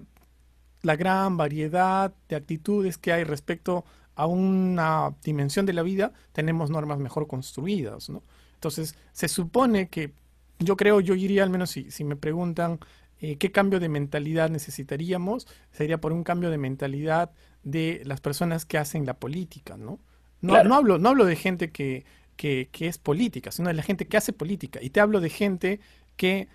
la 0.82 0.96
gran 0.96 1.36
variedad 1.36 2.12
de 2.28 2.36
actitudes 2.36 2.98
que 2.98 3.12
hay 3.12 3.24
respecto 3.24 3.84
a 4.16 4.26
una 4.26 5.14
dimensión 5.22 5.66
de 5.66 5.72
la 5.72 5.82
vida, 5.82 6.12
tenemos 6.32 6.68
normas 6.68 6.98
mejor 6.98 7.26
construidas, 7.26 8.10
Entonces, 8.54 8.96
se 9.12 9.28
supone 9.28 9.88
que, 9.88 10.12
yo 10.58 10.76
creo, 10.76 11.00
yo 11.00 11.14
iría 11.14 11.44
al 11.44 11.50
menos 11.50 11.70
si, 11.70 11.90
si 11.90 12.04
me 12.04 12.16
preguntan 12.16 12.80
eh, 13.20 13.36
qué 13.36 13.52
cambio 13.52 13.80
de 13.80 13.88
mentalidad 13.88 14.50
necesitaríamos, 14.50 15.46
sería 15.70 16.00
por 16.00 16.12
un 16.12 16.24
cambio 16.24 16.50
de 16.50 16.58
mentalidad 16.58 17.30
de 17.62 18.02
las 18.04 18.20
personas 18.20 18.64
que 18.64 18.78
hacen 18.78 19.06
la 19.06 19.14
política, 19.14 19.76
¿no? 19.76 20.00
No, 20.40 20.62
no, 20.64 20.74
hablo, 20.74 20.98
no 20.98 21.10
hablo 21.10 21.24
de 21.24 21.36
gente 21.36 21.70
que, 21.70 22.04
que, 22.36 22.68
es 22.80 22.98
política, 22.98 23.52
sino 23.52 23.68
de 23.68 23.74
la 23.74 23.82
gente 23.82 24.06
que 24.06 24.16
hace 24.16 24.32
política. 24.32 24.80
Y 24.82 24.90
te 24.90 25.00
hablo 25.00 25.20
de 25.20 25.28
gente 25.28 25.80
que 26.16 26.48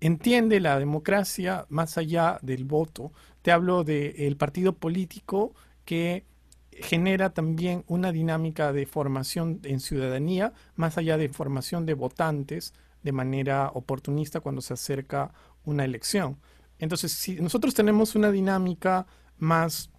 entiende 0.00 0.60
la 0.60 0.78
democracia 0.78 1.66
más 1.68 1.98
allá 1.98 2.38
del 2.42 2.64
voto. 2.64 3.12
Te 3.42 3.52
hablo 3.52 3.84
del 3.84 4.36
partido 4.36 4.74
político 4.74 5.54
que 5.84 6.24
genera 6.72 7.30
también 7.30 7.84
una 7.86 8.12
dinámica 8.12 8.72
de 8.72 8.86
formación 8.86 9.60
en 9.64 9.80
ciudadanía, 9.80 10.52
más 10.76 10.98
allá 10.98 11.16
de 11.16 11.28
formación 11.28 11.86
de 11.86 11.94
votantes 11.94 12.74
de 13.02 13.12
manera 13.12 13.70
oportunista 13.74 14.40
cuando 14.40 14.60
se 14.60 14.74
acerca 14.74 15.32
una 15.64 15.84
elección. 15.84 16.38
Entonces, 16.78 17.12
si 17.12 17.36
nosotros 17.36 17.74
tenemos 17.74 18.14
una 18.14 18.30
dinámica 18.30 19.06
más 19.38 19.90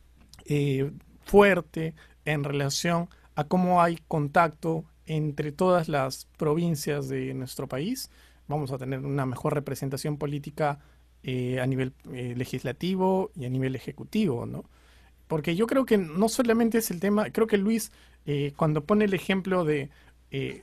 eh, 0.46 0.92
fuerte 1.22 1.94
en 2.26 2.44
relación 2.44 3.10
a 3.40 3.46
cómo 3.46 3.82
hay 3.82 3.98
contacto 4.10 4.84
entre 5.06 5.54
todas 5.54 5.88
las 5.88 6.26
provincias 6.38 7.08
de 7.08 7.34
nuestro 7.34 7.68
país, 7.68 8.12
vamos 8.50 8.74
a 8.74 8.78
tener 8.78 9.00
una 9.00 9.26
mejor 9.26 9.54
representación 9.54 10.18
política 10.18 10.80
eh, 11.24 11.62
a 11.62 11.66
nivel 11.66 11.94
eh, 12.12 12.34
legislativo 12.36 13.32
y 13.38 13.46
a 13.46 13.50
nivel 13.50 13.78
ejecutivo, 13.78 14.46
¿no? 14.46 14.66
Porque 15.30 15.56
yo 15.56 15.68
creo 15.68 15.86
que 15.86 15.98
no 15.98 16.28
solamente 16.28 16.80
es 16.80 16.92
el 16.92 17.00
tema, 17.00 17.30
creo 17.30 17.48
que 17.48 17.58
Luis, 17.58 17.94
eh, 18.26 18.52
cuando 18.58 18.84
pone 18.84 19.06
el 19.06 19.14
ejemplo 19.14 19.64
de 19.64 19.90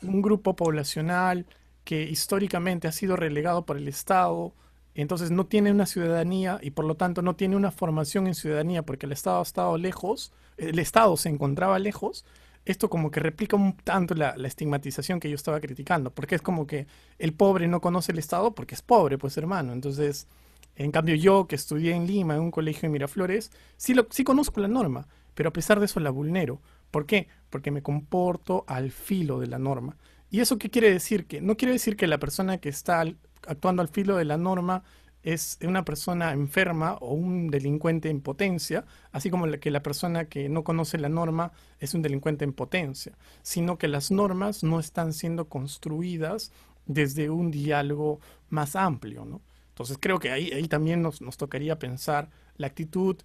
un 0.03 0.23
grupo 0.23 0.55
poblacional 0.55 1.47
que 1.83 2.03
históricamente 2.03 2.87
ha 2.87 2.93
sido 2.93 3.17
relegado 3.17 3.65
por 3.65 3.79
el 3.79 3.89
Estado, 3.89 4.53
entonces 4.95 5.31
no 5.31 5.47
tiene 5.47 5.73
una 5.73 5.87
ciudadanía 5.87 6.59
y 6.63 6.71
por 6.73 6.85
lo 6.85 6.95
tanto 6.95 7.23
no 7.23 7.37
tiene 7.37 7.57
una 7.57 7.71
formación 7.71 8.27
en 8.27 8.35
ciudadanía 8.35 8.83
porque 8.83 9.07
el 9.07 9.13
Estado 9.13 9.39
ha 9.39 9.43
estado 9.43 9.77
lejos, 9.79 10.33
el 10.59 10.79
Estado 10.79 11.17
se 11.17 11.31
encontraba 11.31 11.79
lejos, 11.79 12.25
esto 12.67 12.91
como 12.91 13.11
que 13.11 13.21
replica 13.21 13.57
un 13.57 13.77
tanto 13.77 14.15
la, 14.15 14.31
estigmatización 14.45 15.21
que 15.21 15.31
yo 15.31 15.37
estaba 15.37 15.61
criticando, 15.61 16.11
porque 16.11 16.35
es 16.35 16.43
como 16.43 16.67
que 16.67 16.87
el 17.19 17.33
pobre 17.33 17.69
no 17.69 17.81
conoce 17.81 18.13
el 18.13 18.19
Estado 18.19 18.55
porque 18.55 18.75
es 18.75 18.83
pobre, 18.83 19.17
pues 19.17 19.37
hermano. 19.39 19.73
Entonces, 19.73 20.27
en 20.75 20.91
cambio 20.91 21.15
yo 21.15 21.47
que 21.47 21.55
estudié 21.55 21.95
en 21.95 22.07
Lima, 22.07 22.35
en 22.35 22.43
un 22.43 22.51
colegio 22.51 22.83
de 22.83 22.89
Miraflores, 22.89 23.53
sí, 23.77 23.95
lo, 23.95 24.07
sí 24.11 24.25
conozco 24.25 24.61
la 24.61 24.69
norma, 24.69 25.07
pero 25.35 25.49
a 25.49 25.53
pesar 25.53 25.79
de 25.79 25.87
eso 25.87 26.01
la 26.01 26.11
vulnero. 26.11 26.61
¿Por 26.91 27.07
qué? 27.07 27.29
Porque 27.51 27.71
me 27.71 27.83
comporto 27.83 28.65
al 28.67 28.91
filo 28.91 29.39
de 29.39 29.47
la 29.47 29.59
norma. 29.59 29.97
¿Y 30.29 30.41
eso 30.41 30.59
qué 30.59 30.69
quiere 30.69 30.93
decir? 30.93 31.27
Que 31.27 31.41
no 31.41 31.57
quiere 31.57 31.73
decir 31.73 31.97
que 31.97 32.09
la 32.09 32.19
persona 32.19 32.59
que 32.59 32.69
está 32.69 33.05
actuando 33.47 33.81
al 33.81 33.89
filo 33.89 34.17
de 34.17 34.25
la 34.25 34.37
norma 34.37 34.83
es 35.27 35.59
una 35.61 35.85
persona 35.85 36.33
enferma 36.33 36.95
o 37.01 37.13
un 37.13 37.49
delincuente 37.49 38.11
en 38.11 38.21
potencia, 38.21 38.85
así 39.11 39.29
como 39.29 39.51
que 39.59 39.73
la 39.73 39.83
persona 39.83 40.27
que 40.27 40.49
no 40.49 40.63
conoce 40.63 40.99
la 40.99 41.09
norma 41.09 41.51
es 41.81 41.95
un 41.95 42.03
delincuente 42.03 42.45
en 42.45 42.53
potencia, 42.53 43.13
sino 43.43 43.77
que 43.77 43.89
las 43.89 44.13
normas 44.13 44.63
no 44.63 44.79
están 44.79 45.13
siendo 45.13 45.49
construidas 45.49 46.53
desde 46.87 47.29
un 47.29 47.51
diálogo 47.51 48.21
más 48.51 48.77
amplio, 48.77 49.25
¿no? 49.25 49.43
Entonces 49.71 49.99
creo 50.01 50.21
que 50.21 50.31
ahí, 50.31 50.53
ahí 50.53 50.69
también 50.69 51.03
nos, 51.03 51.21
nos 51.21 51.37
tocaría 51.37 51.77
pensar 51.77 52.31
la 52.57 52.69
actitud, 52.69 53.17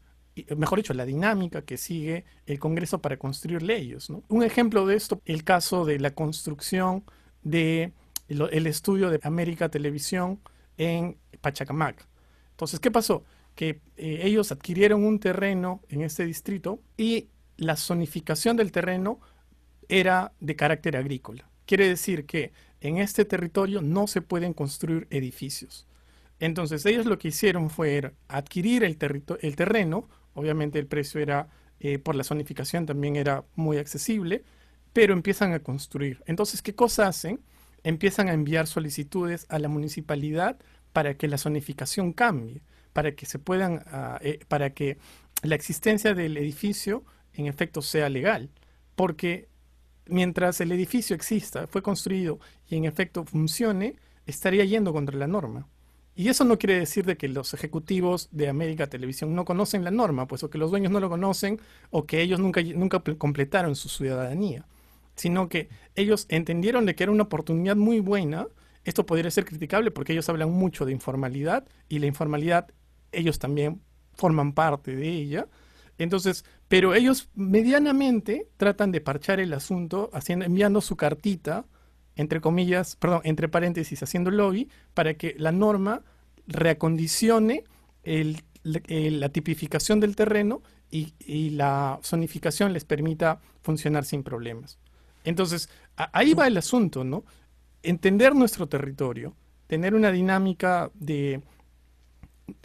mejor 0.58 0.80
dicho, 0.80 0.95
la 0.95 1.06
dinámica 1.06 1.62
que 1.62 1.78
sigue 1.78 2.26
el 2.47 2.58
Congreso 2.58 2.99
para 2.99 3.18
construir 3.18 3.62
leyes. 3.62 4.10
¿no? 4.10 4.24
Un 4.28 4.41
ejemplo 4.41 4.88
de 4.88 4.95
esto, 4.95 5.22
el 5.26 5.43
caso 5.43 5.86
de 5.86 5.99
la 5.99 6.16
construcción 6.16 7.04
de 7.43 7.93
el 8.28 8.66
estudio 8.66 9.10
de 9.12 9.20
América 9.24 9.70
Televisión 9.70 10.39
en 10.82 11.17
Pachacamac. 11.41 12.07
Entonces, 12.51 12.79
¿qué 12.79 12.89
pasó? 12.89 13.23
Que 13.53 13.82
eh, 13.97 14.21
ellos 14.23 14.51
adquirieron 14.51 15.03
un 15.03 15.19
terreno 15.19 15.82
en 15.89 16.01
este 16.01 16.25
distrito 16.25 16.82
y 16.97 17.29
la 17.57 17.75
zonificación 17.75 18.57
del 18.57 18.71
terreno 18.71 19.19
era 19.89 20.34
de 20.39 20.55
carácter 20.55 20.97
agrícola. 20.97 21.47
Quiere 21.67 21.88
decir 21.88 22.25
que 22.25 22.51
en 22.79 22.97
este 22.97 23.25
territorio 23.25 23.82
no 23.84 24.07
se 24.07 24.21
pueden 24.21 24.53
construir 24.53 25.05
edificios. 25.11 25.88
Entonces 26.39 26.84
ellos 26.88 27.05
lo 27.05 27.19
que 27.19 27.27
hicieron 27.27 27.69
fue 27.69 28.13
adquirir 28.27 28.84
el, 28.84 28.97
el 29.41 29.55
terreno, 29.55 30.09
obviamente 30.34 30.79
el 30.79 30.88
precio 30.88 31.21
era, 31.21 31.49
eh, 31.79 31.99
por 31.99 32.15
la 32.15 32.23
zonificación 32.23 32.88
también 32.88 33.15
era 33.15 33.45
muy 33.55 33.77
accesible, 33.77 34.43
pero 34.93 35.13
empiezan 35.13 35.53
a 35.53 35.59
construir. 35.59 36.23
Entonces, 36.25 36.63
¿qué 36.63 36.73
cosa 36.73 37.07
hacen? 37.07 37.39
Empiezan 37.84 38.29
a 38.29 38.34
enviar 38.34 38.67
solicitudes 38.67 39.45
a 39.49 39.59
la 39.59 39.67
municipalidad 39.67 40.57
para 40.93 41.15
que 41.15 41.27
la 41.27 41.38
zonificación 41.38 42.13
cambie, 42.13 42.61
para 42.93 43.13
que 43.13 43.25
se 43.25 43.39
puedan, 43.39 43.84
ah, 43.88 44.19
eh, 44.21 44.39
para 44.47 44.71
que 44.71 44.97
la 45.43 45.55
existencia 45.55 46.13
del 46.13 46.38
edificio 46.38 47.03
en 47.34 47.47
efecto 47.47 47.82
sea 47.82 48.09
legal, 48.09 48.49
porque 48.95 49.47
mientras 50.05 50.61
el 50.61 50.71
edificio 50.71 51.15
exista, 51.15 51.67
fue 51.67 51.82
construido 51.82 52.39
y 52.67 52.75
en 52.75 52.86
efecto 52.86 53.23
funcione, 53.23 53.95
estaría 54.25 54.65
yendo 54.65 54.93
contra 54.93 55.17
la 55.17 55.27
norma. 55.27 55.67
Y 56.13 56.27
eso 56.27 56.43
no 56.43 56.59
quiere 56.59 56.77
decir 56.77 57.05
de 57.05 57.15
que 57.15 57.29
los 57.29 57.53
ejecutivos 57.53 58.27
de 58.32 58.49
América 58.49 58.88
Televisión 58.88 59.34
no 59.34 59.45
conocen 59.45 59.86
la 59.86 59.91
norma, 59.91 60.27
pues 60.27 60.43
o 60.43 60.49
que 60.49 60.57
los 60.57 60.69
dueños 60.69 60.91
no 60.91 60.99
lo 60.99 61.09
conocen 61.09 61.59
o 61.89 62.05
que 62.05 62.21
ellos 62.21 62.39
nunca, 62.39 62.61
nunca 62.61 63.01
completaron 63.17 63.75
su 63.75 63.88
ciudadanía 63.88 64.65
sino 65.22 65.49
que 65.49 65.69
ellos 65.93 66.26
entendieron 66.30 66.88
de 66.88 66.95
que 66.95 67.03
era 67.03 67.11
una 67.11 67.24
oportunidad 67.24 67.76
muy 67.76 67.99
buena. 67.99 68.47
Esto 68.84 69.05
podría 69.05 69.30
ser 69.30 69.45
criticable 69.45 69.91
porque 69.91 70.13
ellos 70.13 70.28
hablan 70.30 70.51
mucho 70.51 70.84
de 70.84 70.93
informalidad 70.93 71.67
y 71.88 71.99
la 71.99 72.07
informalidad 72.07 72.69
ellos 73.11 73.38
también 73.38 73.84
forman 74.15 74.53
parte 74.53 74.95
de 74.95 75.07
ella. 75.07 75.47
Entonces, 75.99 76.43
pero 76.67 76.95
ellos 76.95 77.30
medianamente 77.36 78.47
tratan 78.57 78.91
de 78.91 78.99
parchar 78.99 79.39
el 79.39 79.53
asunto 79.53 80.09
haciendo, 80.11 80.43
enviando 80.43 80.82
su 80.82 80.95
cartita, 80.95 81.65
entre 82.15 82.41
comillas, 82.41 82.95
perdón, 82.95 83.22
entre 83.24 83.47
paréntesis, 83.47 84.01
haciendo 84.01 84.32
lobby, 84.32 84.69
para 84.95 85.13
que 85.13 85.36
la 85.38 85.51
norma 85.51 86.01
reacondicione 86.47 87.63
la 88.63 89.30
tipificación 89.30 89.99
del 89.99 90.15
terreno 90.15 90.63
y 90.89 91.51
la 91.51 91.99
zonificación 92.01 92.74
les 92.74 92.86
permita 92.86 93.39
funcionar 93.61 94.03
sin 94.03 94.24
problemas. 94.24 94.80
Entonces, 95.24 95.69
ahí 95.95 96.34
va 96.34 96.47
el 96.47 96.57
asunto, 96.57 97.03
¿no? 97.03 97.24
Entender 97.84 98.36
nuestro 98.36 98.67
territorio, 98.67 99.36
tener 99.67 99.95
una 99.95 100.11
dinámica 100.11 100.91
de 100.93 101.41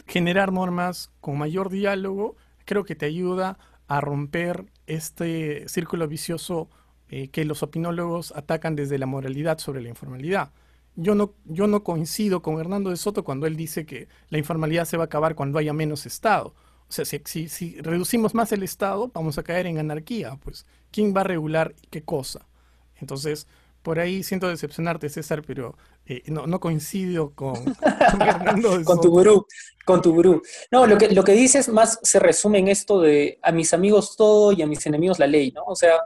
generar 0.07 0.51
normas 0.51 1.11
con 1.19 1.37
mayor 1.37 1.69
diálogo, 1.69 2.35
creo 2.65 2.83
que 2.83 2.95
te 2.95 3.05
ayuda 3.05 3.57
a 3.87 4.01
romper 4.01 4.65
este 4.85 5.67
círculo 5.67 6.07
vicioso 6.07 6.69
eh, 7.09 7.29
que 7.29 7.45
los 7.45 7.63
opinólogos 7.63 8.33
atacan 8.35 8.75
desde 8.75 8.97
la 8.97 9.05
moralidad 9.05 9.59
sobre 9.59 9.81
la 9.81 9.89
informalidad. 9.89 10.51
Yo 10.95 11.15
no, 11.15 11.35
yo 11.45 11.67
no 11.67 11.83
coincido 11.83 12.41
con 12.41 12.59
Hernando 12.59 12.89
de 12.89 12.97
Soto 12.97 13.23
cuando 13.23 13.45
él 13.45 13.55
dice 13.55 13.85
que 13.85 14.07
la 14.29 14.39
informalidad 14.39 14.85
se 14.85 14.97
va 14.97 15.03
a 15.03 15.05
acabar 15.05 15.35
cuando 15.35 15.59
haya 15.59 15.71
menos 15.71 16.05
Estado. 16.05 16.53
O 16.89 16.91
sea, 16.91 17.05
si, 17.05 17.81
reducimos 17.81 18.33
más 18.33 18.51
el 18.51 18.63
Estado, 18.63 19.11
vamos 19.13 19.37
a 19.37 19.43
caer 19.43 19.67
en 19.67 19.77
anarquía. 19.77 20.37
Pues, 20.43 20.65
¿quién 20.91 21.13
va 21.15 21.21
a 21.21 21.25
regular 21.25 21.75
qué 21.89 22.03
cosa? 22.03 22.47
Entonces, 22.95 23.47
por 23.81 23.99
ahí 23.99 24.23
siento 24.23 24.47
decepcionarte, 24.47 25.09
César, 25.09 25.43
pero 25.45 25.77
eh, 26.05 26.23
no, 26.27 26.59
coincido 26.59 27.31
con, 27.33 27.55
con, 28.61 28.83
con 28.83 29.01
tu 29.01 29.09
gurú, 29.09 29.45
con 29.85 30.01
tu 30.01 30.13
gurú. 30.13 30.41
No, 30.71 30.87
lo 30.87 30.97
que, 30.97 31.09
lo 31.09 31.23
que 31.23 31.33
dices 31.33 31.69
más 31.69 31.99
se 32.01 32.19
resume 32.19 32.59
en 32.59 32.69
esto 32.69 33.01
de 33.01 33.39
a 33.41 33.51
mis 33.51 33.73
amigos 33.73 34.15
todo 34.15 34.53
y 34.53 34.61
a 34.61 34.67
mis 34.67 34.85
enemigos 34.85 35.19
la 35.19 35.27
ley, 35.27 35.51
¿no? 35.51 35.63
O 35.65 35.75
sea, 35.75 35.99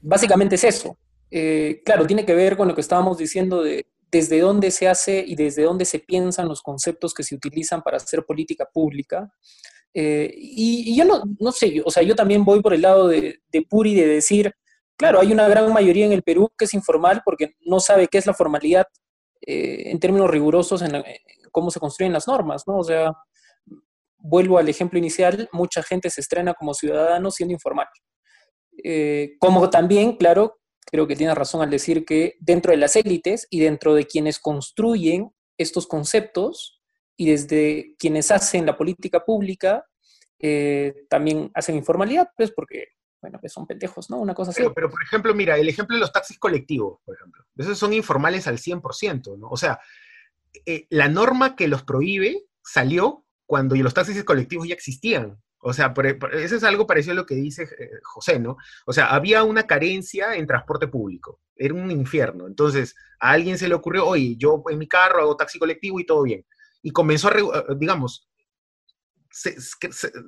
básicamente 0.00 0.54
es 0.54 0.64
eso. 0.64 0.96
Eh, 1.30 1.82
claro, 1.84 2.06
tiene 2.06 2.24
que 2.24 2.34
ver 2.34 2.56
con 2.56 2.68
lo 2.68 2.74
que 2.74 2.80
estábamos 2.80 3.18
diciendo 3.18 3.62
de 3.62 3.86
desde 4.12 4.40
dónde 4.40 4.70
se 4.70 4.88
hace 4.88 5.24
y 5.26 5.34
desde 5.34 5.62
dónde 5.62 5.86
se 5.86 5.98
piensan 5.98 6.46
los 6.46 6.60
conceptos 6.60 7.14
que 7.14 7.24
se 7.24 7.34
utilizan 7.34 7.82
para 7.82 7.96
hacer 7.96 8.24
política 8.26 8.68
pública. 8.70 9.32
Eh, 9.94 10.32
y, 10.36 10.96
yo 10.96 11.04
no, 11.04 11.22
no 11.38 11.52
sé, 11.52 11.82
o 11.84 11.90
sea, 11.90 12.02
yo 12.02 12.14
también 12.14 12.44
voy 12.44 12.62
por 12.62 12.74
el 12.74 12.82
lado 12.82 13.08
de, 13.08 13.40
de 13.50 13.62
Puri 13.62 13.94
de 13.94 14.06
decir, 14.06 14.54
Claro, 15.02 15.18
hay 15.18 15.32
una 15.32 15.48
gran 15.48 15.72
mayoría 15.72 16.06
en 16.06 16.12
el 16.12 16.22
Perú 16.22 16.48
que 16.56 16.66
es 16.66 16.74
informal 16.74 17.22
porque 17.24 17.56
no 17.62 17.80
sabe 17.80 18.06
qué 18.06 18.18
es 18.18 18.26
la 18.26 18.34
formalidad 18.34 18.86
eh, 19.40 19.90
en 19.90 19.98
términos 19.98 20.30
rigurosos 20.30 20.80
en, 20.82 21.02
cómo 21.50 21.72
se 21.72 21.80
construyen 21.80 22.12
las 22.12 22.28
normas, 22.28 22.62
¿no? 22.68 22.78
O 22.78 22.84
sea, 22.84 23.12
vuelvo 24.18 24.58
al 24.58 24.68
ejemplo 24.68 25.00
inicial, 25.00 25.48
mucha 25.52 25.82
gente 25.82 26.08
se 26.08 26.20
estrena 26.20 26.54
como 26.54 26.72
ciudadano 26.72 27.32
siendo 27.32 27.52
informal. 27.52 27.88
Eh, 28.84 29.34
como 29.40 29.68
también, 29.70 30.16
claro, 30.16 30.60
creo 30.86 31.08
que 31.08 31.16
tiene 31.16 31.34
razón 31.34 31.62
al 31.62 31.70
decir 31.70 32.04
que 32.04 32.36
dentro 32.38 32.70
de 32.70 32.78
las 32.78 32.94
élites 32.94 33.48
y 33.50 33.58
dentro 33.58 33.94
de 33.94 34.06
quienes 34.06 34.38
construyen 34.38 35.32
estos 35.58 35.88
conceptos 35.88 36.80
y 37.22 37.30
desde 37.30 37.94
quienes 38.00 38.32
hacen 38.32 38.66
la 38.66 38.76
política 38.76 39.24
pública, 39.24 39.86
eh, 40.40 41.04
también 41.08 41.52
hacen 41.54 41.76
informalidad, 41.76 42.28
pues 42.36 42.50
porque 42.50 42.88
bueno, 43.20 43.38
que 43.40 43.48
son 43.48 43.64
pendejos, 43.64 44.10
¿no? 44.10 44.18
Una 44.18 44.34
cosa 44.34 44.50
así. 44.50 44.64
Pero, 44.74 44.90
por 44.90 45.00
ejemplo, 45.04 45.32
mira, 45.32 45.56
el 45.56 45.68
ejemplo 45.68 45.94
de 45.94 46.00
los 46.00 46.10
taxis 46.10 46.40
colectivos, 46.40 46.98
por 47.04 47.14
ejemplo. 47.14 47.44
Esos 47.56 47.78
son 47.78 47.92
informales 47.92 48.48
al 48.48 48.58
100%, 48.58 49.38
¿no? 49.38 49.46
O 49.48 49.56
sea, 49.56 49.78
eh, 50.66 50.88
la 50.90 51.06
norma 51.06 51.54
que 51.54 51.68
los 51.68 51.84
prohíbe 51.84 52.42
salió 52.64 53.24
cuando 53.46 53.76
los 53.76 53.94
taxis 53.94 54.24
colectivos 54.24 54.66
ya 54.66 54.74
existían. 54.74 55.40
O 55.60 55.72
sea, 55.72 55.94
eso 56.32 56.56
es 56.56 56.64
algo 56.64 56.88
parecido 56.88 57.12
a 57.12 57.16
lo 57.16 57.26
que 57.26 57.36
dice 57.36 57.62
eh, 57.62 57.90
José, 58.02 58.40
¿no? 58.40 58.56
O 58.84 58.92
sea, 58.92 59.14
había 59.14 59.44
una 59.44 59.68
carencia 59.68 60.34
en 60.34 60.48
transporte 60.48 60.88
público. 60.88 61.38
Era 61.54 61.74
un 61.74 61.88
infierno. 61.92 62.48
Entonces, 62.48 62.96
a 63.20 63.30
alguien 63.30 63.58
se 63.58 63.68
le 63.68 63.76
ocurrió, 63.76 64.08
oye, 64.08 64.34
yo 64.36 64.64
en 64.68 64.78
mi 64.78 64.88
carro 64.88 65.20
hago 65.20 65.36
taxi 65.36 65.60
colectivo 65.60 66.00
y 66.00 66.06
todo 66.06 66.24
bien. 66.24 66.44
Y 66.82 66.90
comenzó 66.90 67.28
a, 67.28 67.74
digamos, 67.76 68.28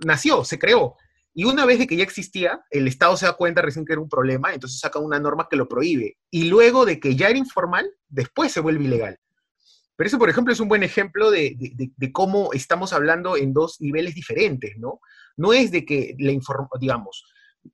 nació, 0.05 0.45
se 0.45 0.59
creó. 0.59 0.97
Y 1.37 1.45
una 1.45 1.67
vez 1.67 1.81
de 1.81 1.89
que 1.89 1.97
ya 1.97 2.05
existía, 2.05 2.65
el 2.71 2.87
Estado 2.87 3.17
se 3.17 3.27
da 3.27 3.33
cuenta 3.33 3.61
recién 3.61 3.85
que 3.85 3.93
era 3.93 4.01
un 4.01 4.09
problema, 4.09 4.55
entonces 4.55 4.79
saca 4.79 5.01
una 5.01 5.19
norma 5.19 5.49
que 5.51 5.57
lo 5.57 5.69
prohíbe. 5.69 6.17
Y 6.31 6.45
luego 6.45 6.87
de 6.87 7.01
que 7.01 7.17
ya 7.17 7.29
era 7.29 7.39
informal, 7.39 7.91
después 8.09 8.53
se 8.53 8.61
vuelve 8.61 8.85
ilegal. 8.85 9.19
Pero 9.97 10.09
eso, 10.09 10.19
por 10.19 10.31
ejemplo, 10.31 10.53
es 10.53 10.61
un 10.61 10.69
buen 10.69 10.83
ejemplo 10.83 11.31
de, 11.31 11.57
cómo 12.13 12.53
estamos 12.53 12.93
hablando 12.93 13.37
en 13.37 13.53
dos 13.53 13.81
niveles 13.81 14.15
diferentes, 14.15 14.77
¿no? 14.79 15.01
No 15.37 15.53
es 15.53 15.71
de 15.71 15.85
que 15.85 16.15
la 16.19 16.33
digamos, 16.81 17.25
eh, 17.65 17.71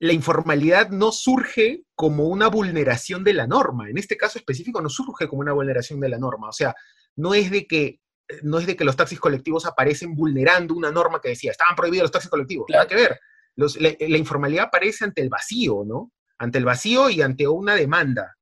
la 0.00 0.12
informalidad 0.12 0.90
no 0.90 1.12
surge 1.12 1.84
como 1.94 2.26
una 2.28 2.48
vulneración 2.48 3.24
de 3.24 3.34
la 3.34 3.46
norma. 3.46 3.88
En 3.88 3.98
este 3.98 4.16
caso 4.16 4.38
específico 4.38 4.80
no 4.80 4.88
surge 4.88 5.28
como 5.28 5.40
una 5.40 5.52
vulneración 5.52 6.00
de 6.00 6.08
la 6.08 6.18
norma. 6.18 6.48
O 6.48 6.52
sea, 6.52 6.74
no 7.16 7.34
es 7.34 7.50
de 7.50 7.66
que 7.66 8.00
no 8.42 8.58
es 8.58 8.66
de 8.66 8.76
que 8.76 8.84
los 8.84 8.96
taxis 8.96 9.20
colectivos 9.20 9.66
aparecen 9.66 10.14
vulnerando 10.14 10.74
una 10.74 10.90
norma 10.90 11.20
que 11.20 11.30
decía, 11.30 11.50
estaban 11.50 11.76
prohibidos 11.76 12.04
los 12.04 12.12
taxis 12.12 12.30
colectivos. 12.30 12.66
Nada 12.70 12.86
que 12.86 12.94
ver. 12.94 13.20
la, 13.56 14.18
informalidad 14.18 14.66
aparece 14.66 15.04
ante 15.04 15.20
el 15.20 15.28
vacío, 15.28 15.84
¿no? 15.84 16.12
Ante 16.38 16.58
el 16.58 16.64
vacío 16.64 17.10
y 17.10 17.20
ante 17.20 17.46
una 17.46 17.74
demanda 17.74 18.36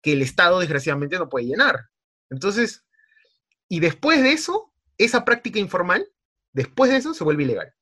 que 0.00 0.12
el 0.12 0.22
Estado 0.22 0.60
desgraciadamente 0.60 1.18
no 1.18 1.28
puede 1.28 1.46
llenar. 1.46 1.86
Entonces, 2.30 2.84
y 3.68 3.80
después 3.80 4.22
de 4.22 4.32
eso, 4.32 4.72
esa 4.98 5.24
práctica 5.24 5.58
informal, 5.58 6.06
después 6.52 6.90
de 6.90 6.98
eso 6.98 7.14
se 7.14 7.24
vuelve 7.24 7.44
ilegal. 7.44 7.72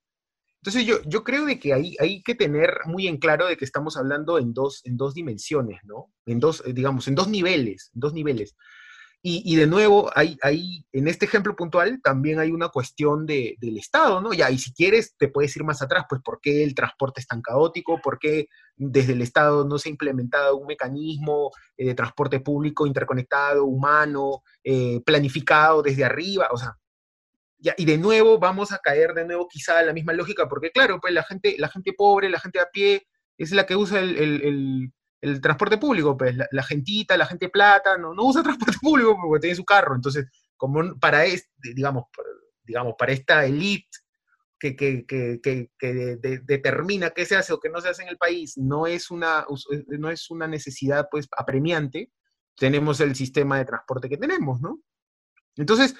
Entonces 0.62 0.84
yo, 0.84 1.02
yo 1.06 1.24
creo 1.24 1.46
de 1.46 1.58
que 1.58 1.72
hay, 1.72 1.96
hay 1.98 2.22
que 2.22 2.34
tener 2.34 2.80
muy 2.84 3.08
en 3.08 3.16
claro 3.16 3.46
de 3.46 3.56
que 3.56 3.64
estamos 3.64 3.96
hablando 3.96 4.38
en 4.38 4.52
dos, 4.52 4.82
en 4.84 4.98
dos 4.98 5.14
dimensiones, 5.14 5.80
¿no? 5.84 6.12
En 6.26 6.38
dos, 6.38 6.62
eh, 6.66 6.74
digamos, 6.74 7.08
en 7.08 7.14
dos 7.14 7.28
niveles, 7.28 7.90
en 7.94 8.00
dos 8.00 8.12
niveles. 8.12 8.54
Y, 9.22 9.54
de 9.56 9.66
nuevo, 9.66 10.10
hay, 10.14 10.38
hay, 10.40 10.86
en 10.92 11.06
este 11.06 11.26
ejemplo 11.26 11.54
puntual 11.54 12.00
también 12.02 12.38
hay 12.38 12.52
una 12.52 12.70
cuestión 12.70 13.26
de, 13.26 13.54
del 13.60 13.76
Estado, 13.76 14.22
¿no? 14.22 14.32
Ya, 14.32 14.50
y 14.50 14.56
si 14.56 14.72
quieres, 14.72 15.14
te 15.18 15.28
puedes 15.28 15.54
ir 15.56 15.62
más 15.62 15.82
atrás, 15.82 16.06
pues 16.08 16.22
¿por 16.22 16.40
qué 16.40 16.64
el 16.64 16.74
transporte 16.74 17.20
es 17.20 17.26
tan 17.26 17.42
caótico? 17.42 18.00
¿Por 18.00 18.18
qué 18.18 18.48
desde 18.76 19.12
el 19.12 19.20
Estado 19.20 19.66
no 19.66 19.78
se 19.78 19.90
ha 19.90 19.92
implementado 19.92 20.56
un 20.56 20.66
mecanismo 20.66 21.50
eh, 21.76 21.84
de 21.84 21.94
transporte 21.94 22.40
público 22.40 22.86
interconectado, 22.86 23.66
humano, 23.66 24.42
eh, 24.64 25.02
planificado 25.04 25.82
desde 25.82 26.04
arriba? 26.04 26.48
O 26.50 26.56
sea, 26.56 26.78
ya, 27.58 27.74
y 27.76 27.84
de 27.84 27.98
nuevo 27.98 28.38
vamos 28.38 28.72
a 28.72 28.78
caer 28.78 29.12
de 29.12 29.26
nuevo 29.26 29.46
quizá 29.48 29.80
en 29.80 29.88
la 29.88 29.92
misma 29.92 30.14
lógica, 30.14 30.48
porque 30.48 30.70
claro, 30.70 30.98
pues 30.98 31.12
la 31.12 31.24
gente, 31.24 31.56
la 31.58 31.68
gente 31.68 31.92
pobre, 31.92 32.30
la 32.30 32.40
gente 32.40 32.58
a 32.58 32.70
pie, 32.72 33.06
es 33.36 33.52
la 33.52 33.66
que 33.66 33.76
usa 33.76 34.00
el 34.00 34.90
transporte 35.40 35.78
público, 35.78 36.16
pues 36.16 36.34
la, 36.50 36.62
gentita, 36.62 37.16
la 37.16 37.26
gente 37.26 37.48
plata, 37.48 37.98
no, 37.98 38.14
no 38.14 38.24
usa 38.24 38.42
transporte 38.42 38.78
público 38.80 39.16
porque 39.20 39.40
tiene 39.40 39.56
su 39.56 39.64
carro. 39.64 39.94
Entonces, 39.94 40.26
como 40.56 40.98
para, 40.98 41.24
este, 41.24 41.74
digamos, 41.74 42.04
digamos, 42.62 42.94
para 42.98 43.12
esta 43.12 43.44
elite 43.44 43.88
que, 44.58 44.76
que, 44.76 45.06
que, 45.06 45.40
que 45.78 46.18
determina 46.44 47.10
qué 47.10 47.24
se 47.24 47.36
hace 47.36 47.52
o 47.52 47.60
qué 47.60 47.70
no 47.70 47.80
se 47.80 47.88
hace 47.88 48.02
en 48.02 48.08
el 48.08 48.18
país, 48.18 48.58
no 48.58 48.86
es 48.86 49.10
una, 49.10 49.46
no 49.88 50.10
es 50.10 50.30
una 50.30 50.46
necesidad 50.46 51.08
pues 51.10 51.28
apremiante, 51.36 52.12
tenemos 52.56 53.00
el 53.00 53.14
sistema 53.14 53.58
de 53.58 53.64
transporte 53.64 54.08
que 54.08 54.18
tenemos, 54.18 54.60
¿no? 54.60 54.80
Entonces, 55.56 55.94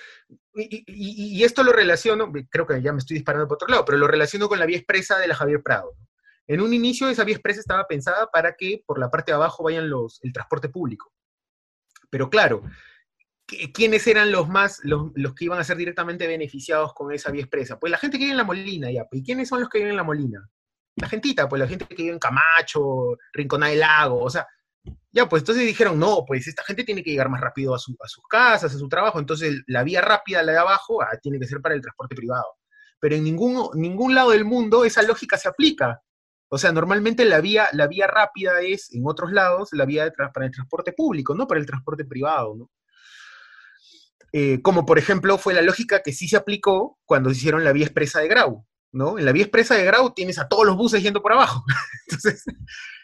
y, 0.54 0.84
y, 0.86 1.42
esto 1.42 1.62
lo 1.62 1.72
relaciono, 1.72 2.30
creo 2.50 2.66
que 2.66 2.80
ya 2.80 2.92
me 2.92 2.98
estoy 2.98 3.16
disparando 3.16 3.48
por 3.48 3.56
otro 3.56 3.68
lado, 3.68 3.84
pero 3.84 3.98
lo 3.98 4.06
relaciono 4.06 4.48
con 4.48 4.58
la 4.58 4.66
vía 4.66 4.78
expresa 4.78 5.18
de 5.18 5.26
la 5.26 5.34
Javier 5.34 5.62
Prado. 5.62 5.92
¿no? 5.98 6.09
En 6.50 6.60
un 6.60 6.74
inicio 6.74 7.08
esa 7.08 7.22
vía 7.22 7.36
expresa 7.36 7.60
estaba 7.60 7.86
pensada 7.86 8.28
para 8.28 8.56
que 8.56 8.82
por 8.84 8.98
la 8.98 9.08
parte 9.08 9.30
de 9.30 9.36
abajo 9.36 9.62
vayan 9.62 9.88
los, 9.88 10.18
el 10.24 10.32
transporte 10.32 10.68
público. 10.68 11.12
Pero 12.10 12.28
claro, 12.28 12.64
¿quiénes 13.72 14.04
eran 14.08 14.32
los 14.32 14.48
más, 14.48 14.80
los, 14.82 15.12
que 15.36 15.44
iban 15.44 15.60
a 15.60 15.64
ser 15.64 15.76
directamente 15.76 16.26
beneficiados 16.26 16.92
con 16.92 17.12
esa 17.12 17.30
vía 17.30 17.42
expresa? 17.42 17.78
Pues 17.78 17.92
la 17.92 17.98
gente 17.98 18.18
que 18.18 18.24
vive 18.24 18.32
en 18.32 18.38
La 18.38 18.42
Molina, 18.42 18.90
ya. 18.90 19.06
¿Y 19.12 19.22
quiénes 19.22 19.48
son 19.48 19.60
los 19.60 19.68
que 19.68 19.78
viven 19.78 19.92
en 19.92 19.96
La 19.96 20.02
Molina? 20.02 20.44
La 20.96 21.08
gentita, 21.08 21.48
pues 21.48 21.60
la 21.60 21.68
gente 21.68 21.86
que 21.86 21.94
vive 21.94 22.14
en 22.14 22.18
Camacho, 22.18 23.16
Rinconá 23.32 23.68
del 23.68 23.78
Lago, 23.78 24.20
o 24.20 24.28
sea, 24.28 24.44
ya, 25.12 25.28
pues 25.28 25.42
entonces 25.42 25.64
dijeron, 25.64 26.00
no, 26.00 26.24
pues 26.26 26.48
esta 26.48 26.64
gente 26.64 26.82
tiene 26.82 27.04
que 27.04 27.12
llegar 27.12 27.28
más 27.28 27.40
rápido 27.40 27.76
a, 27.76 27.78
sus 27.78 27.96
casas, 28.28 28.74
a 28.74 28.76
su 28.76 28.88
trabajo, 28.88 29.20
entonces 29.20 29.62
la 29.68 29.84
vía 29.84 30.00
rápida, 30.00 30.42
la 30.42 30.50
de 30.50 30.58
abajo, 30.58 31.00
ah, 31.00 31.16
tiene 31.22 31.38
que 31.38 31.46
ser 31.46 31.60
para 31.60 31.76
el 31.76 31.80
transporte 31.80 32.16
privado. 32.16 32.56
Pero 32.98 33.14
en 33.14 33.22
ningún, 33.22 33.70
ningún 33.74 34.16
lado 34.16 34.32
del 34.32 34.44
mundo 34.44 34.84
esa 34.84 35.02
lógica 35.02 35.38
se 35.38 35.48
aplica. 35.48 36.02
O 36.52 36.58
sea, 36.58 36.72
normalmente 36.72 37.24
la 37.24 37.40
vía, 37.40 37.68
la 37.72 37.86
vía 37.86 38.08
rápida 38.08 38.60
es, 38.60 38.92
en 38.92 39.04
otros 39.06 39.30
lados, 39.30 39.68
la 39.72 39.84
vía 39.84 40.12
para 40.34 40.46
el 40.46 40.52
transporte 40.52 40.92
público, 40.92 41.32
no 41.32 41.46
para 41.46 41.60
el 41.60 41.66
transporte 41.66 42.04
privado, 42.04 42.56
¿no? 42.56 42.70
Eh, 44.32 44.60
como 44.62 44.86
por 44.86 44.98
ejemplo 44.98 45.38
fue 45.38 45.54
la 45.54 45.62
lógica 45.62 46.02
que 46.02 46.12
sí 46.12 46.28
se 46.28 46.36
aplicó 46.36 46.98
cuando 47.04 47.30
hicieron 47.30 47.64
la 47.64 47.72
vía 47.72 47.86
expresa 47.86 48.20
de 48.20 48.28
Grau, 48.28 48.66
¿no? 48.92 49.18
En 49.18 49.24
la 49.24 49.32
vía 49.32 49.44
expresa 49.44 49.76
de 49.76 49.84
Grau 49.84 50.12
tienes 50.12 50.38
a 50.40 50.48
todos 50.48 50.66
los 50.66 50.76
buses 50.76 51.02
yendo 51.02 51.22
por 51.22 51.32
abajo. 51.32 51.64
entonces, 52.08 52.44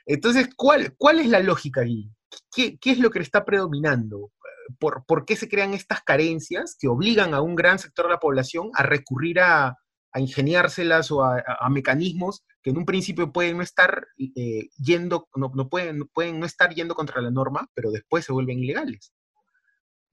entonces 0.06 0.48
¿cuál, 0.56 0.94
¿cuál 0.96 1.20
es 1.20 1.28
la 1.28 1.40
lógica 1.40 1.82
ahí? 1.82 2.10
¿Qué, 2.52 2.78
es 2.82 2.98
lo 2.98 3.10
que 3.10 3.20
está 3.20 3.44
predominando? 3.44 4.32
¿Por, 4.80 5.04
¿Por, 5.06 5.24
qué 5.24 5.36
se 5.36 5.48
crean 5.48 5.72
estas 5.72 6.02
carencias 6.02 6.76
que 6.78 6.88
obligan 6.88 7.32
a 7.32 7.40
un 7.40 7.54
gran 7.54 7.78
sector 7.78 8.06
de 8.06 8.12
la 8.12 8.20
población 8.20 8.70
a 8.74 8.82
recurrir 8.82 9.38
a, 9.40 9.76
a 10.16 10.20
ingeniárselas 10.20 11.10
o 11.10 11.22
a, 11.22 11.68
mecanismos 11.68 12.42
que 12.62 12.70
en 12.70 12.78
un 12.78 12.86
principio 12.86 13.32
pueden 13.32 13.58
no 13.58 13.62
estar 13.62 14.06
eh, 14.16 14.70
yendo, 14.78 15.28
no, 15.34 15.68
pueden, 15.68 16.08
pueden 16.08 16.40
no 16.40 16.46
estar 16.46 16.74
yendo 16.74 16.94
contra 16.94 17.20
la 17.20 17.30
norma, 17.30 17.68
pero 17.74 17.90
después 17.90 18.24
se 18.24 18.32
vuelven 18.32 18.58
ilegales. 18.58 19.12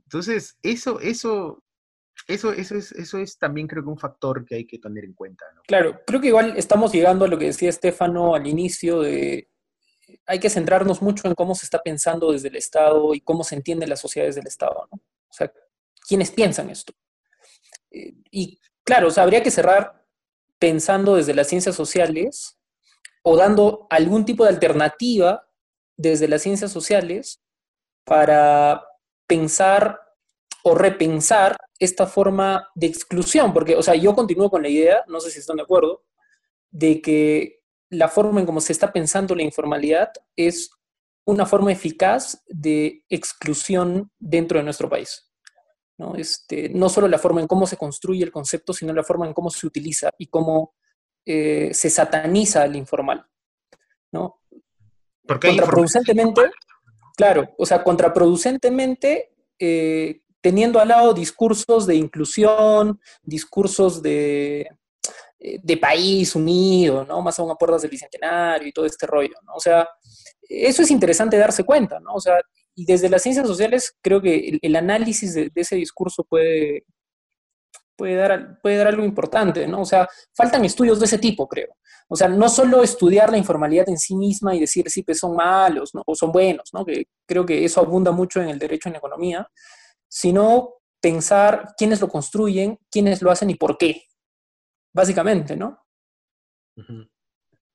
Entonces, 0.04 0.58
eso, 0.62 1.00
eso, 1.00 1.64
eso, 2.28 2.52
eso, 2.52 2.76
es, 2.76 2.92
eso 2.92 3.18
es 3.18 3.38
también 3.38 3.66
creo 3.66 3.82
que 3.82 3.90
un 3.92 3.98
factor 3.98 4.44
que 4.44 4.56
hay 4.56 4.68
que 4.68 4.78
tener 4.78 5.06
en 5.06 5.14
cuenta. 5.14 5.46
Claro, 5.66 6.02
creo 6.06 6.20
que 6.20 6.28
igual 6.28 6.56
estamos 6.58 6.92
llegando 6.92 7.24
a 7.24 7.30
lo 7.30 7.40
que 7.40 7.46
decía 7.46 7.70
Estefano 7.70 8.36
al 8.36 8.46
inicio 8.46 9.00
de 9.00 9.48
hay 10.26 10.40
que 10.40 10.50
centrarnos 10.50 11.02
mucho 11.02 11.30
en 11.30 11.34
cómo 11.34 11.56
se 11.56 11.66
está 11.66 11.82
pensando 11.82 12.34
desde 12.34 12.50
el 12.50 12.58
Estado 12.58 13.14
y 13.14 13.22
cómo 13.22 13.46
se 13.46 13.56
entiende 13.56 13.88
las 13.88 14.02
sociedades 14.02 14.36
del 14.36 14.48
Estado, 14.48 14.90
¿no? 14.92 14.98
O 14.98 15.34
sea, 15.34 15.50
¿quiénes 16.06 16.30
piensan 16.30 16.70
esto? 16.70 16.92
Eh, 17.90 18.16
y 18.32 18.60
Claro, 18.84 19.08
o 19.08 19.12
sea, 19.12 19.24
habría 19.24 19.44
que 19.44 19.52
cerrar 19.52 20.06
pensando 20.60 21.16
desde 21.16 21.34
las 21.34 21.48
ciencias 21.48 21.76
sociales 21.76 22.58
o 23.24 23.38
dando 23.38 23.88
algún 23.90 24.26
tipo 24.26 24.44
de 24.44 24.50
alternativa 24.50 25.48
desde 25.98 26.28
las 26.28 26.42
ciencias 26.42 26.72
sociales 26.72 27.42
para 28.04 28.86
pensar 29.28 30.00
o 30.64 30.76
repensar 30.76 31.58
esta 31.80 32.08
forma 32.08 32.70
de 32.76 32.88
exclusión, 32.88 33.54
porque, 33.54 33.76
o 33.76 33.84
sea, 33.84 33.96
yo 33.96 34.16
continúo 34.16 34.50
con 34.50 34.62
la 34.62 34.70
idea, 34.70 35.04
no 35.08 35.20
sé 35.20 35.32
si 35.32 35.40
están 35.40 35.58
de 35.58 35.64
acuerdo, 35.64 36.04
de 36.72 37.02
que 37.02 37.62
la 37.90 38.08
forma 38.08 38.40
en 38.40 38.46
cómo 38.46 38.62
se 38.62 38.74
está 38.74 38.92
pensando 38.92 39.36
la 39.36 39.44
informalidad 39.44 40.12
es 40.36 40.72
una 41.26 41.46
forma 41.46 41.72
eficaz 41.72 42.44
de 42.48 43.04
exclusión 43.10 44.12
dentro 44.20 44.58
de 44.58 44.64
nuestro 44.64 44.90
país. 44.90 45.33
¿No? 45.98 46.16
Este, 46.16 46.70
no 46.70 46.90
solo 46.90 47.08
la 47.08 47.20
forma 47.20 47.42
en 47.42 47.48
cómo 47.48 47.68
se 47.68 47.78
construye 47.78 48.24
el 48.24 48.32
concepto, 48.32 48.74
sino 48.74 48.94
la 48.94 49.04
forma 49.04 49.28
en 49.28 49.34
cómo 49.34 49.50
se 49.50 49.68
utiliza 49.68 50.10
y 50.18 50.28
cómo 50.28 50.74
eh, 51.26 51.72
se 51.74 51.90
sataniza 51.90 52.66
el 52.66 52.76
informal. 52.76 53.26
¿no? 54.14 54.40
Porque 55.28 55.50
contraproducentemente, 55.50 56.42
claro, 57.18 57.50
o 57.58 57.66
sea, 57.66 57.84
contraproducentemente, 57.84 59.34
eh, 59.60 60.22
teniendo 60.40 60.80
al 60.80 60.90
lado 60.90 61.14
discursos 61.14 61.88
de 61.88 61.96
inclusión, 61.96 63.00
discursos 63.24 64.02
de, 64.02 64.68
eh, 65.40 65.60
de 65.62 65.78
país 65.78 66.36
unido, 66.36 67.06
¿no? 67.06 67.22
Más 67.22 67.40
aún 67.40 67.52
a 67.52 67.56
puertas 67.56 67.82
del 67.82 67.92
bicentenario 67.92 68.68
y 68.68 68.74
todo 68.74 68.86
este 68.86 69.08
rollo, 69.08 69.36
¿no? 69.46 69.54
O 69.56 69.60
sea, 69.60 69.88
eso 70.42 70.82
es 70.82 70.92
interesante 70.92 71.38
darse 71.38 71.64
cuenta, 71.64 72.00
¿no? 72.02 72.14
O 72.14 72.20
sea, 72.20 72.36
y 72.76 72.86
desde 72.86 73.10
las 73.10 73.22
ciencias 73.22 73.48
sociales 73.48 73.96
creo 74.02 74.22
que 74.22 74.60
el, 74.62 74.76
análisis 74.76 75.34
de, 75.34 75.52
ese 75.56 75.76
discurso 75.76 76.24
puede, 76.24 76.86
puede, 77.96 78.16
dar, 78.16 78.60
puede 78.62 78.78
dar 78.78 78.88
algo 78.88 79.04
importante, 79.04 79.68
¿no? 79.68 79.82
O 79.82 79.86
sea, 79.86 80.08
faltan 80.36 80.66
estudios 80.66 81.00
de 81.00 81.06
ese 81.06 81.18
tipo, 81.18 81.48
creo. 81.48 81.76
O 82.10 82.16
sea, 82.16 82.28
no 82.28 82.50
solo 82.50 82.84
estudiar 82.84 83.32
la 83.32 83.38
informalidad 83.38 83.90
en 83.90 83.98
sí 83.98 84.16
misma 84.16 84.56
y 84.56 84.60
decir 84.60 84.90
si 84.90 85.04
pues 85.04 85.20
son 85.20 85.36
malos 85.36 85.96
¿no? 85.96 86.04
o 86.06 86.16
son 86.16 86.32
buenos, 86.32 86.70
¿no? 86.74 86.86
Que 86.86 87.06
creo 87.26 87.46
que 87.46 87.64
eso 87.64 87.80
abunda 87.82 88.12
mucho 88.12 88.42
en 88.42 88.50
el 88.50 88.60
derecho 88.60 88.90
en 88.90 88.96
economía, 88.96 89.48
sino 90.08 90.76
pensar 91.02 91.74
quiénes 91.78 92.02
lo 92.02 92.08
construyen, 92.08 92.78
quiénes 92.92 93.22
lo 93.22 93.32
hacen 93.32 93.50
y 93.50 93.56
por 93.56 93.78
qué, 93.78 94.04
básicamente, 94.94 95.56
¿no? 95.56 95.80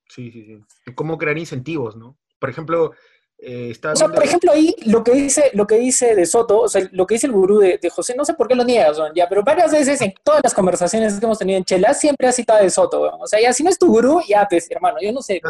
Sí, 0.08 0.30
sí, 0.30 0.44
sí. 0.44 0.94
Cómo 0.94 1.18
crear 1.18 1.36
incentivos, 1.36 1.96
¿no? 1.96 2.18
Por 2.38 2.50
ejemplo, 2.50 2.92
eh, 3.40 3.72
o 3.84 3.94
sea, 3.94 4.08
por 4.08 4.24
ejemplo, 4.24 4.50
ahí 4.50 4.74
lo 4.86 5.04
que 5.04 5.12
dice, 5.12 5.52
lo 5.54 5.64
que 5.64 5.76
dice 5.76 6.16
de 6.16 6.26
Soto, 6.26 6.62
o 6.62 6.68
sea, 6.68 6.88
lo 6.90 7.06
que 7.06 7.14
dice 7.14 7.28
el 7.28 7.32
gurú 7.32 7.60
de, 7.60 7.78
José, 7.88 8.14
no 8.16 8.24
sé 8.24 8.34
por 8.34 8.48
qué 8.48 8.56
lo 8.56 8.64
niegas, 8.64 8.98
ya, 9.14 9.28
pero 9.28 9.44
varias 9.44 9.70
veces 9.70 10.00
en 10.00 10.12
todas 10.24 10.40
las 10.42 10.52
conversaciones 10.52 11.18
que 11.20 11.24
hemos 11.24 11.38
tenido 11.38 11.56
en 11.56 11.64
Chela 11.64 11.94
siempre 11.94 12.26
ha 12.26 12.32
citado 12.32 12.64
de 12.64 12.68
Soto, 12.68 13.00
o 13.00 13.26
sea, 13.28 13.40
ya 13.40 13.52
si 13.52 13.62
no 13.62 13.70
es 13.70 13.78
tu 13.78 13.86
gurú, 13.86 14.20
ya 14.26 14.44
pues, 14.50 14.68
hermano, 14.68 14.96
yo 15.00 15.12
no 15.12 15.22
sé. 15.22 15.40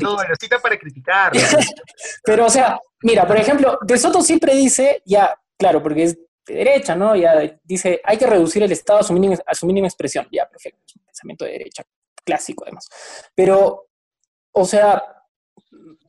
no, 0.00 0.16
lo 0.16 0.34
cita 0.40 0.58
para 0.58 0.76
criticar. 0.76 1.32
pero, 2.24 2.46
o 2.46 2.50
sea, 2.50 2.80
mira, 3.02 3.24
por 3.24 3.36
ejemplo, 3.36 3.78
de 3.80 3.96
Soto 3.96 4.22
siempre 4.22 4.56
dice, 4.56 5.02
ya, 5.04 5.38
claro, 5.56 5.80
porque 5.80 6.02
es 6.02 6.18
de 6.48 6.54
derecha, 6.54 6.96
¿no? 6.96 7.14
Ya 7.14 7.58
dice, 7.62 8.00
hay 8.02 8.18
que 8.18 8.26
reducir 8.26 8.64
el 8.64 8.72
Estado 8.72 8.98
a 8.98 9.02
su 9.04 9.12
mínima, 9.12 9.36
a 9.46 9.54
su 9.54 9.66
mínima 9.66 9.86
expresión, 9.86 10.26
ya, 10.32 10.48
perfecto, 10.48 10.80
es 10.84 10.96
un 10.96 11.04
pensamiento 11.04 11.44
de 11.44 11.52
derecha, 11.52 11.84
clásico 12.24 12.64
además. 12.64 12.88
Pero, 13.36 13.86
o 14.50 14.64
sea, 14.64 15.15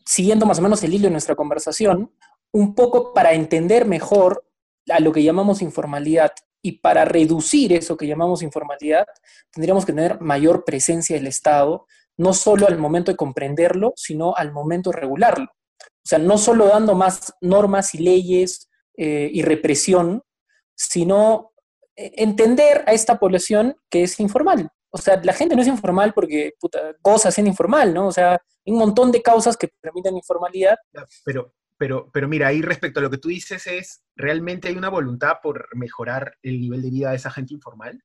siguiendo 0.07 0.45
más 0.45 0.59
o 0.59 0.61
menos 0.61 0.81
el 0.83 0.93
hilo 0.93 1.05
de 1.05 1.11
nuestra 1.11 1.35
conversación, 1.35 2.11
un 2.53 2.73
poco 2.73 3.13
para 3.13 3.33
entender 3.33 3.85
mejor 3.85 4.45
a 4.89 5.01
lo 5.01 5.11
que 5.11 5.21
llamamos 5.21 5.61
informalidad 5.61 6.31
y 6.61 6.79
para 6.79 7.03
reducir 7.03 7.73
eso 7.73 7.97
que 7.97 8.07
llamamos 8.07 8.41
informalidad, 8.41 9.05
tendríamos 9.51 9.85
que 9.85 9.91
tener 9.91 10.21
mayor 10.21 10.63
presencia 10.63 11.17
del 11.17 11.27
Estado, 11.27 11.85
no 12.15 12.33
solo 12.33 12.67
al 12.67 12.77
momento 12.77 13.11
de 13.11 13.17
comprenderlo, 13.17 13.93
sino 13.95 14.33
al 14.35 14.53
momento 14.53 14.91
de 14.91 14.97
regularlo. 14.97 15.47
O 15.81 16.07
sea, 16.07 16.19
no 16.19 16.37
solo 16.37 16.67
dando 16.67 16.95
más 16.95 17.33
normas 17.41 17.93
y 17.93 17.99
leyes 17.99 18.69
eh, 18.95 19.29
y 19.31 19.41
represión, 19.41 20.23
sino 20.73 21.51
eh, 21.97 22.13
entender 22.15 22.85
a 22.87 22.93
esta 22.93 23.19
población 23.19 23.75
que 23.89 24.03
es 24.03 24.19
informal. 24.21 24.69
O 24.89 24.97
sea, 24.97 25.19
la 25.21 25.33
gente 25.33 25.55
no 25.55 25.61
es 25.61 25.67
informal 25.67 26.13
porque, 26.13 26.53
puta, 26.59 26.95
goza 27.03 27.29
siendo 27.29 27.49
informal, 27.49 27.93
¿no? 27.93 28.07
O 28.07 28.11
sea, 28.11 28.41
un 28.71 28.79
montón 28.79 29.11
de 29.11 29.21
causas 29.21 29.57
que 29.57 29.69
permiten 29.81 30.15
informalidad. 30.15 30.75
Pero, 31.25 31.53
pero, 31.77 32.09
pero 32.11 32.27
mira, 32.27 32.47
ahí 32.47 32.61
respecto 32.61 32.99
a 32.99 33.03
lo 33.03 33.09
que 33.09 33.17
tú 33.17 33.29
dices 33.29 33.65
es, 33.67 34.03
¿realmente 34.15 34.67
hay 34.67 34.75
una 34.75 34.89
voluntad 34.89 35.35
por 35.41 35.67
mejorar 35.75 36.37
el 36.41 36.59
nivel 36.59 36.81
de 36.81 36.89
vida 36.89 37.09
de 37.11 37.15
esa 37.15 37.31
gente 37.31 37.53
informal? 37.53 38.03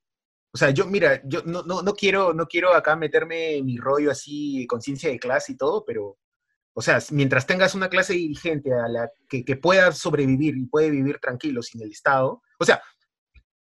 O 0.55 0.59
sea, 0.59 0.71
yo, 0.71 0.87
mira, 0.87 1.23
yo 1.25 1.43
no, 1.45 1.63
no, 1.63 1.83
no 1.83 1.95
quiero, 1.95 2.35
no 2.35 2.47
quiero 2.47 2.75
acá 2.75 2.95
meterme 2.95 3.57
en 3.57 3.65
mi 3.65 3.79
rollo 3.79 4.11
así, 4.11 4.67
conciencia 4.67 5.11
de 5.11 5.19
clase 5.19 5.53
y 5.53 5.57
todo, 5.57 5.85
pero, 5.85 6.19
o 6.75 6.83
sea, 6.83 6.99
mientras 7.11 7.47
tengas 7.47 7.75
una 7.75 7.89
clase 7.89 8.13
dirigente 8.13 8.73
a 8.73 8.87
la 8.87 9.11
que, 9.29 9.45
que 9.45 9.57
pueda 9.57 9.93
sobrevivir 9.93 10.57
y 10.57 10.67
puede 10.67 10.91
vivir 10.91 11.19
tranquilo 11.21 11.63
sin 11.63 11.81
el 11.83 11.91
Estado, 11.91 12.43
o 12.59 12.65
sea, 12.67 12.83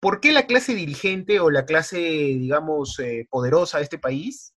¿por 0.01 0.20
qué 0.20 0.32
la 0.32 0.47
clase 0.47 0.74
dirigente 0.74 1.39
o 1.39 1.49
la 1.49 1.64
clase, 1.64 1.99
digamos, 1.99 2.99
eh, 2.99 3.28
poderosa 3.30 3.78
de 3.78 3.85
este 3.85 3.99
país 3.99 4.53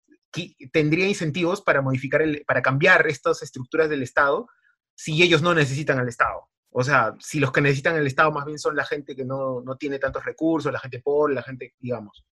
tendría 0.72 1.08
incentivos 1.08 1.62
para 1.62 1.82
modificar, 1.82 2.22
el, 2.22 2.44
para 2.46 2.62
cambiar 2.62 3.08
estas 3.08 3.42
estructuras 3.42 3.90
del 3.90 4.04
Estado 4.04 4.48
si 4.94 5.22
ellos 5.22 5.42
no 5.42 5.54
necesitan 5.54 6.00
al 6.00 6.08
Estado? 6.08 6.50
O 6.78 6.84
sea, 6.84 7.16
si 7.20 7.40
los 7.40 7.54
que 7.54 7.62
necesitan 7.62 7.96
el 7.96 8.06
Estado 8.06 8.34
más 8.34 8.46
bien 8.46 8.60
son 8.60 8.76
la 8.76 8.84
gente 8.84 9.16
que 9.16 9.24
no, 9.24 9.64
tiene 9.80 9.98
tantos 9.98 10.26
recursos, 10.26 10.74
la 10.74 10.80
gente 10.80 11.02
pobre, 11.02 11.34
la 11.34 11.42
gente, 11.42 11.74
digamos. 11.80 12.26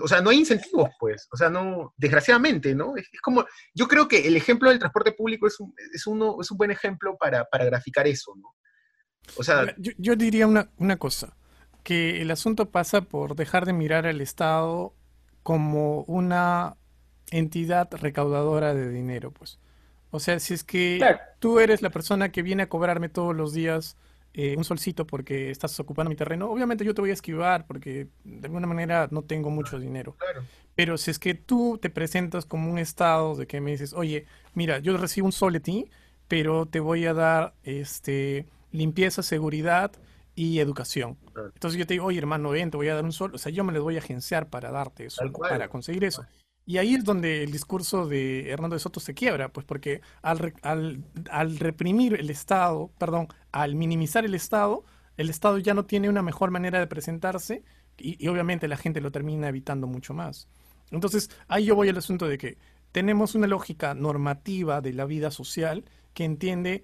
O 0.00 0.06
sea, 0.06 0.20
no 0.20 0.30
hay 0.30 0.38
incentivos, 0.38 0.90
pues. 1.00 1.26
O 1.32 1.36
sea, 1.36 1.50
no, 1.50 1.92
desgraciadamente, 1.96 2.76
¿no? 2.76 2.96
Es, 2.96 3.08
como, 3.20 3.44
yo 3.74 3.88
creo 3.88 4.06
que 4.06 4.28
el 4.28 4.36
ejemplo 4.36 4.70
del 4.70 4.78
transporte 4.78 5.10
público 5.10 5.48
es 5.48 5.58
un, 5.58 5.74
es 5.92 6.06
uno, 6.06 6.36
es 6.40 6.48
un 6.52 6.58
buen 6.58 6.70
ejemplo 6.70 7.16
para, 7.18 7.44
graficar 7.50 8.06
eso, 8.06 8.34
¿no? 8.36 8.54
O 9.36 9.42
sea... 9.42 9.74
Yo, 9.78 10.14
diría 10.14 10.46
una, 10.46 10.70
una 10.76 10.96
cosa 10.96 11.36
que 11.82 12.22
el 12.22 12.30
asunto 12.30 12.70
pasa 12.70 13.02
por 13.02 13.34
dejar 13.34 13.66
de 13.66 13.72
mirar 13.72 14.06
al 14.06 14.20
Estado 14.20 14.94
como 15.42 16.02
una 16.04 16.76
entidad 17.30 17.88
recaudadora 17.92 18.74
de 18.74 18.90
dinero, 18.90 19.30
pues. 19.30 19.58
O 20.10 20.20
sea, 20.20 20.38
si 20.38 20.54
es 20.54 20.62
que 20.62 21.00
tú 21.40 21.58
eres 21.58 21.82
la 21.82 21.90
persona 21.90 22.30
que 22.30 22.42
viene 22.42 22.62
a 22.62 22.68
cobrarme 22.68 23.08
todos 23.08 23.34
los 23.34 23.52
días 23.52 23.96
eh, 24.32 24.56
un 24.56 24.64
solcito 24.64 25.06
porque 25.06 25.50
estás 25.50 25.78
ocupando 25.80 26.10
mi 26.10 26.16
terreno, 26.16 26.50
obviamente 26.50 26.84
yo 26.84 26.94
te 26.94 27.00
voy 27.00 27.10
a 27.10 27.14
esquivar 27.14 27.66
porque 27.66 28.08
de 28.24 28.46
alguna 28.46 28.66
manera 28.66 29.08
no 29.10 29.22
tengo 29.22 29.50
mucho 29.50 29.78
dinero. 29.78 30.16
Pero 30.74 30.98
si 30.98 31.10
es 31.10 31.18
que 31.18 31.34
tú 31.34 31.78
te 31.80 31.90
presentas 31.90 32.46
como 32.46 32.70
un 32.70 32.78
estado 32.78 33.34
de 33.34 33.46
que 33.46 33.60
me 33.60 33.72
dices, 33.72 33.92
oye, 33.92 34.26
mira, 34.54 34.78
yo 34.78 34.96
recibo 34.96 35.26
un 35.26 35.32
sol 35.32 35.52
de 35.52 35.60
ti, 35.60 35.90
pero 36.28 36.66
te 36.66 36.80
voy 36.80 37.06
a 37.06 37.14
dar 37.14 37.54
este 37.64 38.46
limpieza, 38.70 39.22
seguridad, 39.22 39.92
y 40.34 40.58
educación. 40.58 41.16
Entonces 41.36 41.78
yo 41.78 41.86
te 41.86 41.94
digo, 41.94 42.06
oye 42.06 42.18
hermano, 42.18 42.50
ven, 42.50 42.70
te 42.70 42.76
voy 42.76 42.88
a 42.88 42.94
dar 42.94 43.04
un 43.04 43.12
sol, 43.12 43.32
o 43.34 43.38
sea, 43.38 43.52
yo 43.52 43.64
me 43.64 43.72
les 43.72 43.82
voy 43.82 43.96
a 43.96 43.98
agenciar 43.98 44.48
para 44.48 44.70
darte 44.70 45.06
eso, 45.06 45.22
para 45.32 45.68
conseguir 45.68 46.04
eso. 46.04 46.24
Y 46.66 46.78
ahí 46.78 46.94
es 46.94 47.04
donde 47.04 47.42
el 47.42 47.52
discurso 47.52 48.06
de 48.06 48.50
Hernando 48.50 48.74
de 48.74 48.80
Soto 48.80 48.98
se 48.98 49.12
quiebra, 49.12 49.50
pues 49.50 49.66
porque 49.66 50.00
al, 50.22 50.54
al, 50.62 51.04
al 51.30 51.58
reprimir 51.58 52.14
el 52.14 52.30
Estado, 52.30 52.90
perdón, 52.98 53.28
al 53.52 53.74
minimizar 53.74 54.24
el 54.24 54.34
Estado, 54.34 54.84
el 55.16 55.28
Estado 55.28 55.58
ya 55.58 55.74
no 55.74 55.84
tiene 55.84 56.08
una 56.08 56.22
mejor 56.22 56.50
manera 56.50 56.78
de 56.78 56.86
presentarse 56.86 57.62
y, 57.98 58.22
y, 58.24 58.28
obviamente 58.28 58.66
la 58.66 58.76
gente 58.76 59.00
lo 59.00 59.12
termina 59.12 59.48
evitando 59.48 59.86
mucho 59.86 60.14
más. 60.14 60.48
Entonces 60.90 61.30
ahí 61.48 61.66
yo 61.66 61.76
voy 61.76 61.90
al 61.90 61.98
asunto 61.98 62.26
de 62.26 62.38
que 62.38 62.58
tenemos 62.92 63.34
una 63.34 63.46
lógica 63.46 63.94
normativa 63.94 64.80
de 64.80 64.94
la 64.94 65.04
vida 65.04 65.30
social 65.30 65.84
que 66.14 66.24
entiende 66.24 66.82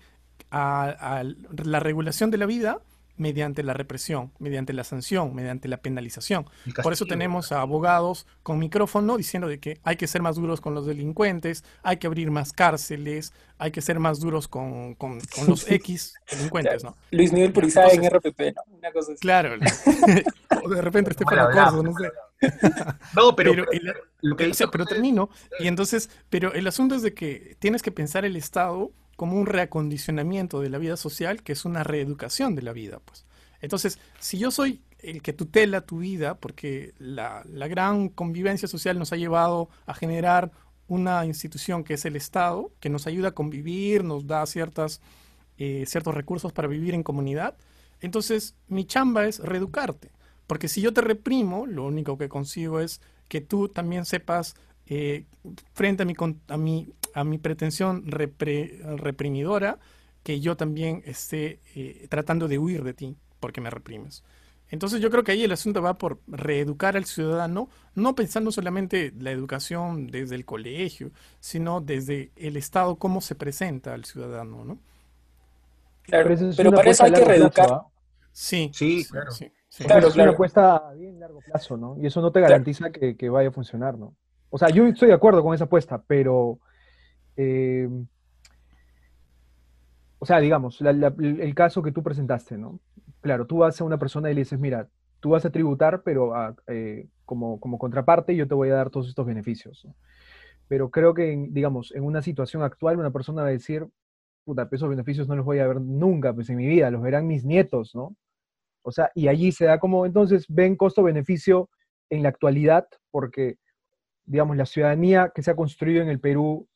a, 0.51 0.89
a 1.21 1.25
la 1.25 1.81
regulación 1.81 2.31
de 2.31 2.39
la 2.39 2.47
vida 2.47 2.83
mediante 3.21 3.63
la 3.63 3.75
represión, 3.75 4.33
mediante 4.39 4.73
la 4.73 4.83
sanción, 4.83 5.35
mediante 5.35 5.69
la 5.69 5.77
penalización. 5.77 6.49
Por 6.83 6.95
eso 6.95 7.05
tenemos 7.05 7.53
a 7.53 7.61
abogados 7.61 8.27
con 8.43 8.59
micrófono 8.59 9.19
diciendo 9.19 9.47
de 9.47 9.61
que 9.61 9.79
hay 9.85 9.97
que 9.97 10.07
ser 10.07 10.23
más 10.23 10.37
duros 10.37 10.63
con 10.63 10.75
los 10.75 10.87
delincuentes, 10.87 11.63
hay 11.83 11.99
que 11.99 12.07
abrir 12.07 12.31
más 12.31 12.55
cárceles, 12.55 13.35
hay 13.59 13.73
que 13.73 13.83
ser 13.83 14.01
más 14.01 14.21
duros 14.21 14.49
con, 14.49 14.95
con, 14.95 15.19
los 15.47 15.71
X 15.71 16.15
delincuentes, 16.31 16.83
¿no? 16.83 16.97
Luis 17.11 17.31
Miguel 17.31 17.53
Purizaga 17.53 17.93
en 17.93 18.09
RPP, 18.09 18.41
¿no? 18.57 18.77
Una 18.79 18.91
cosa 18.91 19.13
así. 19.13 19.21
Claro. 19.21 19.51
de 20.71 20.83
repente 20.83 21.11
esté 21.11 21.27
para 21.27 21.45
acuerdo, 21.45 21.83
no 21.83 21.93
sé. 21.99 22.11
No, 23.15 23.37
pero, 23.37 23.67
pero 24.73 24.87
termino. 24.87 25.29
Y 25.59 25.69
entonces, 25.69 26.09
pero 26.31 26.55
el 26.55 26.67
asunto 26.67 26.95
es 26.95 27.03
de 27.03 27.13
que 27.13 27.55
tienes 27.59 27.83
que 27.83 27.93
pensar 27.93 28.25
el 28.25 28.37
Estado 28.37 28.93
como 29.21 29.39
un 29.39 29.45
reacondicionamiento 29.45 30.63
de 30.63 30.71
la 30.71 30.79
vida 30.79 30.97
social, 30.97 31.43
que 31.43 31.53
es 31.53 31.67
una 31.67 31.85
reeducación 31.85 32.55
de 32.55 32.63
la 32.63 32.73
vida. 32.73 33.01
Pues. 33.05 33.27
Entonces, 33.61 33.99
si 34.19 34.39
yo 34.39 34.51
soy 34.51 34.81
el 35.01 35.21
que 35.21 35.35
tutela 35.35 35.83
tu 35.83 35.99
vida, 35.99 36.39
porque 36.39 36.95
la, 36.99 37.45
gran 37.69 38.09
convivencia 38.09 38.67
social 38.67 38.99
nos 38.99 39.13
ha 39.13 39.17
llevado 39.17 39.69
a 39.85 39.93
generar 39.93 40.53
una 40.89 41.27
institución 41.27 41.85
que 41.85 41.93
es 41.93 42.07
el 42.07 42.17
Estado, 42.17 42.73
que 42.81 42.89
nos 42.89 43.07
ayuda 43.07 43.29
a 43.29 43.33
convivir, 43.33 44.05
nos 44.05 44.27
da 44.27 44.47
ciertas, 44.47 45.03
eh, 45.59 45.85
ciertos 45.87 46.15
recursos 46.15 46.55
para 46.55 46.67
vivir 46.67 46.95
en 46.95 47.03
comunidad, 47.03 47.59
entonces 48.01 48.55
mi 48.69 48.87
chamba 48.87 49.27
es 49.27 49.39
reeducarte. 49.41 50.13
Porque 50.47 50.67
si 50.67 50.81
yo 50.81 50.95
te 50.95 51.03
reprimo, 51.03 51.67
lo 51.67 51.85
único 51.85 52.17
que 52.17 52.31
consigo 52.31 52.81
es 52.81 53.03
que 53.29 53.43
tú 53.43 53.69
también 53.69 54.07
sepas, 54.07 54.55
eh, 54.87 55.27
frente 55.75 56.05
a 56.05 56.07
mi, 56.07 56.15
a 56.49 56.57
mi 56.57 56.95
a 57.15 57.25
mi 57.25 57.39
pretensión 57.39 58.05
reprimidora 58.07 59.79
que 60.23 60.41
yo 60.41 60.57
también 60.57 61.03
esté 61.07 61.61
eh, 61.75 62.07
tratando 62.09 62.49
de 62.49 62.59
huir 62.59 62.85
de 62.85 62.95
ti 62.95 63.17
porque 63.41 63.61
me 63.61 63.71
reprimes. 63.71 64.23
Entonces 64.71 65.01
yo 65.01 65.11
creo 65.11 65.25
que 65.25 65.33
ahí 65.33 65.43
el 65.43 65.53
asunto 65.53 65.83
va 65.83 65.95
por 65.95 66.21
reeducar 66.29 66.97
al 66.97 67.05
ciudadano, 67.05 67.69
no 67.95 68.15
pensando 68.15 68.53
solamente 68.53 69.13
la 69.19 69.33
educación 69.33 70.07
desde 70.07 70.37
el 70.37 70.45
colegio, 70.45 71.11
sino 71.41 71.81
desde 71.81 72.31
el 72.37 72.57
Estado, 72.57 72.97
cómo 72.97 73.21
se 73.21 73.35
presenta 73.35 73.95
al 73.95 74.05
ciudadano, 74.05 74.65
¿no? 74.65 74.79
Claro, 76.03 76.35
pero, 76.57 76.73
para 76.73 76.91
eso 76.91 77.05
hay 77.05 77.13
que 77.13 77.25
reeducar. 77.25 77.73
¿ah? 77.73 77.87
Sí, 78.33 78.71
sí, 78.73 79.05
claro. 79.11 79.33
Sí, 79.33 79.53
Claro, 79.85 80.09
es 80.09 80.15
una 80.17 80.31
apuesta 80.31 80.77
a 80.77 80.95
bien 80.95 81.21
largo 81.21 81.41
plazo, 81.41 81.77
¿no? 81.77 81.97
Y 82.01 82.07
eso 82.07 82.21
no 82.21 82.33
te 82.33 82.41
garantiza 82.41 82.91
que, 82.91 83.29
vaya 83.29 83.51
a 83.51 83.53
funcionar, 83.53 83.97
¿no? 83.97 84.17
O 84.51 84.59
sea, 84.59 84.69
yo 84.69 84.85
estoy 84.87 85.09
de 85.09 85.15
acuerdo 85.15 85.43
con 85.43 85.55
esa 85.55 85.65
apuesta, 85.65 86.03
pero... 86.07 86.59
Eh, 87.37 87.89
o 90.19 90.27
sea, 90.27 90.39
digamos, 90.39 90.81
el 90.83 91.55
caso 91.55 91.83
que 91.83 91.93
tú 91.93 92.03
presentaste, 92.03 92.59
¿no? 92.59 92.79
Claro, 93.23 93.47
tú 93.47 93.59
vas 93.59 93.81
a 93.81 93.85
una 93.85 93.99
persona 93.99 94.31
y 94.31 94.35
le 94.35 94.43
dices, 94.43 94.59
mira, 94.59 94.89
tú 95.21 95.31
vas 95.31 95.45
a 95.45 95.51
tributar, 95.51 96.03
pero 96.03 96.35
ah, 96.35 96.55
eh, 96.67 97.09
como, 97.25 97.61
como, 97.61 97.79
contraparte 97.79 98.35
yo 98.35 98.49
te 98.49 98.55
voy 98.55 98.71
a 98.71 98.75
dar 98.75 98.91
todos 98.91 99.09
estos 99.09 99.27
beneficios. 99.27 99.87
Pero 100.69 100.91
creo 100.91 101.15
que, 101.15 101.47
digamos, 101.51 101.93
en 101.95 102.05
una 102.05 102.23
situación 102.23 102.63
actual 102.63 102.99
una 102.99 103.11
persona 103.11 103.43
va 103.43 103.49
a 103.49 103.53
decir, 103.53 103.87
puta, 104.45 104.69
esos 104.71 104.89
beneficios 104.89 105.29
no 105.29 105.37
los 105.37 105.45
voy 105.45 105.59
a 105.59 105.67
ver 105.67 105.81
nunca, 105.81 106.35
pues 106.35 106.51
en 106.51 106.57
mi 106.57 106.67
vida, 106.67 106.91
los 106.91 107.03
verán 107.03 107.27
mis 107.27 107.45
nietos, 107.45 107.95
¿no? 107.95 108.17
O 108.83 108.93
sea, 108.93 109.11
y 109.15 109.29
allí 109.29 109.53
se 109.53 109.67
da 109.67 109.79
como, 109.79 110.07
entonces, 110.07 110.47
ven 110.49 110.77
costo-beneficio 110.77 111.69
en 112.09 112.23
la 112.23 112.31
actualidad, 112.31 112.89
porque, 113.11 113.59
digamos, 114.25 114.57
la 114.57 114.67
ciudadanía 114.67 115.33
que 115.35 115.43
se 115.43 115.51
ha 115.51 115.57
construido 115.57 116.03
en 116.03 116.09
el 116.09 116.21
Perú 116.21 116.67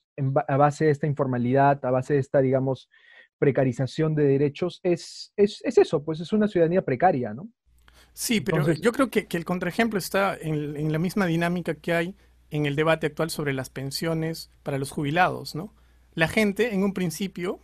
a 0.49 0.57
base 0.57 0.87
de 0.87 0.91
esta 0.91 1.07
informalidad, 1.07 1.85
a 1.85 1.91
base 1.91 2.15
de 2.15 2.21
esta, 2.21 2.41
digamos, 2.41 2.89
precarización 3.39 4.15
de 4.15 4.25
derechos, 4.25 4.81
es, 4.83 5.33
es, 5.37 5.61
eso, 5.65 6.03
pues 6.03 6.21
es 6.21 6.33
una 6.33 6.49
ciudadanía 6.49 6.83
precaria, 6.83 7.35
¿no? 7.35 7.49
Sí, 8.13 8.41
pero 8.41 8.73
yo 8.73 8.93
creo 8.93 9.11
que, 9.11 9.27
el 9.31 9.45
contraejemplo 9.45 9.99
está 9.99 10.37
en, 10.37 10.77
en, 10.77 10.93
la 10.93 10.99
misma 10.99 11.27
dinámica 11.27 11.75
que 11.75 11.93
hay 11.93 12.17
en 12.51 12.67
el 12.67 12.77
debate 12.77 13.09
actual 13.09 13.31
sobre 13.31 13.53
las 13.53 13.71
pensiones 13.71 14.51
para 14.63 14.79
los 14.79 14.91
jubilados, 14.91 15.55
¿no? 15.55 15.75
La 16.15 16.29
gente, 16.29 16.75
en 16.75 16.85
un 16.85 16.93
principio, 16.93 17.59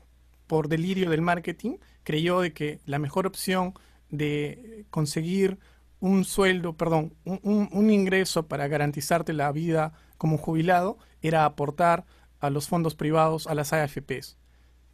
por 0.49 0.69
delirio 0.69 1.09
del 1.09 1.23
marketing, 1.23 1.77
creyó 2.03 2.41
de 2.41 2.53
que 2.53 2.81
la 2.85 2.99
mejor 2.99 3.27
opción 3.27 3.75
de 4.09 4.85
conseguir 4.91 5.59
un 6.01 6.25
sueldo, 6.25 6.77
perdón, 6.77 7.15
un, 7.25 7.69
un 7.71 7.91
ingreso 7.91 8.49
para 8.49 8.67
garantizarte 8.67 9.33
la 9.33 9.53
vida 9.53 9.93
como 10.19 10.39
jubilado 10.39 10.99
era 11.23 11.45
aportar 11.45 12.05
a 12.41 12.51
los 12.51 12.69
fondos 12.69 12.95
privados, 12.95 13.47
a 13.47 13.55
las 13.55 13.73
AFPs 13.73 14.37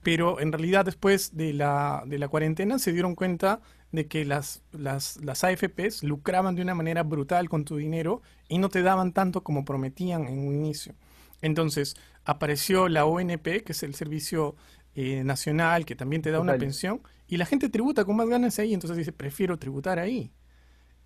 pero 0.07 0.39
en 0.39 0.53
realidad 0.53 0.85
después 0.85 1.37
de 1.37 1.53
la, 1.53 2.05
de 2.07 2.21
la 2.21 2.29
cuarentena 2.29 2.79
se 2.79 2.93
dieron 2.93 3.17
cuenta 3.17 3.61
de 3.91 4.07
que 4.07 4.25
las, 4.25 4.63
las, 4.71 5.17
las, 5.17 5.43
AFPs 5.43 6.05
lucraban 6.05 6.55
de 6.55 6.63
una 6.63 6.77
manera 6.77 7.03
brutal 7.03 7.49
con 7.49 7.65
tu 7.65 7.75
dinero 7.77 8.23
y 8.49 8.59
no 8.59 8.69
te 8.69 8.83
daban 8.83 9.13
tanto 9.13 9.43
como 9.43 9.65
prometían 9.65 10.29
en 10.29 10.39
un 10.47 10.55
inicio. 10.55 10.95
Entonces 11.43 11.97
apareció 12.25 12.89
la 12.89 13.05
ONP, 13.05 13.65
que 13.65 13.73
es 13.73 13.83
el 13.83 13.97
servicio 13.97 14.55
eh, 14.95 15.25
nacional, 15.25 15.85
que 15.85 15.97
también 15.97 16.23
te 16.23 16.31
da 16.31 16.39
una 16.39 16.57
pensión, 16.57 17.01
y 17.27 17.37
la 17.37 17.45
gente 17.45 17.69
tributa 17.69 18.05
con 18.05 18.15
más 18.15 18.29
ganas 18.29 18.61
ahí, 18.61 18.75
entonces 18.75 18.97
dice, 18.97 19.11
prefiero 19.11 19.59
tributar 19.59 19.99
ahí. 19.99 20.31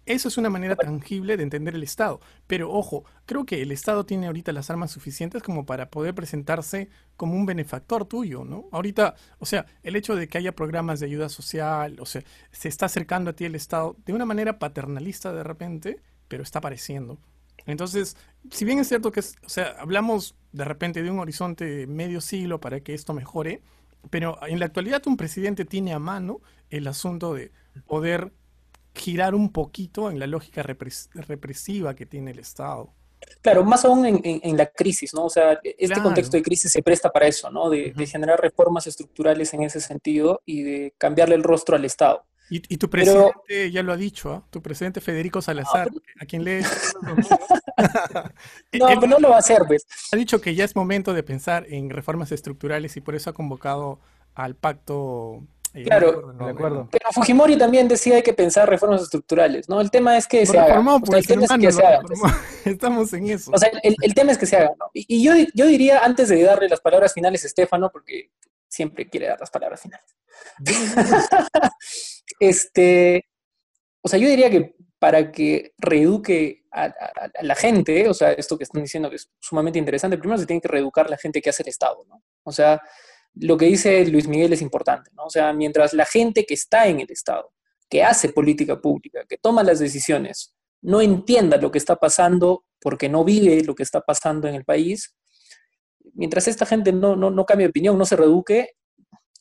Eso 0.07 0.28
es 0.28 0.38
una 0.38 0.51
manera 0.51 0.76
tangible 0.76 1.36
de 1.36 1.42
entender 1.42 1.74
el 1.74 1.82
Estado. 1.82 2.20
Pero 2.46 2.70
ojo, 2.72 3.05
creo 3.26 3.44
que 3.44 3.62
el 3.62 3.70
Estado 3.70 4.05
tiene 4.07 4.26
ahorita 4.26 4.53
las 4.53 4.70
armas 4.70 4.90
suficientes 4.90 5.42
como 5.42 5.66
para 5.66 5.90
poder 5.90 6.14
presentarse 6.14 6.88
como 7.16 7.34
un 7.34 7.46
benefactor 7.46 8.07
tuyo, 8.07 8.44
¿no? 8.44 8.68
Ahorita, 8.72 9.14
o 9.38 9.46
sea, 9.46 9.66
el 9.82 9.96
hecho 9.96 10.16
de 10.16 10.28
que 10.28 10.38
haya 10.38 10.55
programas 10.55 11.01
de 11.01 11.07
ayuda 11.07 11.28
social, 11.28 11.98
o 12.01 12.07
sea, 12.07 12.22
se 12.51 12.68
está 12.68 12.86
acercando 12.86 13.30
a 13.30 13.32
ti 13.34 13.44
el 13.44 13.55
Estado 13.55 13.96
de 14.05 14.12
una 14.12 14.24
manera 14.24 14.59
paternalista 14.59 15.32
de 15.32 15.44
repente, 15.44 16.01
pero 16.28 16.42
está 16.42 16.59
apareciendo. 16.59 17.18
Entonces, 17.66 18.16
si 18.51 18.64
bien 18.64 18.78
es 18.78 18.88
cierto 18.88 19.12
que, 19.12 19.20
o 19.20 19.48
sea, 19.48 19.76
hablamos 19.78 20.34
de 20.53 20.64
repente 20.64 21.03
de 21.03 21.11
un 21.11 21.20
horizonte 21.20 21.64
de 21.64 21.86
medio 21.86 22.20
siglo 22.20 22.61
para 22.61 22.80
que 22.80 22.94
esto 22.94 23.12
mejore, 23.14 23.62
pero 24.09 24.38
en 24.46 24.59
la 24.59 24.66
actualidad 24.66 25.07
un 25.07 25.16
presidente 25.16 25.64
tiene 25.64 25.92
a 25.92 25.98
mano 25.98 26.40
el 26.70 26.86
asunto 26.86 27.34
de 27.34 27.53
poder 27.86 28.32
girar 28.95 29.34
un 29.34 29.53
poquito 29.53 30.11
en 30.11 30.18
la 30.18 30.26
lógica 30.26 30.62
represiva 30.62 31.95
que 31.95 32.07
tiene 32.07 32.32
el 32.32 32.38
Estado. 32.38 32.93
Claro, 33.43 33.64
más 33.64 33.84
aún 33.84 34.05
en, 34.07 34.57
la 34.57 34.66
crisis, 34.66 35.14
¿no? 35.14 35.26
O 35.26 35.30
sea, 35.30 35.59
este 35.62 36.01
contexto 36.03 36.36
de 36.36 36.43
crisis 36.43 36.72
se 36.72 36.82
presta 36.82 37.11
para 37.11 37.26
eso, 37.26 37.51
¿no? 37.51 37.70
De, 37.70 37.93
generar 38.07 38.41
reformas 38.41 38.86
estructurales 38.86 39.53
en 39.55 39.62
ese 39.62 39.80
sentido 39.80 40.43
y 40.45 40.62
de 40.62 40.95
cambiarle 40.99 41.34
el 41.34 41.43
rostro 41.43 41.76
al 41.76 41.84
Estado. 41.84 42.24
Y, 42.53 42.78
tu 42.78 42.91
presidente 42.91 43.70
ya 43.70 43.84
lo 43.84 43.93
ha 43.93 43.97
dicho, 43.97 44.32
¿ah? 44.32 44.45
tu 44.51 44.61
presidente 44.61 45.01
Federico 45.01 45.41
Salazar, 45.41 45.88
a 46.20 46.26
quien 46.26 46.43
le... 46.43 46.62
no, 46.62 47.14
pero 48.72 49.07
no 49.07 49.20
lo 49.20 49.30
va 49.30 49.36
a 49.36 49.38
hacer, 49.38 49.62
pues. 49.68 49.86
Ha 50.11 50.16
dicho 50.16 50.41
que 50.41 50.57
ya 50.57 50.64
es 50.64 50.74
momento 50.74 51.14
de 51.14 51.22
pensar 51.22 51.64
en 51.68 51.91
reformas 51.91 52.32
estructurales 52.32 52.97
y 52.97 53.01
por 53.01 53.14
eso 53.14 53.30
ha 53.30 53.34
convocado 53.34 54.01
al 54.34 54.57
pacto 54.57 55.45
Claro, 55.73 56.35
acuerdo. 56.41 56.89
pero 56.91 57.12
Fujimori 57.12 57.57
también 57.57 57.87
decía 57.87 58.16
hay 58.16 58.23
que 58.23 58.33
pensar 58.33 58.68
reformas 58.68 59.03
estructurales, 59.03 59.68
¿no? 59.68 59.81
El 59.81 59.91
tema 59.91 60.16
es 60.16 60.27
que 60.27 60.45
se 60.45 60.59
haga. 60.59 60.83
el 61.16 61.27
tema 61.27 61.45
es 61.45 61.53
que 61.61 61.73
se 61.73 61.87
haga. 61.87 62.01
Pues. 62.03 62.21
Estamos 62.64 63.12
en 63.12 63.29
eso. 63.29 63.53
O 63.55 63.59
sea, 63.59 63.71
el, 63.83 64.14
tema 64.14 64.33
es 64.33 64.39
que 64.39 64.47
se 64.47 64.57
haga, 64.57 64.73
¿no? 64.79 64.91
Y, 64.93 65.23
yo, 65.23 65.33
yo 65.55 65.66
diría, 65.66 66.01
antes 66.01 66.29
de 66.29 66.43
darle 66.43 66.68
las 66.68 66.81
palabras 66.81 67.14
finales 67.14 67.45
a 67.45 67.47
Estefano, 67.47 67.91
porque 67.93 68.31
siempre 68.68 69.09
quiere 69.09 69.29
dar 69.29 69.39
las 69.39 69.51
palabras 69.51 69.81
finales. 69.81 70.16
este, 72.41 73.27
o 74.03 74.09
sea, 74.09 74.18
yo 74.18 74.29
diría 74.29 74.51
que 74.51 74.75
para 74.99 75.31
que 75.31 75.73
reeduque 75.79 76.64
a, 76.73 76.93
la 77.43 77.55
gente, 77.55 78.09
o 78.09 78.14
sea, 78.14 78.33
esto 78.33 78.59
que 78.59 78.64
están 78.64 78.83
diciendo 78.83 79.09
que 79.09 79.16
es 79.16 79.31
sumamente 79.41 79.79
interesante, 79.79 80.18
primero 80.18 80.39
se 80.39 80.47
tiene 80.47 80.61
que 80.61 80.68
reeducar 80.68 81.09
la 81.09 81.16
gente 81.16 81.41
que 81.41 81.51
hace 81.51 81.62
el 81.62 81.68
Estado, 81.68 82.05
¿no? 82.09 82.23
O 82.45 82.53
sea, 82.53 82.81
lo 83.35 83.57
que 83.57 83.66
dice 83.66 84.05
Luis 84.07 84.28
Miguel 84.28 84.53
es 84.53 84.62
importante, 84.62 85.11
¿no? 85.14 85.24
O 85.24 85.31
sea, 85.31 85.53
mientras 85.53 85.93
la 85.95 86.05
gente 86.05 86.45
que 86.45 86.55
está 86.55 86.87
en 86.89 87.01
el 87.01 87.11
Estado, 87.11 87.53
que 87.89 88.03
hace 88.03 88.31
política 88.31 88.81
pública, 88.81 89.24
que 89.28 89.37
toma 89.37 89.62
las 89.62 89.78
decisiones, 89.78 90.55
no 90.83 91.01
entienda 91.01 91.57
lo 91.57 91.70
que 91.70 91.78
está 91.78 91.97
pasando 91.97 92.64
porque 92.81 93.09
no 93.09 93.24
vive 93.24 93.62
lo 93.64 93.74
que 93.74 93.83
está 93.83 94.01
pasando 94.01 94.49
en 94.49 94.55
el 94.55 94.64
país, 94.64 95.16
mientras 96.14 96.49
esta 96.49 96.66
gente 96.66 96.93
no, 96.93 97.16
no, 97.16 97.45
cambie 97.45 97.66
de 97.66 97.70
opinión, 97.70 97.99
no 97.99 98.05
se 98.05 98.16
reduque, 98.16 98.70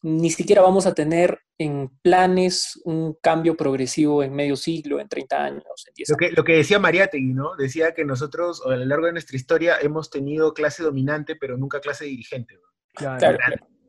ni 0.02 0.30
siquiera 0.30 0.62
vamos 0.62 0.86
a 0.86 0.94
tener 0.94 1.40
en 1.58 1.90
planes 2.02 2.80
un 2.86 3.16
cambio 3.22 3.56
progresivo 3.56 4.24
en 4.24 4.34
medio 4.34 4.56
siglo, 4.56 5.00
en 5.00 5.10
30 5.10 5.44
años, 5.44 5.64
en 5.88 5.94
10 5.94 6.10
años. 6.10 6.10
Lo 6.10 6.18
que, 6.18 6.32
lo 6.36 6.44
que 6.44 6.54
decía 6.54 6.80
Mariátegui, 6.80 7.34
¿no? 7.34 7.56
Decía 7.58 7.94
que 7.94 8.06
nosotros 8.06 8.62
a 8.66 8.76
lo 8.76 8.86
largo 8.86 9.08
de 9.08 9.14
nuestra 9.14 9.36
historia 9.36 9.78
hemos 9.82 10.10
tenido 10.10 10.54
clase 10.54 10.84
dominante, 10.84 11.36
pero 11.36 11.58
nunca 11.58 11.82
clase 11.82 12.06
dirigente. 12.06 12.58
Claro. 12.94 13.38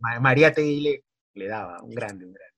María 0.01 0.53
le, 0.57 1.05
le 1.34 1.46
daba, 1.46 1.82
un 1.82 1.90
grande, 1.90 2.26
un 2.26 2.32
grande. 2.32 2.51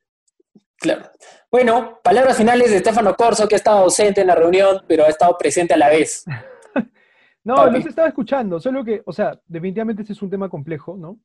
Claro. 0.77 1.11
Bueno, 1.51 2.01
palabras 2.03 2.37
finales 2.37 2.71
de 2.71 2.79
Estefano 2.79 3.15
Corso, 3.15 3.47
que 3.47 3.55
ha 3.55 3.57
estado 3.57 3.79
ausente 3.79 4.21
en 4.21 4.27
la 4.27 4.35
reunión, 4.35 4.83
pero 4.89 5.05
ha 5.05 5.09
estado 5.09 5.37
presente 5.39 5.75
a 5.75 5.77
la 5.77 5.89
vez. 5.89 6.25
no, 7.45 7.71
no 7.71 7.81
se 7.81 7.89
estaba 7.89 8.09
escuchando, 8.09 8.59
solo 8.59 8.85
que, 8.85 9.01
o 9.07 9.13
sea, 9.13 9.41
definitivamente 9.47 10.03
este 10.03 10.13
es 10.13 10.23
un 10.23 10.31
tema 10.31 10.49
complejo, 10.49 10.97
¿no? 10.97 11.21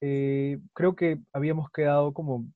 Eh, 0.00 0.58
creo 0.72 0.96
que 0.96 1.20
habíamos 1.34 1.70
quedado 1.70 2.14
como, 2.14 2.46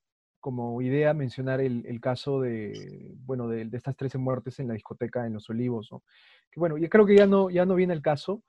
como 0.40 0.80
idea 0.80 1.12
mencionar 1.12 1.60
el, 1.60 2.00
caso 2.00 2.40
de, 2.40 3.12
bueno, 3.26 3.46
de, 3.48 3.66
de, 3.66 3.76
estas 3.76 3.94
13 3.94 4.16
muertes 4.16 4.58
en 4.60 4.68
la 4.68 4.74
discoteca 4.74 5.26
en 5.26 5.34
Los 5.34 5.50
Olivos, 5.50 5.92
¿no? 5.92 6.02
Que 6.50 6.58
bueno, 6.58 6.78
yo 6.78 6.88
creo 6.88 7.04
que 7.04 7.16
ya 7.16 7.26
no, 7.26 7.50
ya 7.50 7.66
no 7.66 7.74
viene 7.74 7.92
el 7.92 8.00
caso, 8.00 8.42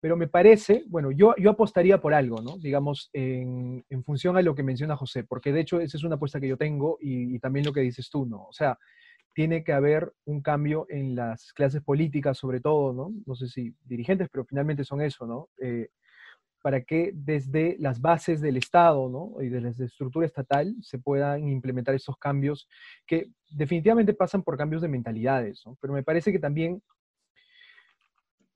pero 0.00 0.16
me 0.16 0.28
parece, 0.28 0.84
bueno, 0.88 1.10
yo, 1.10 1.34
yo 1.38 1.50
apostaría 1.50 2.00
por 2.00 2.14
algo, 2.14 2.40
¿no? 2.40 2.56
Digamos, 2.58 3.10
en, 3.12 3.84
función 4.04 4.36
a 4.36 4.42
lo 4.42 4.54
que 4.54 4.62
menciona 4.62 4.96
José, 4.96 5.24
porque 5.24 5.52
de 5.52 5.60
hecho 5.60 5.80
esa 5.80 5.96
es 5.96 6.04
una 6.04 6.14
apuesta 6.16 6.40
que 6.40 6.48
yo 6.48 6.56
tengo 6.56 6.98
y, 7.00 7.38
también 7.40 7.66
lo 7.66 7.72
que 7.72 7.80
dices 7.80 8.08
tú, 8.10 8.26
¿no? 8.26 8.44
O 8.44 8.52
sea, 8.52 8.78
tiene 9.34 9.64
que 9.64 9.72
haber 9.72 10.12
un 10.24 10.40
cambio 10.40 10.86
en 10.88 11.14
las 11.14 11.52
clases 11.52 11.82
políticas, 11.82 12.38
sobre 12.38 12.60
todo, 12.60 12.92
¿no? 12.92 13.12
No 13.26 13.34
sé 13.34 13.48
si 13.48 13.74
dirigentes, 13.84 14.28
pero 14.30 14.44
finalmente 14.44 14.84
son 14.84 15.00
eso, 15.00 15.26
¿no? 15.26 15.48
Eh, 15.60 15.88
para 16.62 16.82
que 16.82 17.12
desde 17.14 17.76
las 17.78 18.00
bases 18.00 18.40
del 18.40 18.56
Estado 18.56 19.08
¿no? 19.08 19.40
y 19.40 19.48
desde 19.48 19.84
la 19.84 19.86
estructura 19.86 20.26
estatal 20.26 20.74
se 20.82 20.98
puedan 20.98 21.48
implementar 21.48 21.94
esos 21.94 22.16
cambios 22.18 22.68
que 23.06 23.30
definitivamente 23.48 24.12
pasan 24.12 24.42
por 24.42 24.56
cambios 24.56 24.82
de 24.82 24.88
mentalidades, 24.88 25.62
¿no? 25.64 25.78
pero 25.80 25.92
me 25.92 26.02
parece 26.02 26.32
que 26.32 26.38
también 26.38 26.82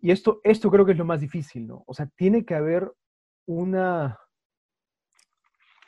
y 0.03 0.11
esto, 0.11 0.40
esto 0.42 0.68
creo 0.70 0.84
que 0.84 0.92
es 0.92 0.98
lo 0.98 1.05
más 1.05 1.20
difícil, 1.20 1.68
¿no? 1.68 1.84
O 1.86 1.94
sea, 1.94 2.07
tiene 2.16 2.44
que 2.44 2.57
haber 2.57 2.92
una, 3.46 4.18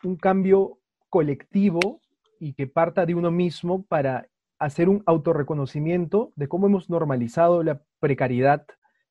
un 0.04 0.16
cambio 0.16 0.78
colectivo 1.10 2.00
y 2.38 2.54
que 2.54 2.68
parta 2.68 3.06
de 3.06 3.16
uno 3.16 3.32
mismo 3.32 3.82
para 3.82 4.28
hacer 4.60 4.88
un 4.88 5.02
autorreconocimiento 5.06 6.32
de 6.36 6.46
cómo 6.46 6.68
hemos 6.68 6.88
normalizado 6.88 7.64
la 7.64 7.82
precariedad, 7.98 8.64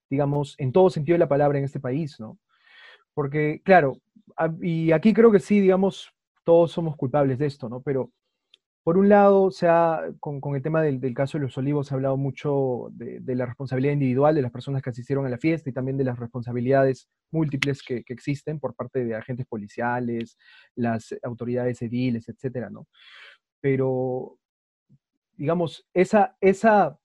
digamos, 0.10 0.56
en 0.58 0.72
todo 0.72 0.90
sentido 0.90 1.16
de 1.16 1.20
la 1.20 1.28
palabra 1.28 1.60
en 1.60 1.66
este 1.66 1.82
país, 1.82 2.18
¿no? 2.22 2.40
Porque, 3.14 3.62
claro, 3.66 3.98
y 4.62 4.94
aquí 4.94 5.14
creo 5.14 5.34
que 5.34 5.40
sí, 5.40 5.60
digamos, 5.60 6.14
todos 6.46 6.72
somos 6.72 6.96
culpables 6.96 7.38
de 7.40 7.48
esto, 7.48 7.68
¿no? 7.68 7.82
Pero 7.82 8.10
por 8.84 8.98
un 8.98 9.08
lado, 9.08 9.50
se 9.50 9.68
con, 10.20 10.42
con, 10.42 10.56
el 10.56 10.62
tema 10.62 10.82
del, 10.82 11.14
caso 11.14 11.38
de 11.38 11.46
los 11.46 11.58
olivos, 11.58 11.88
se 11.88 11.94
ha 11.94 11.96
hablado 11.96 12.18
mucho 12.18 12.90
de, 12.92 13.22
de, 13.22 13.36
la 13.36 13.46
responsabilidad 13.46 13.94
individual 13.94 14.36
de 14.36 14.42
las 14.42 14.52
personas 14.52 14.82
que 14.82 14.90
asistieron 14.90 15.26
a 15.26 15.30
la 15.30 15.38
fiesta 15.38 15.70
y 15.70 15.74
también 15.74 15.98
de 15.98 16.04
las 16.04 16.20
responsabilidades 16.20 17.08
múltiples 17.32 17.82
que, 17.82 18.04
que 18.04 18.14
existen 18.14 18.60
por 18.60 18.76
parte 18.76 19.06
de 19.06 19.16
agentes 19.16 19.46
policiales, 19.48 20.38
las 20.76 21.16
autoridades 21.24 21.78
civiles, 21.78 22.28
etcétera, 22.28 22.70
¿no? 22.70 22.88
Pero, 23.62 24.38
digamos, 25.38 25.88
esa, 25.94 26.36
esa 26.42 27.00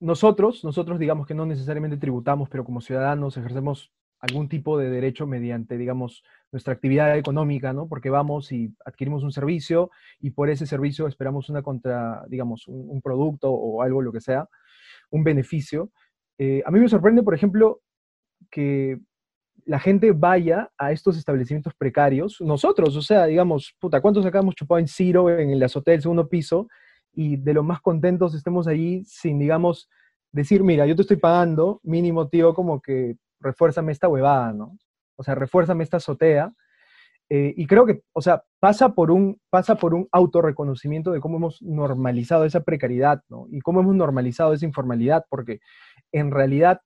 nosotros, 0.00 0.64
nosotros 0.64 0.98
digamos 0.98 1.26
que 1.26 1.34
no 1.34 1.44
necesariamente 1.44 1.96
tributamos, 1.96 2.48
pero 2.48 2.64
como 2.64 2.80
ciudadanos 2.80 3.36
ejercemos 3.36 3.92
algún 4.20 4.48
tipo 4.48 4.78
de 4.78 4.90
derecho 4.90 5.26
mediante, 5.26 5.76
digamos, 5.76 6.22
nuestra 6.50 6.72
actividad 6.72 7.16
económica, 7.16 7.72
¿no? 7.72 7.88
Porque 7.88 8.10
vamos 8.10 8.50
y 8.52 8.74
adquirimos 8.84 9.22
un 9.22 9.32
servicio 9.32 9.90
y 10.20 10.30
por 10.30 10.50
ese 10.50 10.66
servicio 10.66 11.06
esperamos 11.06 11.48
una 11.48 11.62
contra, 11.62 12.24
digamos, 12.28 12.66
un, 12.66 13.00
producto 13.00 13.50
o 13.50 13.82
algo, 13.82 14.02
lo 14.02 14.12
que 14.12 14.20
sea, 14.20 14.48
un 15.10 15.24
beneficio. 15.24 15.90
Eh, 16.38 16.62
a 16.66 16.70
mí 16.70 16.80
me 16.80 16.88
sorprende, 16.88 17.22
por 17.22 17.34
ejemplo, 17.34 17.80
que 18.50 18.98
la 19.64 19.78
gente 19.78 20.12
vaya 20.12 20.70
a 20.78 20.92
estos 20.92 21.16
establecimientos 21.16 21.74
precarios. 21.74 22.40
Nosotros, 22.40 22.96
o 22.96 23.02
sea, 23.02 23.26
digamos, 23.26 23.76
puta, 23.78 24.00
¿cuántos 24.00 24.24
sacamos 24.24 24.54
chupado 24.54 24.78
en 24.78 24.88
Ciro 24.88 25.28
en 25.30 25.50
el 25.50 25.62
azotea 25.62 25.92
del 25.92 26.02
segundo 26.02 26.28
piso? 26.28 26.68
Y 27.12 27.36
de 27.36 27.52
lo 27.52 27.62
más 27.62 27.80
contentos 27.80 28.34
estemos 28.34 28.66
allí 28.66 29.04
sin, 29.04 29.38
digamos, 29.38 29.88
decir, 30.32 30.62
mira, 30.62 30.86
yo 30.86 30.96
te 30.96 31.02
estoy 31.02 31.18
pagando, 31.18 31.80
mínimo, 31.82 32.28
tío, 32.28 32.54
como 32.54 32.80
que 32.80 33.16
refuérzame 33.40 33.92
esta 33.92 34.08
huevada, 34.08 34.52
¿no? 34.52 34.76
O 35.16 35.22
sea, 35.22 35.34
refuérzame 35.34 35.84
esta 35.84 35.98
azotea. 35.98 36.52
Eh, 37.30 37.52
y 37.56 37.66
creo 37.66 37.84
que, 37.84 38.02
o 38.14 38.22
sea, 38.22 38.42
pasa 38.58 38.94
por, 38.94 39.10
un, 39.10 39.38
pasa 39.50 39.76
por 39.76 39.92
un 39.92 40.08
autorreconocimiento 40.12 41.10
de 41.12 41.20
cómo 41.20 41.36
hemos 41.36 41.60
normalizado 41.60 42.44
esa 42.44 42.60
precariedad, 42.60 43.22
¿no? 43.28 43.46
Y 43.50 43.60
cómo 43.60 43.80
hemos 43.80 43.94
normalizado 43.94 44.54
esa 44.54 44.64
informalidad, 44.64 45.26
porque 45.28 45.60
en 46.10 46.30
realidad, 46.30 46.80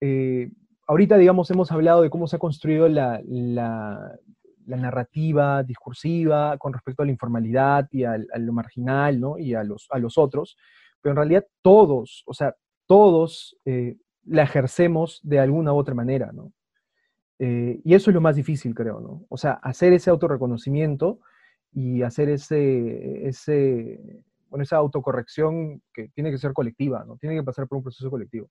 eh, 0.00 0.50
ahorita, 0.88 1.16
digamos, 1.18 1.50
hemos 1.52 1.70
hablado 1.70 2.02
de 2.02 2.10
cómo 2.10 2.26
se 2.26 2.36
ha 2.36 2.40
construido 2.40 2.88
la, 2.88 3.20
la, 3.24 4.18
narrativa 4.66 5.62
discursiva 5.62 6.58
con 6.58 6.72
respecto 6.72 7.02
a 7.02 7.06
la 7.06 7.12
informalidad 7.12 7.88
y 7.90 8.04
a, 8.04 8.18
lo 8.18 8.52
marginal, 8.52 9.20
¿no? 9.20 9.38
Y 9.38 9.54
a 9.54 9.62
los, 9.62 9.86
a 9.90 9.98
los 9.98 10.18
otros, 10.18 10.56
pero 11.00 11.12
en 11.12 11.16
realidad 11.16 11.46
todos, 11.62 12.22
o 12.26 12.34
sea, 12.34 12.54
todos 12.86 13.56
eh, 13.64 13.96
la 14.28 14.42
ejercemos 14.42 15.20
de 15.22 15.40
alguna 15.40 15.72
u 15.72 15.76
otra 15.76 15.94
manera, 15.94 16.30
¿no? 16.32 16.52
Eh, 17.38 17.80
y 17.84 17.94
eso 17.94 18.10
es 18.10 18.14
lo 18.14 18.20
más 18.20 18.36
difícil, 18.36 18.74
creo, 18.74 19.00
¿no? 19.00 19.24
O 19.28 19.36
sea, 19.36 19.52
hacer 19.52 19.92
ese 19.92 20.10
autorreconocimiento 20.10 21.20
y 21.72 22.02
hacer 22.02 22.28
ese, 22.28 23.28
ese, 23.28 24.00
bueno, 24.48 24.64
esa 24.64 24.76
autocorrección 24.76 25.82
que 25.92 26.08
tiene 26.08 26.30
que 26.30 26.38
ser 26.38 26.52
colectiva, 26.52 27.04
¿no? 27.04 27.16
Tiene 27.16 27.36
que 27.36 27.44
pasar 27.44 27.68
por 27.68 27.78
un 27.78 27.84
proceso 27.84 28.10
colectivo. 28.10 28.48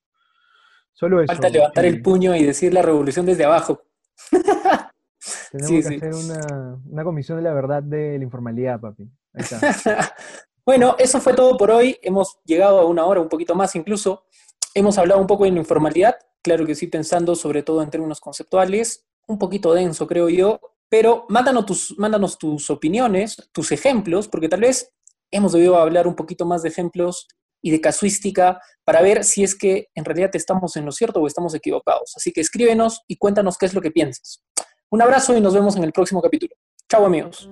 Solo 0.94 1.22
eso. 1.22 1.32
Falta 1.32 1.50
levantar 1.50 1.86
el 1.86 2.02
puño 2.02 2.36
y 2.36 2.44
decir 2.44 2.74
la 2.74 2.82
revolución 2.82 3.26
desde 3.26 3.46
abajo. 3.46 3.84
Tenemos 5.52 5.88
que 5.88 5.96
hacer 5.96 6.14
una, 6.14 6.82
una, 6.86 7.04
comisión 7.04 7.38
de 7.38 7.44
la 7.44 7.54
verdad 7.54 7.84
de 7.84 8.18
la 8.18 8.24
informalidad, 8.24 8.80
papi. 8.80 9.04
Ahí 9.34 9.44
está. 9.44 10.16
bueno, 10.66 10.96
eso 10.98 11.20
fue 11.20 11.34
todo 11.34 11.58
por 11.58 11.72
hoy. 11.72 11.98
Hemos 12.02 12.40
llegado 12.46 12.80
a 12.80 12.86
una 12.86 13.06
hora, 13.06 13.20
un 13.20 13.30
poquito 13.30 13.54
más 13.54 13.76
incluso. 13.76 14.26
Hemos 14.78 15.00
hablado 15.00 15.20
un 15.20 15.26
poco 15.26 15.46
de 15.46 15.50
informalidad, 15.50 16.18
claro 16.44 16.64
que 16.64 16.76
sí, 16.76 16.86
pensando 16.86 17.36
sobre 17.36 17.64
todo 17.64 17.82
en 17.82 17.90
términos 17.90 18.20
conceptuales, 18.20 19.08
un 19.26 19.40
poquito 19.40 19.74
denso, 19.74 20.06
creo 20.06 20.30
yo, 20.30 20.60
pero 20.88 21.26
mándanos 21.30 21.66
tus, 21.66 21.98
mándanos 21.98 22.38
tus 22.38 22.70
opiniones, 22.70 23.38
tus 23.54 23.72
ejemplos, 23.72 24.28
porque 24.28 24.50
tal 24.50 24.60
vez 24.60 24.94
hemos 25.32 25.54
debido 25.54 25.78
hablar 25.78 26.06
un 26.06 26.16
poquito 26.16 26.46
más 26.46 26.62
de 26.62 26.70
ejemplos 26.70 27.28
y 27.60 27.72
de 27.72 27.82
casuística 27.82 28.62
para 28.84 29.02
ver 29.02 29.24
si 29.24 29.44
es 29.44 29.58
que 29.58 29.88
en 29.96 30.06
realidad 30.06 30.30
estamos 30.34 30.76
en 30.76 30.86
lo 30.86 30.92
cierto 30.92 31.22
o 31.22 31.26
estamos 31.26 31.56
equivocados. 31.56 32.14
Así 32.16 32.32
que 32.32 32.42
escríbenos 32.42 33.02
y 33.08 33.18
cuéntanos 33.18 33.58
qué 33.58 33.66
es 33.66 33.74
lo 33.74 33.82
que 33.82 33.90
piensas. 33.90 34.44
Un 34.92 35.02
abrazo 35.02 35.36
y 35.36 35.42
nos 35.42 35.56
vemos 35.56 35.76
en 35.76 35.86
el 35.86 35.92
próximo 35.92 36.22
capítulo. 36.22 36.54
Chao 36.88 37.04
amigos. 37.04 37.50